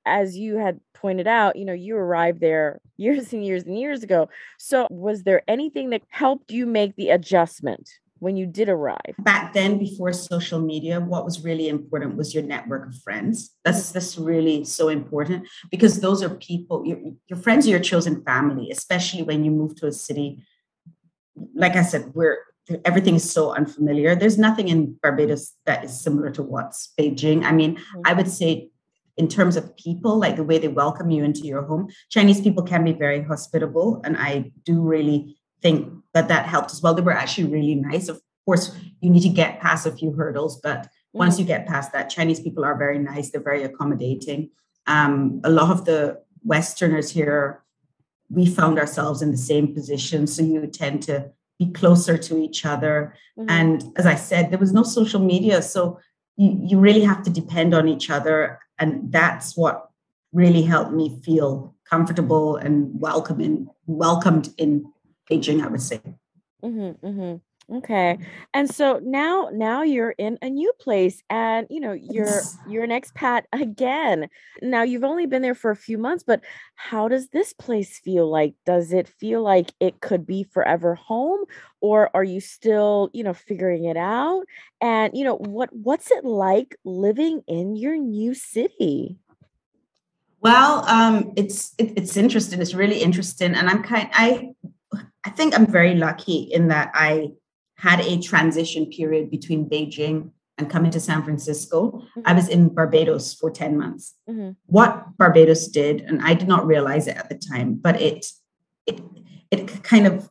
as 0.06 0.38
you 0.38 0.58
had 0.58 0.80
pointed 0.94 1.28
out, 1.28 1.56
you 1.56 1.66
know, 1.66 1.74
you 1.74 1.96
arrived 1.96 2.40
there 2.42 2.82
years 2.98 3.34
and 3.34 3.46
years 3.46 3.64
and 3.64 3.80
years 3.80 4.04
ago. 4.04 4.30
So, 4.58 4.88
was 4.90 5.24
there 5.24 5.44
anything 5.48 5.92
that 5.92 6.04
helped 6.10 6.52
you 6.52 6.66
make 6.66 6.96
the 6.96 7.10
adjustment? 7.10 7.90
When 8.22 8.38
you 8.38 8.46
did 8.46 8.70
arrive? 8.70 9.16
Back 9.18 9.52
then, 9.54 9.80
before 9.80 10.14
social 10.14 10.62
media, 10.62 11.00
what 11.00 11.26
was 11.26 11.44
really 11.44 11.68
important 11.68 12.16
was 12.16 12.36
your 12.36 12.44
network 12.44 12.88
of 12.88 12.96
friends. 13.02 13.56
That's 13.66 13.92
that's 13.92 14.16
really 14.16 14.64
so 14.64 14.90
important 14.90 15.48
because 15.72 16.00
those 16.02 16.22
are 16.22 16.30
people, 16.30 16.86
your, 16.86 17.00
your 17.28 17.40
friends 17.40 17.66
are 17.66 17.72
your 17.72 17.80
chosen 17.80 18.24
family, 18.24 18.70
especially 18.70 19.24
when 19.24 19.44
you 19.44 19.50
move 19.50 19.76
to 19.78 19.88
a 19.88 19.92
city. 19.92 20.46
Like 21.56 21.76
I 21.76 21.82
said, 21.82 22.12
where 22.14 22.38
everything 22.86 23.16
is 23.16 23.30
so 23.30 23.56
unfamiliar. 23.56 24.16
There's 24.16 24.38
nothing 24.38 24.68
in 24.68 24.94
Barbados 25.02 25.56
that 25.66 25.84
is 25.84 26.00
similar 26.00 26.30
to 26.32 26.44
what's 26.44 26.94
Beijing. 27.00 27.44
I 27.44 27.52
mean, 27.52 27.76
mm-hmm. 27.76 28.02
I 28.06 28.14
would 28.14 28.30
say 28.30 28.70
in 29.18 29.28
terms 29.28 29.58
of 29.58 29.76
people, 29.78 30.20
like 30.20 30.36
the 30.36 30.44
way 30.44 30.60
they 30.60 30.68
welcome 30.68 31.10
you 31.10 31.24
into 31.24 31.42
your 31.42 31.64
home, 31.64 31.90
Chinese 32.10 32.40
people 32.40 32.64
can 32.64 32.84
be 32.84 32.94
very 32.94 33.24
hospitable. 33.24 34.00
And 34.04 34.16
I 34.16 34.52
do 34.64 34.80
really 34.82 35.41
think 35.62 35.94
that 36.14 36.28
that 36.28 36.46
helped 36.46 36.72
as 36.72 36.82
well. 36.82 36.94
They 36.94 37.02
were 37.02 37.12
actually 37.12 37.48
really 37.48 37.76
nice. 37.76 38.10
Of 38.10 38.22
course, 38.46 38.76
you 39.02 39.10
need 39.10 39.24
to 39.24 39.30
get 39.30 39.60
past 39.60 39.86
a 39.86 39.92
few 39.92 40.12
hurdles, 40.12 40.60
but 40.62 40.90
Once 41.14 41.38
you 41.38 41.46
get 41.46 41.68
past 41.68 41.92
that, 41.92 42.10
Chinese 42.10 42.40
people 42.40 42.64
are 42.64 42.78
very 42.78 42.98
nice. 42.98 43.30
They're 43.30 43.42
very 43.42 43.64
accommodating. 43.64 44.50
Um, 44.88 45.42
a 45.44 45.50
lot 45.50 45.72
of 45.72 45.86
the 45.86 46.22
Westerners 46.44 47.12
here, 47.12 47.64
we 48.30 48.46
found 48.46 48.80
ourselves 48.80 49.22
in 49.22 49.32
the 49.32 49.38
same 49.38 49.74
position. 49.74 50.26
So 50.26 50.42
you 50.42 50.66
tend 50.68 51.04
to 51.04 51.32
be 51.60 51.72
closer 51.72 52.18
to 52.18 52.38
each 52.38 52.66
other. 52.66 53.14
Mm-hmm. 53.38 53.50
And 53.50 53.84
as 53.98 54.06
I 54.06 54.16
said, 54.16 54.52
there 54.52 54.60
was 54.60 54.74
no 54.74 54.84
social 54.84 55.20
media. 55.20 55.62
So 55.62 56.00
you, 56.38 56.58
you 56.64 56.80
really 56.80 57.02
have 57.04 57.24
to 57.24 57.30
depend 57.30 57.74
on 57.74 57.88
each 57.88 58.10
other. 58.10 58.60
And 58.80 59.12
that's 59.12 59.58
what 59.58 59.90
really 60.32 60.62
helped 60.62 60.94
me 60.94 61.20
feel 61.24 61.76
comfortable 61.90 62.56
and 62.56 62.90
welcome 63.02 63.42
in, 63.42 63.68
welcomed 63.86 64.54
in 64.58 64.86
Beijing, 65.32 65.64
I 65.64 65.68
would 65.68 65.82
say. 65.82 66.02
Mm-hmm, 66.64 67.06
mm-hmm. 67.06 67.36
Okay. 67.78 68.18
And 68.54 68.70
so 68.70 69.00
now 69.02 69.50
now 69.54 69.82
you're 69.82 70.12
in 70.18 70.38
a 70.42 70.50
new 70.50 70.74
place 70.80 71.24
and 71.30 71.68
you 71.70 71.80
know 71.80 71.94
you're 71.94 72.26
yes. 72.26 72.58
you're 72.68 72.84
an 72.84 72.90
expat 72.90 73.44
again. 73.54 74.28
Now 74.62 74.84
you've 74.84 75.06
only 75.06 75.26
been 75.26 75.42
there 75.42 75.56
for 75.56 75.72
a 75.72 75.76
few 75.76 75.98
months, 75.98 76.24
but 76.24 76.42
how 76.76 77.08
does 77.08 77.30
this 77.30 77.54
place 77.54 77.98
feel 78.00 78.30
like? 78.30 78.56
Does 78.66 78.92
it 78.92 79.08
feel 79.08 79.42
like 79.42 79.72
it 79.80 80.02
could 80.02 80.26
be 80.26 80.44
forever 80.44 80.96
home 80.96 81.46
or 81.80 82.10
are 82.14 82.26
you 82.26 82.42
still, 82.42 83.10
you 83.14 83.24
know, 83.24 83.34
figuring 83.34 83.86
it 83.86 83.98
out? 83.98 84.44
And 84.82 85.16
you 85.16 85.24
know, 85.24 85.38
what 85.38 85.70
what's 85.72 86.12
it 86.12 86.26
like 86.26 86.76
living 86.84 87.42
in 87.48 87.78
your 87.78 87.96
new 87.96 88.34
city? 88.34 89.18
Well, 90.42 90.84
um, 90.88 91.32
it's 91.38 91.74
it, 91.78 91.94
it's 91.96 92.18
interesting. 92.18 92.62
It's 92.62 92.74
really 92.74 93.02
interesting, 93.02 93.54
and 93.54 93.70
I'm 93.70 93.84
kind. 93.84 94.10
I 94.12 94.56
I 95.26 95.30
think 95.30 95.54
I'm 95.54 95.68
very 95.68 95.96
lucky 95.96 96.50
in 96.52 96.68
that 96.70 96.92
I 96.94 97.32
had 97.78 98.00
a 98.02 98.20
transition 98.20 98.86
period 98.88 99.32
between 99.32 99.70
Beijing 99.70 100.32
and 100.58 100.70
coming 100.70 100.92
to 100.92 101.00
San 101.00 101.24
Francisco. 101.24 101.92
Mm-hmm. 101.92 102.22
I 102.26 102.34
was 102.34 102.48
in 102.48 102.74
Barbados 102.74 103.34
for 103.34 103.50
10 103.50 103.78
months. 103.78 104.16
Mm-hmm. 104.30 104.52
What 104.68 105.18
Barbados 105.18 105.68
did, 105.68 106.02
and 106.02 106.22
I 106.22 106.34
did 106.34 106.48
not 106.48 106.66
realize 106.66 107.08
it 107.08 107.18
at 107.18 107.30
the 107.30 107.36
time, 107.36 107.76
but 107.76 108.00
it 108.02 108.26
it 108.86 109.02
it 109.50 109.84
kind 109.84 110.08
of 110.08 110.30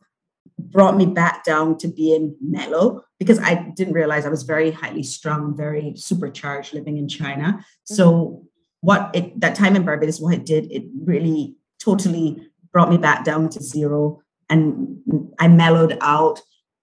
brought 0.57 0.95
me 0.95 1.05
back 1.05 1.43
down 1.43 1.77
to 1.79 1.87
being 1.87 2.35
mellow 2.41 3.03
because 3.19 3.39
I 3.39 3.71
didn't 3.75 3.93
realize 3.93 4.25
I 4.25 4.29
was 4.29 4.43
very 4.43 4.71
highly 4.71 5.03
strung, 5.03 5.55
very 5.55 5.93
supercharged 5.95 6.73
living 6.73 6.97
in 6.97 7.07
China. 7.07 7.47
Mm-hmm. 7.47 7.95
So 7.95 8.47
what 8.81 9.11
it 9.13 9.39
that 9.41 9.55
time 9.55 9.75
in 9.75 9.83
Barbados, 9.83 10.21
what 10.21 10.33
it 10.33 10.45
did, 10.45 10.71
it 10.71 10.83
really 11.03 11.55
totally 11.79 12.47
brought 12.71 12.89
me 12.89 12.97
back 12.97 13.25
down 13.25 13.49
to 13.49 13.61
zero 13.61 14.21
and 14.51 14.99
I 15.39 15.47
mellowed 15.47 15.97
out 16.01 16.41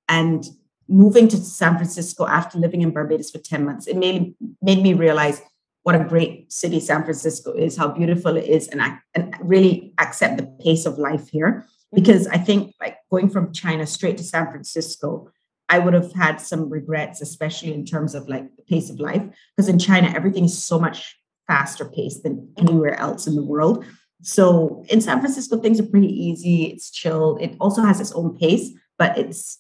and 0.09 0.45
moving 0.89 1.29
to 1.29 1.37
San 1.37 1.77
Francisco 1.77 2.27
after 2.27 2.59
living 2.59 2.83
in 2.83 2.91
Barbados 2.91 3.31
for 3.31 3.39
10 3.39 3.65
months, 3.65 3.87
it 3.87 3.97
made, 3.97 4.35
made 4.63 4.83
me 4.83 4.95
realize 4.95 5.43
what 5.83 5.95
a 5.95 6.05
great 6.05 6.51
city 6.53 6.81
San 6.81 7.05
Francisco 7.05 7.53
is, 7.53 7.77
how 7.77 7.89
beautiful 7.89 8.37
it 8.37 8.47
is, 8.47 8.69
and 8.69 8.83
I 8.83 8.99
and 9.15 9.37
really 9.41 9.95
accept 9.99 10.39
the 10.39 10.47
pace 10.65 10.87
of 10.87 10.99
life 10.99 11.29
here. 11.29 11.67
Mm-hmm. 11.67 12.01
Because 12.01 12.27
I 12.27 12.39
think 12.39 12.75
like 12.81 12.97
going 13.11 13.31
from 13.31 13.53
China 13.53 13.87
straight 13.87 14.17
to 14.19 14.25
San 14.25 14.51
Francisco, 14.51 15.31
I 15.69 15.79
would 15.79 15.95
have 15.95 16.13
had 16.15 16.41
some 16.41 16.71
regrets, 16.71 17.21
especially 17.21 17.75
in 17.75 17.85
terms 17.85 18.15
of 18.15 18.29
like 18.29 18.55
the 18.57 18.63
pace 18.63 18.91
of 18.91 18.99
life. 18.99 19.23
Because 19.55 19.69
in 19.69 19.79
China, 19.79 20.13
everything 20.15 20.45
is 20.45 20.63
so 20.63 20.79
much 20.79 21.17
faster 21.47 21.85
paced 21.85 22.23
than 22.23 22.51
anywhere 22.57 22.99
else 22.99 23.27
in 23.27 23.35
the 23.35 23.45
world. 23.45 23.85
So 24.23 24.85
in 24.89 25.01
San 25.01 25.21
Francisco, 25.21 25.59
things 25.59 25.81
are 25.81 25.87
pretty 25.87 26.09
easy. 26.09 26.65
It's 26.65 26.91
chill. 26.91 27.37
It 27.41 27.57
also 27.61 27.83
has 27.83 28.01
its 28.01 28.13
own 28.13 28.37
pace, 28.37 28.71
but 28.99 29.17
it's 29.17 29.59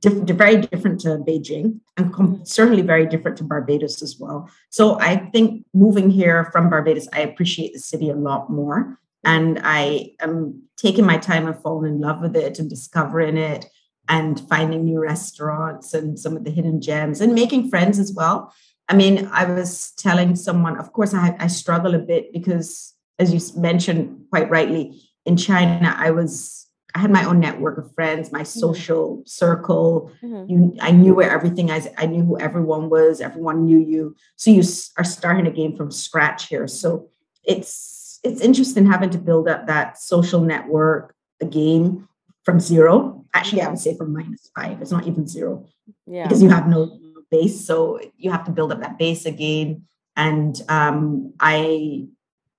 diff- 0.00 0.36
very 0.36 0.56
different 0.56 1.00
to 1.00 1.18
Beijing 1.18 1.80
and 1.96 2.12
com- 2.12 2.34
mm-hmm. 2.34 2.44
certainly 2.44 2.82
very 2.82 3.06
different 3.06 3.36
to 3.38 3.44
Barbados 3.44 4.02
as 4.02 4.16
well. 4.18 4.48
So 4.70 4.98
I 5.00 5.16
think 5.30 5.66
moving 5.74 6.10
here 6.10 6.44
from 6.52 6.70
Barbados, 6.70 7.08
I 7.12 7.20
appreciate 7.20 7.72
the 7.72 7.80
city 7.80 8.08
a 8.10 8.14
lot 8.14 8.50
more. 8.50 8.98
And 9.24 9.60
I 9.62 10.12
am 10.20 10.62
taking 10.76 11.04
my 11.04 11.18
time 11.18 11.46
and 11.46 11.60
falling 11.60 11.94
in 11.94 12.00
love 12.00 12.20
with 12.20 12.36
it 12.36 12.58
and 12.58 12.70
discovering 12.70 13.36
it 13.36 13.66
and 14.08 14.40
finding 14.48 14.84
new 14.84 15.00
restaurants 15.00 15.92
and 15.92 16.18
some 16.18 16.36
of 16.36 16.44
the 16.44 16.50
hidden 16.50 16.80
gems 16.80 17.20
and 17.20 17.34
making 17.34 17.68
friends 17.68 17.98
as 17.98 18.12
well. 18.12 18.54
I 18.88 18.94
mean, 18.94 19.28
I 19.32 19.44
was 19.44 19.90
telling 19.98 20.34
someone, 20.34 20.78
of 20.78 20.92
course, 20.92 21.12
I, 21.12 21.36
I 21.38 21.48
struggle 21.48 21.94
a 21.94 21.98
bit 21.98 22.32
because, 22.32 22.94
as 23.18 23.32
you 23.32 23.60
mentioned 23.60 24.26
quite 24.30 24.48
rightly, 24.50 25.02
in 25.24 25.36
China, 25.36 25.94
I 25.96 26.10
was 26.10 26.66
I 26.94 27.00
had 27.00 27.10
my 27.10 27.24
own 27.24 27.38
network 27.38 27.78
of 27.78 27.94
friends, 27.94 28.32
my 28.32 28.40
mm-hmm. 28.40 28.58
social 28.58 29.18
mm-hmm. 29.18 29.26
circle. 29.26 30.10
Mm-hmm. 30.22 30.50
You, 30.50 30.76
I 30.80 30.90
knew 30.90 31.14
where 31.14 31.30
everything. 31.30 31.70
I, 31.70 31.82
I 31.98 32.06
knew 32.06 32.24
who 32.24 32.38
everyone 32.40 32.88
was. 32.88 33.20
Everyone 33.20 33.64
knew 33.64 33.78
you. 33.78 34.16
So 34.36 34.50
you 34.50 34.62
are 34.96 35.04
starting 35.04 35.46
a 35.46 35.50
game 35.50 35.76
from 35.76 35.90
scratch 35.90 36.48
here. 36.48 36.66
So 36.66 37.10
it's 37.44 38.20
it's 38.24 38.40
interesting 38.40 38.86
having 38.86 39.10
to 39.10 39.18
build 39.18 39.48
up 39.48 39.66
that 39.66 39.98
social 39.98 40.40
network 40.40 41.14
again 41.40 42.08
from 42.44 42.58
zero. 42.58 43.24
Actually, 43.34 43.62
I 43.62 43.68
would 43.68 43.78
say 43.78 43.96
from 43.96 44.12
minus 44.12 44.50
five. 44.56 44.80
It's 44.80 44.90
not 44.90 45.06
even 45.06 45.26
zero. 45.26 45.66
Yeah. 46.06 46.24
Because 46.24 46.42
you 46.42 46.48
have 46.48 46.66
no 46.66 46.98
base, 47.30 47.66
so 47.66 48.00
you 48.16 48.30
have 48.30 48.44
to 48.44 48.50
build 48.50 48.72
up 48.72 48.80
that 48.80 48.98
base 48.98 49.26
again. 49.26 49.82
And 50.16 50.60
um, 50.68 51.34
I 51.38 52.08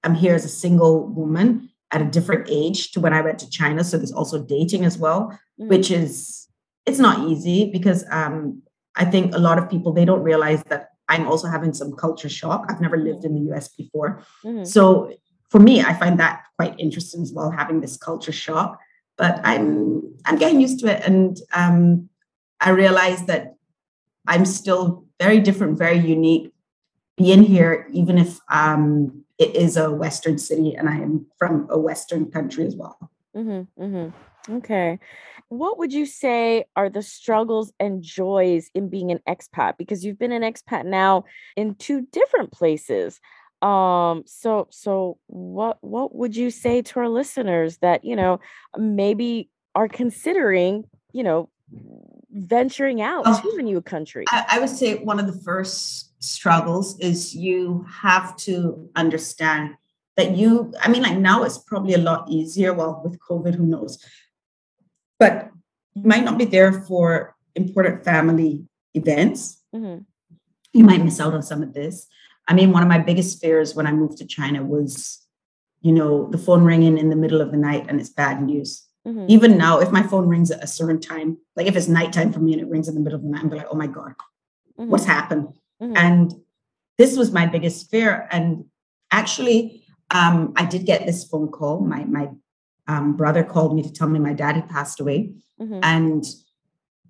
am 0.04 0.16
here 0.16 0.36
as 0.36 0.46
a 0.46 0.50
single 0.50 1.08
woman 1.08 1.70
at 1.92 2.02
a 2.02 2.06
different 2.06 2.48
age 2.50 2.92
to 2.92 3.00
when 3.00 3.14
I 3.14 3.22
went 3.22 3.40
to 3.40 3.50
China. 3.50 3.84
So 3.84 3.98
there's 3.98 4.12
also 4.12 4.44
dating 4.44 4.86
as 4.86 4.98
well, 4.98 5.32
mm-hmm. 5.60 5.70
which 5.70 5.92
is 5.92 6.48
it's 6.86 7.00
not 7.00 7.28
easy 7.28 7.72
because 7.72 8.06
um, 8.12 8.62
I 8.96 9.06
think 9.06 9.34
a 9.34 9.40
lot 9.40 9.58
of 9.58 9.70
people 9.70 9.94
they 9.94 10.06
don't 10.06 10.24
realize 10.24 10.64
that 10.66 10.90
I'm 11.08 11.28
also 11.28 11.48
having 11.48 11.74
some 11.74 11.94
culture 11.94 12.30
shock. 12.30 12.66
I've 12.70 12.82
never 12.82 12.98
lived 12.98 13.26
in 13.26 13.34
the 13.34 13.54
US 13.54 13.68
before. 13.70 14.24
Mm-hmm. 14.44 14.64
So 14.64 15.12
for 15.50 15.60
me, 15.60 15.82
I 15.82 15.94
find 15.94 16.20
that 16.20 16.44
quite 16.58 16.80
interesting 16.80 17.24
as 17.24 17.34
well, 17.34 17.50
having 17.50 17.82
this 17.82 17.98
culture 17.98 18.32
shock. 18.32 18.80
But 19.18 19.42
I'm 19.44 20.16
I'm 20.26 20.38
getting 20.38 20.62
used 20.62 20.80
to 20.80 20.88
it. 20.88 21.04
And 21.04 21.38
um, 21.54 22.10
I 22.62 22.70
realize 22.70 23.26
that 23.26 23.56
I'm 24.28 24.46
still 24.46 25.06
very 25.20 25.40
different, 25.40 25.78
very 25.78 25.98
unique 25.98 26.54
being 27.18 27.44
here, 27.44 27.88
even 27.92 28.18
if 28.18 28.40
um, 28.50 29.26
it 29.40 29.56
is 29.56 29.78
a 29.78 29.90
Western 29.90 30.38
city 30.38 30.76
and 30.76 30.90
I 30.90 30.98
am 30.98 31.26
from 31.38 31.68
a 31.70 31.80
Western 31.80 32.30
country 32.30 32.66
as 32.68 32.76
well. 32.76 33.10
Mm-hmm, 33.36 33.82
mm-hmm. 33.82 34.56
Okay. 34.58 35.00
What 35.48 35.78
would 35.80 35.94
you 35.94 36.06
say 36.06 36.66
are 36.76 36.90
the 36.90 37.02
struggles 37.02 37.72
and 37.80 38.04
joys 38.04 38.70
in 38.76 38.90
being 38.90 39.12
an 39.12 39.20
expat? 39.28 39.78
Because 39.78 40.04
you've 40.04 40.20
been 40.20 40.32
an 40.32 40.44
expat 40.44 40.86
now 40.86 41.24
in 41.56 41.76
two 41.76 42.06
different 42.12 42.52
places. 42.52 43.20
Um, 43.62 44.24
so 44.26 44.68
so 44.72 45.18
what 45.28 45.78
what 45.82 46.16
would 46.16 46.36
you 46.36 46.50
say 46.50 46.82
to 46.82 47.00
our 47.00 47.10
listeners 47.10 47.78
that, 47.78 48.06
you 48.06 48.16
know, 48.16 48.40
maybe 48.78 49.50
are 49.76 49.88
considering, 49.88 50.86
you 51.12 51.24
know, 51.24 51.50
venturing 52.32 53.02
out 53.02 53.24
oh, 53.26 53.42
to 53.42 53.58
a 53.60 53.64
new 53.64 53.82
country? 53.82 54.26
I, 54.30 54.46
I 54.52 54.60
would 54.60 54.70
say 54.70 54.96
one 54.96 55.20
of 55.20 55.28
the 55.28 55.40
first 55.42 56.09
struggles 56.20 57.00
is 57.00 57.34
you 57.34 57.86
have 57.90 58.36
to 58.36 58.90
understand 58.96 59.76
that 60.18 60.36
you 60.36 60.74
i 60.82 60.90
mean 60.90 61.02
like 61.02 61.18
now 61.18 61.44
it's 61.44 61.58
probably 61.58 61.94
a 61.94 61.98
lot 61.98 62.30
easier 62.30 62.74
well 62.74 63.02
with 63.04 63.20
covid 63.20 63.56
who 63.56 63.66
knows 63.66 64.04
but 65.18 65.50
you 65.94 66.04
might 66.04 66.26
not 66.26 66.38
be 66.38 66.46
there 66.46 66.74
for 66.74 67.36
important 67.56 68.04
family 68.04 68.66
events 68.94 69.64
mm-hmm. 69.74 70.02
you 70.74 70.84
might 70.84 71.04
miss 71.04 71.22
out 71.22 71.34
on 71.34 71.42
some 71.42 71.64
of 71.64 71.74
this 71.74 72.08
i 72.50 72.54
mean 72.54 72.72
one 72.72 72.84
of 72.84 72.90
my 72.90 73.00
biggest 73.00 73.42
fears 73.42 73.74
when 73.74 73.88
i 73.88 73.92
moved 73.92 74.18
to 74.18 74.26
china 74.26 74.62
was 74.62 75.26
you 75.82 75.94
know 75.94 76.30
the 76.32 76.38
phone 76.38 76.64
ringing 76.64 76.98
in 76.98 77.10
the 77.10 77.16
middle 77.16 77.40
of 77.40 77.52
the 77.52 77.58
night 77.58 77.86
and 77.88 78.02
it's 78.02 78.10
bad 78.10 78.44
news 78.44 78.86
mm-hmm. 79.08 79.26
even 79.30 79.58
now 79.58 79.80
if 79.80 79.90
my 79.90 80.04
phone 80.04 80.28
rings 80.28 80.52
at 80.52 80.62
a 80.62 80.68
certain 80.68 81.00
time 81.00 81.38
like 81.56 81.68
if 81.68 81.78
it's 81.78 81.88
nighttime 81.88 82.34
for 82.34 82.40
me 82.40 82.52
and 82.52 82.62
it 82.62 82.68
rings 82.68 82.90
in 82.90 82.96
the 82.96 83.00
middle 83.00 83.18
of 83.18 83.24
the 83.24 83.30
night 83.30 83.44
i'm 83.44 83.50
like 83.50 83.68
oh 83.72 83.78
my 83.78 83.88
god 83.88 84.14
mm-hmm. 84.78 84.90
what's 84.90 85.06
happened 85.06 85.48
Mm-hmm. 85.82 85.98
And 85.98 86.34
this 86.98 87.18
was 87.18 87.32
my 87.32 87.46
biggest 87.46 87.90
fear. 87.90 88.28
And 88.32 88.66
actually, 89.12 89.84
um, 90.12 90.54
I 90.56 90.66
did 90.66 90.86
get 90.86 91.06
this 91.06 91.24
phone 91.24 91.50
call. 91.50 91.80
My 91.82 92.04
my 92.06 92.30
um, 92.88 93.16
brother 93.16 93.44
called 93.44 93.76
me 93.76 93.84
to 93.84 93.92
tell 93.92 94.10
me 94.10 94.20
my 94.20 94.34
dad 94.34 94.56
had 94.56 94.70
passed 94.70 95.00
away, 95.00 95.34
mm-hmm. 95.60 95.80
and 95.84 96.26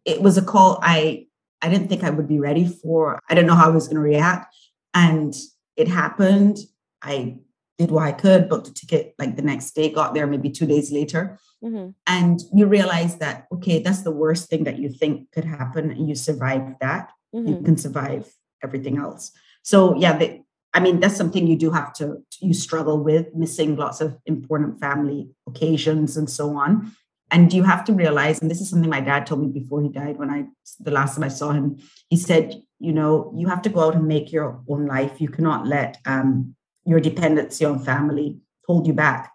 it 0.06 0.22
was 0.22 0.38
a 0.38 0.42
call 0.42 0.80
I 0.82 1.28
I 1.62 1.70
didn't 1.70 1.88
think 1.88 2.04
I 2.04 2.10
would 2.10 2.28
be 2.28 2.40
ready 2.40 2.68
for. 2.68 3.20
I 3.30 3.36
didn't 3.36 3.48
know 3.48 3.56
how 3.56 3.70
I 3.70 3.74
was 3.74 3.88
going 3.88 3.96
to 3.96 4.02
react, 4.02 4.56
and 4.94 5.34
it 5.76 5.88
happened. 5.88 6.58
I 7.02 7.40
did 7.78 7.92
what 7.92 8.04
I 8.04 8.12
could, 8.12 8.50
booked 8.50 8.68
a 8.68 8.74
ticket 8.74 9.16
like 9.18 9.38
the 9.38 9.42
next 9.42 9.72
day, 9.72 9.90
got 9.90 10.14
there 10.14 10.28
maybe 10.28 10.50
two 10.50 10.66
days 10.68 10.92
later. 10.92 11.40
Mm-hmm. 11.64 11.92
And 12.06 12.42
you 12.54 12.66
realize 12.66 13.18
that, 13.18 13.48
okay, 13.54 13.82
that's 13.82 14.02
the 14.02 14.12
worst 14.12 14.50
thing 14.50 14.66
that 14.66 14.80
you 14.80 14.90
think 14.90 15.32
could 15.32 15.46
happen. 15.46 15.90
And 15.90 16.08
you 16.10 16.16
survive 16.16 16.76
that. 16.82 17.12
Mm-hmm. 17.34 17.48
You 17.48 17.62
can 17.62 17.78
survive 17.78 18.30
everything 18.64 18.98
else. 18.98 19.32
So 19.64 19.96
yeah, 19.96 20.18
the, 20.18 20.42
I 20.74 20.80
mean 20.80 21.00
that's 21.00 21.18
something 21.18 21.48
you 21.48 21.58
do 21.58 21.72
have 21.72 21.94
to 21.94 22.24
you 22.42 22.54
struggle 22.54 23.04
with 23.04 23.34
missing 23.36 23.76
lots 23.76 24.02
of 24.02 24.18
important 24.26 24.80
family 24.80 25.30
occasions 25.48 26.18
and 26.18 26.30
so 26.30 26.56
on. 26.58 26.96
And 27.32 27.54
you 27.54 27.64
have 27.64 27.86
to 27.86 27.94
realize, 27.94 28.42
and 28.42 28.50
this 28.50 28.60
is 28.60 28.70
something 28.70 28.90
my 28.90 29.02
dad 29.02 29.28
told 29.28 29.42
me 29.42 29.50
before 29.50 29.82
he 29.84 29.90
died. 29.90 30.18
When 30.18 30.30
I 30.30 30.46
the 30.80 30.92
last 30.92 31.16
time 31.16 31.24
I 31.24 31.30
saw 31.30 31.52
him, 31.52 31.78
he 32.10 32.18
said 32.18 32.62
you 32.80 32.94
know, 32.94 33.34
you 33.36 33.48
have 33.48 33.62
to 33.64 33.70
go 33.70 33.82
out 33.82 33.96
and 33.96 34.08
make 34.08 34.32
your 34.32 34.62
own 34.68 34.86
life. 34.86 35.20
You 35.20 35.28
cannot 35.28 35.68
let 35.68 35.98
um, 36.06 36.56
your 36.86 37.00
dependency 37.00 37.66
on 37.66 37.84
family 37.84 38.40
hold 38.66 38.88
you 38.88 38.94
back. 38.94 39.34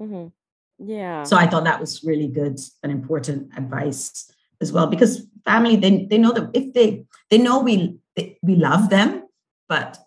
Mm-hmm. 0.00 0.28
Yeah. 0.78 1.22
So 1.24 1.36
I 1.36 1.46
thought 1.46 1.64
that 1.64 1.80
was 1.80 2.02
really 2.02 2.28
good 2.28 2.58
and 2.82 2.90
important 2.90 3.56
advice 3.56 4.30
as 4.60 4.72
well, 4.72 4.86
because 4.86 5.26
family 5.44 5.76
they 5.76 6.06
they 6.06 6.18
know 6.18 6.32
that 6.32 6.50
if 6.54 6.72
they 6.72 7.04
they 7.30 7.38
know 7.38 7.60
we 7.60 7.98
they, 8.16 8.38
we 8.42 8.56
love 8.56 8.90
them, 8.90 9.24
but 9.68 9.98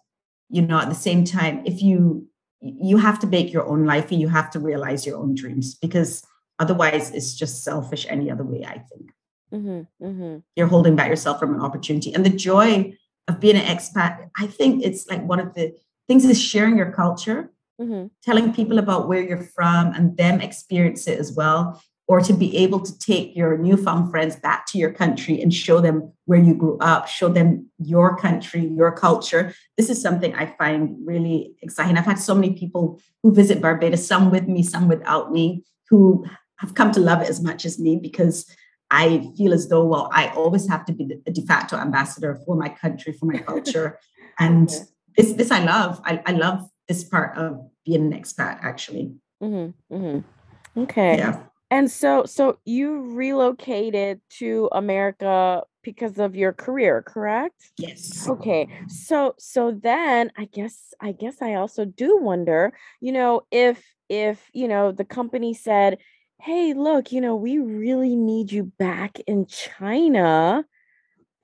you 0.49 0.61
know 0.61 0.79
at 0.79 0.89
the 0.89 0.95
same 0.95 1.23
time, 1.23 1.63
if 1.65 1.81
you 1.81 2.27
you 2.61 2.97
have 2.97 3.19
to 3.19 3.27
make 3.27 3.53
your 3.53 3.65
own 3.65 3.85
life 3.85 4.11
and 4.11 4.19
you 4.19 4.27
have 4.27 4.49
to 4.51 4.59
realize 4.59 5.05
your 5.05 5.17
own 5.17 5.33
dreams 5.33 5.75
because 5.75 6.25
otherwise 6.59 7.11
it's 7.11 7.33
just 7.33 7.63
selfish 7.63 8.05
any 8.09 8.29
other 8.29 8.43
way. 8.43 8.65
I 8.65 8.79
think. 8.79 9.11
Mm-hmm, 9.53 10.05
mm-hmm. 10.05 10.37
You're 10.55 10.67
holding 10.67 10.95
back 10.95 11.09
yourself 11.09 11.39
from 11.39 11.53
an 11.53 11.61
opportunity. 11.61 12.13
And 12.13 12.25
the 12.25 12.29
joy 12.29 12.93
of 13.27 13.39
being 13.39 13.55
an 13.55 13.65
expat, 13.65 14.29
I 14.37 14.47
think 14.47 14.83
it's 14.83 15.07
like 15.07 15.23
one 15.23 15.39
of 15.39 15.53
the 15.53 15.75
things 16.07 16.25
is 16.25 16.41
sharing 16.41 16.77
your 16.77 16.91
culture, 16.91 17.51
mm-hmm. 17.79 18.07
telling 18.23 18.53
people 18.53 18.79
about 18.79 19.07
where 19.07 19.21
you're 19.21 19.43
from 19.43 19.93
and 19.93 20.17
them 20.17 20.41
experience 20.41 21.07
it 21.07 21.19
as 21.19 21.33
well. 21.33 21.81
Or 22.09 22.19
to 22.21 22.33
be 22.33 22.57
able 22.57 22.79
to 22.81 22.97
take 22.97 23.35
your 23.35 23.55
newfound 23.57 24.09
friends 24.09 24.35
back 24.35 24.65
to 24.67 24.79
your 24.79 24.91
country 24.91 25.39
and 25.41 25.53
show 25.53 25.79
them 25.79 26.11
where 26.25 26.39
you 26.39 26.55
grew 26.55 26.75
up, 26.79 27.07
show 27.07 27.29
them 27.29 27.69
your 27.77 28.17
country, 28.17 28.65
your 28.65 28.91
culture. 28.91 29.53
This 29.77 29.91
is 29.91 30.01
something 30.01 30.33
I 30.33 30.47
find 30.57 30.97
really 31.05 31.53
exciting. 31.61 31.97
I've 31.97 32.05
had 32.05 32.17
so 32.17 32.33
many 32.33 32.53
people 32.53 32.99
who 33.21 33.31
visit 33.31 33.61
Barbados, 33.61 34.07
some 34.07 34.31
with 34.31 34.47
me, 34.47 34.63
some 34.63 34.87
without 34.87 35.31
me, 35.31 35.63
who 35.91 36.25
have 36.57 36.73
come 36.73 36.91
to 36.93 36.99
love 36.99 37.21
it 37.21 37.29
as 37.29 37.41
much 37.41 37.63
as 37.63 37.79
me 37.79 37.95
because 37.95 38.45
I 38.91 39.31
feel 39.37 39.53
as 39.53 39.69
though, 39.69 39.85
well, 39.85 40.09
I 40.11 40.29
always 40.29 40.67
have 40.67 40.85
to 40.85 40.93
be 40.93 41.05
the 41.05 41.31
de 41.31 41.45
facto 41.45 41.77
ambassador 41.77 42.39
for 42.43 42.55
my 42.55 42.69
country, 42.69 43.13
for 43.13 43.27
my 43.27 43.37
culture. 43.51 43.99
and 44.39 44.67
this, 45.15 45.33
this 45.33 45.51
I 45.51 45.63
love. 45.63 46.01
I, 46.05 46.21
I 46.25 46.31
love 46.31 46.67
this 46.87 47.03
part 47.03 47.37
of 47.37 47.69
being 47.85 48.11
an 48.11 48.19
expat, 48.19 48.59
actually. 48.61 49.13
Mm-hmm, 49.43 49.95
mm-hmm. 49.95 50.81
Okay. 50.81 51.17
Yeah. 51.17 51.43
And 51.71 51.89
so, 51.89 52.25
so 52.25 52.57
you 52.65 52.99
relocated 53.13 54.21
to 54.37 54.69
America 54.71 55.63
because 55.83 56.17
of 56.17 56.35
your 56.35 56.51
career, 56.51 57.03
correct? 57.03 57.71
Yes. 57.77 58.27
Okay. 58.27 58.67
So, 58.87 59.35
so 59.37 59.71
then 59.71 60.31
I 60.35 60.45
guess, 60.45 60.93
I 60.99 61.11
guess 61.11 61.41
I 61.41 61.53
also 61.53 61.85
do 61.85 62.17
wonder, 62.17 62.73
you 63.01 63.11
know, 63.11 63.41
if, 63.51 63.83
if, 64.09 64.49
you 64.53 64.67
know, 64.67 64.91
the 64.91 65.05
company 65.05 65.53
said, 65.53 65.99
hey, 66.41 66.73
look, 66.73 67.11
you 67.11 67.21
know, 67.21 67.35
we 67.35 67.59
really 67.59 68.15
need 68.15 68.51
you 68.51 68.63
back 68.63 69.19
in 69.27 69.45
China, 69.45 70.65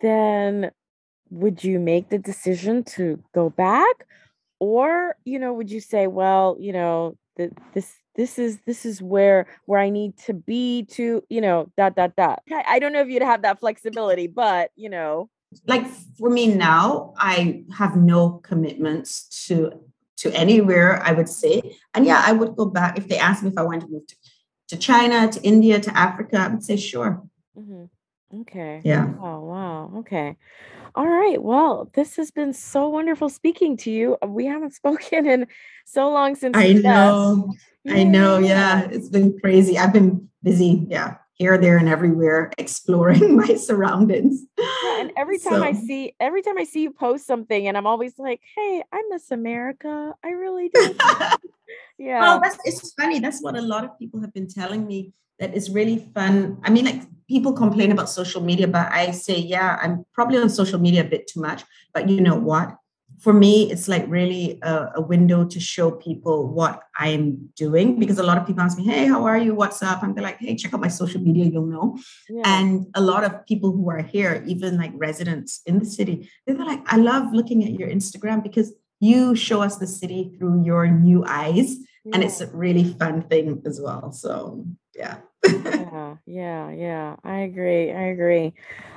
then 0.02 0.72
would 1.30 1.64
you 1.64 1.80
make 1.80 2.10
the 2.10 2.18
decision 2.18 2.84
to 2.84 3.22
go 3.34 3.50
back? 3.50 4.06
Or, 4.60 5.18
you 5.26 5.38
know, 5.38 5.54
would 5.54 5.70
you 5.70 5.82
say, 5.82 6.08
well, 6.08 6.58
you 6.60 6.74
know, 6.74 7.18
the, 7.36 7.52
this 7.74 7.94
this 8.16 8.40
is 8.40 8.60
this 8.66 8.86
is 8.86 9.02
where 9.02 9.48
where 9.66 9.80
I 9.80 9.90
need 9.90 10.18
to 10.26 10.34
be 10.34 10.84
to, 10.92 11.24
you 11.30 11.42
know, 11.42 11.72
dot 11.78 11.96
dot 11.96 12.16
dot. 12.16 12.42
I, 12.52 12.80
don't 12.80 12.94
know 12.94 13.02
if 13.02 13.10
you'd 13.10 13.22
have 13.22 13.42
that 13.44 13.60
flexibility, 13.60 14.28
but 14.28 14.72
you 14.76 14.90
know. 14.90 15.30
Like 15.68 15.88
for 16.18 16.30
me 16.30 16.48
now, 16.48 17.14
I 17.18 17.64
have 17.78 17.96
no 17.96 18.42
commitments 18.44 19.46
to 19.48 19.72
to 20.18 20.32
anywhere, 20.32 21.02
I 21.04 21.12
would 21.12 21.30
say. 21.30 21.78
And 21.94 22.06
yeah, 22.06 22.22
I 22.26 22.32
would 22.32 22.56
go 22.56 22.66
back 22.66 22.98
if 22.98 23.08
they 23.08 23.18
asked 23.18 23.44
me 23.44 23.50
if 23.50 23.58
I 23.58 23.64
wanted 23.64 23.82
to 23.82 23.88
move 23.90 24.08
to 24.08 24.16
to 24.70 24.78
China, 24.78 25.32
to 25.32 25.42
India, 25.44 25.80
to 25.80 25.96
Africa, 25.96 26.38
I 26.38 26.48
would 26.48 26.64
say 26.64 26.76
sure. 26.76 27.22
Mm-hmm. 27.58 27.86
Okay. 28.34 28.82
Yeah. 28.84 29.14
Oh, 29.22 29.40
wow. 29.42 29.92
Okay. 29.98 30.38
All 30.96 31.08
right. 31.08 31.42
Well, 31.42 31.90
this 31.94 32.16
has 32.18 32.32
been 32.32 32.54
so 32.54 32.90
wonderful 32.90 33.30
speaking 33.30 33.78
to 33.78 33.92
you. 33.92 34.18
We 34.26 34.46
haven't 34.46 34.74
spoken 34.82 35.28
in 35.28 35.48
so 35.86 36.10
long 36.12 36.36
since. 36.36 36.58
I 36.58 36.74
know. 36.74 37.54
I 37.88 38.04
know. 38.04 38.40
Yeah. 38.40 38.88
It's 38.92 39.10
been 39.10 39.40
crazy. 39.40 39.78
I've 39.78 39.94
been 39.94 40.30
busy. 40.44 40.86
Yeah 40.90 41.16
here, 41.36 41.58
there, 41.58 41.78
and 41.78 41.88
everywhere, 41.88 42.52
exploring 42.58 43.36
my 43.36 43.56
surroundings. 43.56 44.44
Yeah, 44.58 45.02
and 45.02 45.12
every 45.16 45.38
time 45.38 45.62
so. 45.62 45.64
I 45.64 45.74
see, 45.74 46.16
every 46.20 46.42
time 46.42 46.58
I 46.58 46.64
see 46.64 46.82
you 46.82 46.92
post 46.92 47.28
something, 47.28 47.68
and 47.68 47.78
I'm 47.78 47.86
always 47.88 48.18
like, 48.18 48.42
"Hey, 48.56 48.84
I 48.92 49.04
miss 49.10 49.32
America. 49.32 50.14
I 50.24 50.30
really 50.30 50.70
do." 50.74 50.96
yeah. 51.98 52.20
Well, 52.20 52.40
that's 52.42 52.58
it's 52.66 52.94
funny. 52.94 53.20
That's 53.20 53.42
what 53.42 53.56
a 53.56 53.62
lot 53.62 53.84
of 53.84 53.98
people 54.00 54.22
have 54.22 54.34
been 54.34 54.48
telling 54.48 54.88
me. 54.88 55.14
That 55.40 55.54
is 55.54 55.70
really 55.70 56.00
fun. 56.14 56.60
I 56.64 56.70
mean, 56.70 56.86
like 56.86 57.02
people 57.28 57.54
complain 57.54 57.92
about 57.92 58.10
social 58.10 58.42
media, 58.42 58.68
but 58.68 58.92
I 58.92 59.12
say, 59.12 59.38
yeah, 59.38 59.78
I'm 59.82 60.06
probably 60.14 60.38
on 60.38 60.50
social 60.50 60.80
media 60.80 61.02
a 61.02 61.06
bit 61.06 61.28
too 61.28 61.42
much. 61.42 61.64
But 61.94 62.10
you 62.10 62.22
know 62.22 62.36
what? 62.36 62.78
for 63.20 63.34
me, 63.34 63.72
it's 63.72 63.88
like 63.88 64.06
really 64.08 64.60
a, 64.62 64.92
a, 64.96 65.02
window 65.02 65.46
to 65.46 65.60
show 65.60 65.92
people 65.92 66.48
what 66.48 66.82
I'm 66.98 67.50
doing 67.56 68.00
because 68.00 68.20
a 68.20 68.24
lot 68.24 68.38
of 68.38 68.46
people 68.46 68.64
ask 68.64 68.78
me, 68.78 68.86
Hey, 68.86 69.06
how 69.06 69.26
are 69.26 69.38
you? 69.38 69.56
What's 69.56 69.82
up? 69.82 70.04
And 70.04 70.16
they're 70.16 70.24
like, 70.24 70.40
Hey, 70.40 70.56
check 70.56 70.74
out 70.74 70.82
my 70.82 70.88
social 70.88 71.22
media, 71.22 71.46
you'll 71.46 71.66
know. 71.66 71.98
Yeah. 72.30 72.44
And 72.46 72.88
a 72.96 73.02
lot 73.02 73.24
of 73.24 73.46
people 73.46 73.72
who 73.72 73.90
are 73.90 74.02
here, 74.02 74.44
even 74.48 74.78
like 74.78 74.92
residents 74.96 75.62
in 75.66 75.80
the 75.80 75.86
city, 75.86 76.30
they're 76.46 76.58
like, 76.58 76.82
I 76.86 76.98
love 76.98 77.34
looking 77.34 77.64
at 77.64 77.72
your 77.72 77.90
Instagram 77.90 78.44
because 78.44 78.74
you 79.00 79.36
show 79.36 79.62
us 79.62 79.78
the 79.78 79.88
city 79.88 80.36
through 80.38 80.64
your 80.64 80.88
new 80.88 81.24
eyes. 81.28 81.78
And 82.14 82.24
it's 82.24 82.42
a 82.42 82.48
really 82.48 82.94
fun 82.94 83.24
thing 83.24 83.62
as 83.66 83.82
well. 83.82 84.12
So, 84.12 84.66
yeah 84.94 85.18
yeah, 85.46 86.16
yeah, 86.26 86.72
yeah. 86.72 87.16
I 87.24 87.40
agree. 87.40 87.92
I 87.92 88.04
agree. 88.08 88.54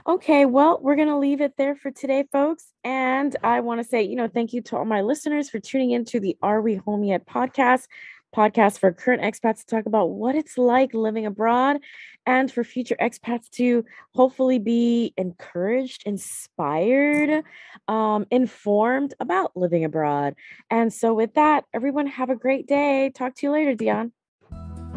Okay, 0.07 0.47
well, 0.47 0.79
we're 0.81 0.97
going 0.97 1.09
to 1.09 1.19
leave 1.19 1.41
it 1.41 1.55
there 1.57 1.75
for 1.75 1.91
today, 1.91 2.25
folks. 2.33 2.73
And 2.85 3.37
I 3.43 3.61
want 3.61 3.81
to 3.81 3.85
say, 3.87 4.03
you 4.03 4.17
know, 4.17 4.29
thank 4.29 4.53
you 4.53 4.63
to 4.63 4.77
all 4.77 4.85
my 4.85 5.03
listeners 5.03 5.51
for 5.51 5.59
tuning 5.59 5.91
into 5.91 6.21
the 6.21 6.37
Are 6.43 6.63
We 6.63 6.77
Home 6.77 7.05
Yet 7.05 7.27
podcast, 7.27 7.87
podcast 8.35 8.79
for 8.79 8.93
current 8.93 9.23
expats 9.23 9.61
to 9.61 9.67
talk 9.67 9.87
about 9.87 10.11
what 10.11 10.35
it's 10.35 10.59
like 10.59 10.95
living 10.95 11.27
abroad 11.27 11.79
and 12.27 12.53
for 12.53 12.63
future 12.63 12.97
expats 13.01 13.49
to 13.51 13.85
hopefully 14.15 14.59
be 14.59 15.15
encouraged, 15.17 16.03
inspired, 16.07 17.43
um, 17.89 18.27
informed 18.31 19.15
about 19.19 19.57
living 19.57 19.85
abroad. 19.85 20.35
And 20.71 20.93
so, 20.93 21.15
with 21.15 21.35
that, 21.35 21.65
everyone 21.73 22.07
have 22.07 22.31
a 22.31 22.37
great 22.37 22.67
day. 22.67 23.11
Talk 23.15 23.35
to 23.37 23.47
you 23.47 23.53
later, 23.53 23.75
Dionne. 23.75 24.13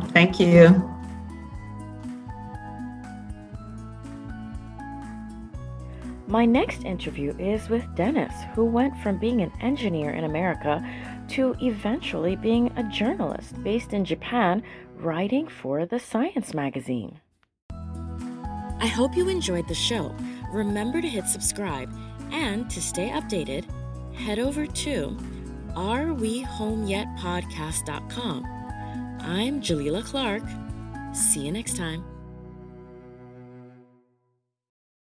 Thank 0.09 0.39
you. 0.39 0.91
My 6.31 6.45
next 6.45 6.85
interview 6.85 7.35
is 7.37 7.67
with 7.67 7.83
Dennis, 7.93 8.33
who 8.55 8.63
went 8.63 8.97
from 8.99 9.19
being 9.19 9.41
an 9.41 9.51
engineer 9.59 10.11
in 10.11 10.23
America 10.23 10.81
to 11.31 11.55
eventually 11.61 12.35
being 12.35 12.71
a 12.77 12.83
journalist 12.83 13.61
based 13.63 13.93
in 13.93 14.05
Japan, 14.05 14.61
writing 14.97 15.47
for 15.47 15.85
the 15.85 15.99
Science 15.99 16.53
magazine. 16.53 17.19
I 18.79 18.87
hope 18.87 19.15
you 19.15 19.29
enjoyed 19.29 19.67
the 19.67 19.75
show. 19.75 20.15
Remember 20.51 21.01
to 21.01 21.07
hit 21.07 21.27
subscribe 21.27 21.93
and 22.31 22.69
to 22.69 22.81
stay 22.81 23.09
updated, 23.09 23.65
head 24.13 24.39
over 24.39 24.65
to 24.65 25.17
arewehomeyetpodcast.com. 25.75 28.45
I'm 29.21 29.61
Jalila 29.61 30.03
Clark. 30.03 30.43
See 31.13 31.45
you 31.45 31.51
next 31.51 31.77
time. 31.77 32.10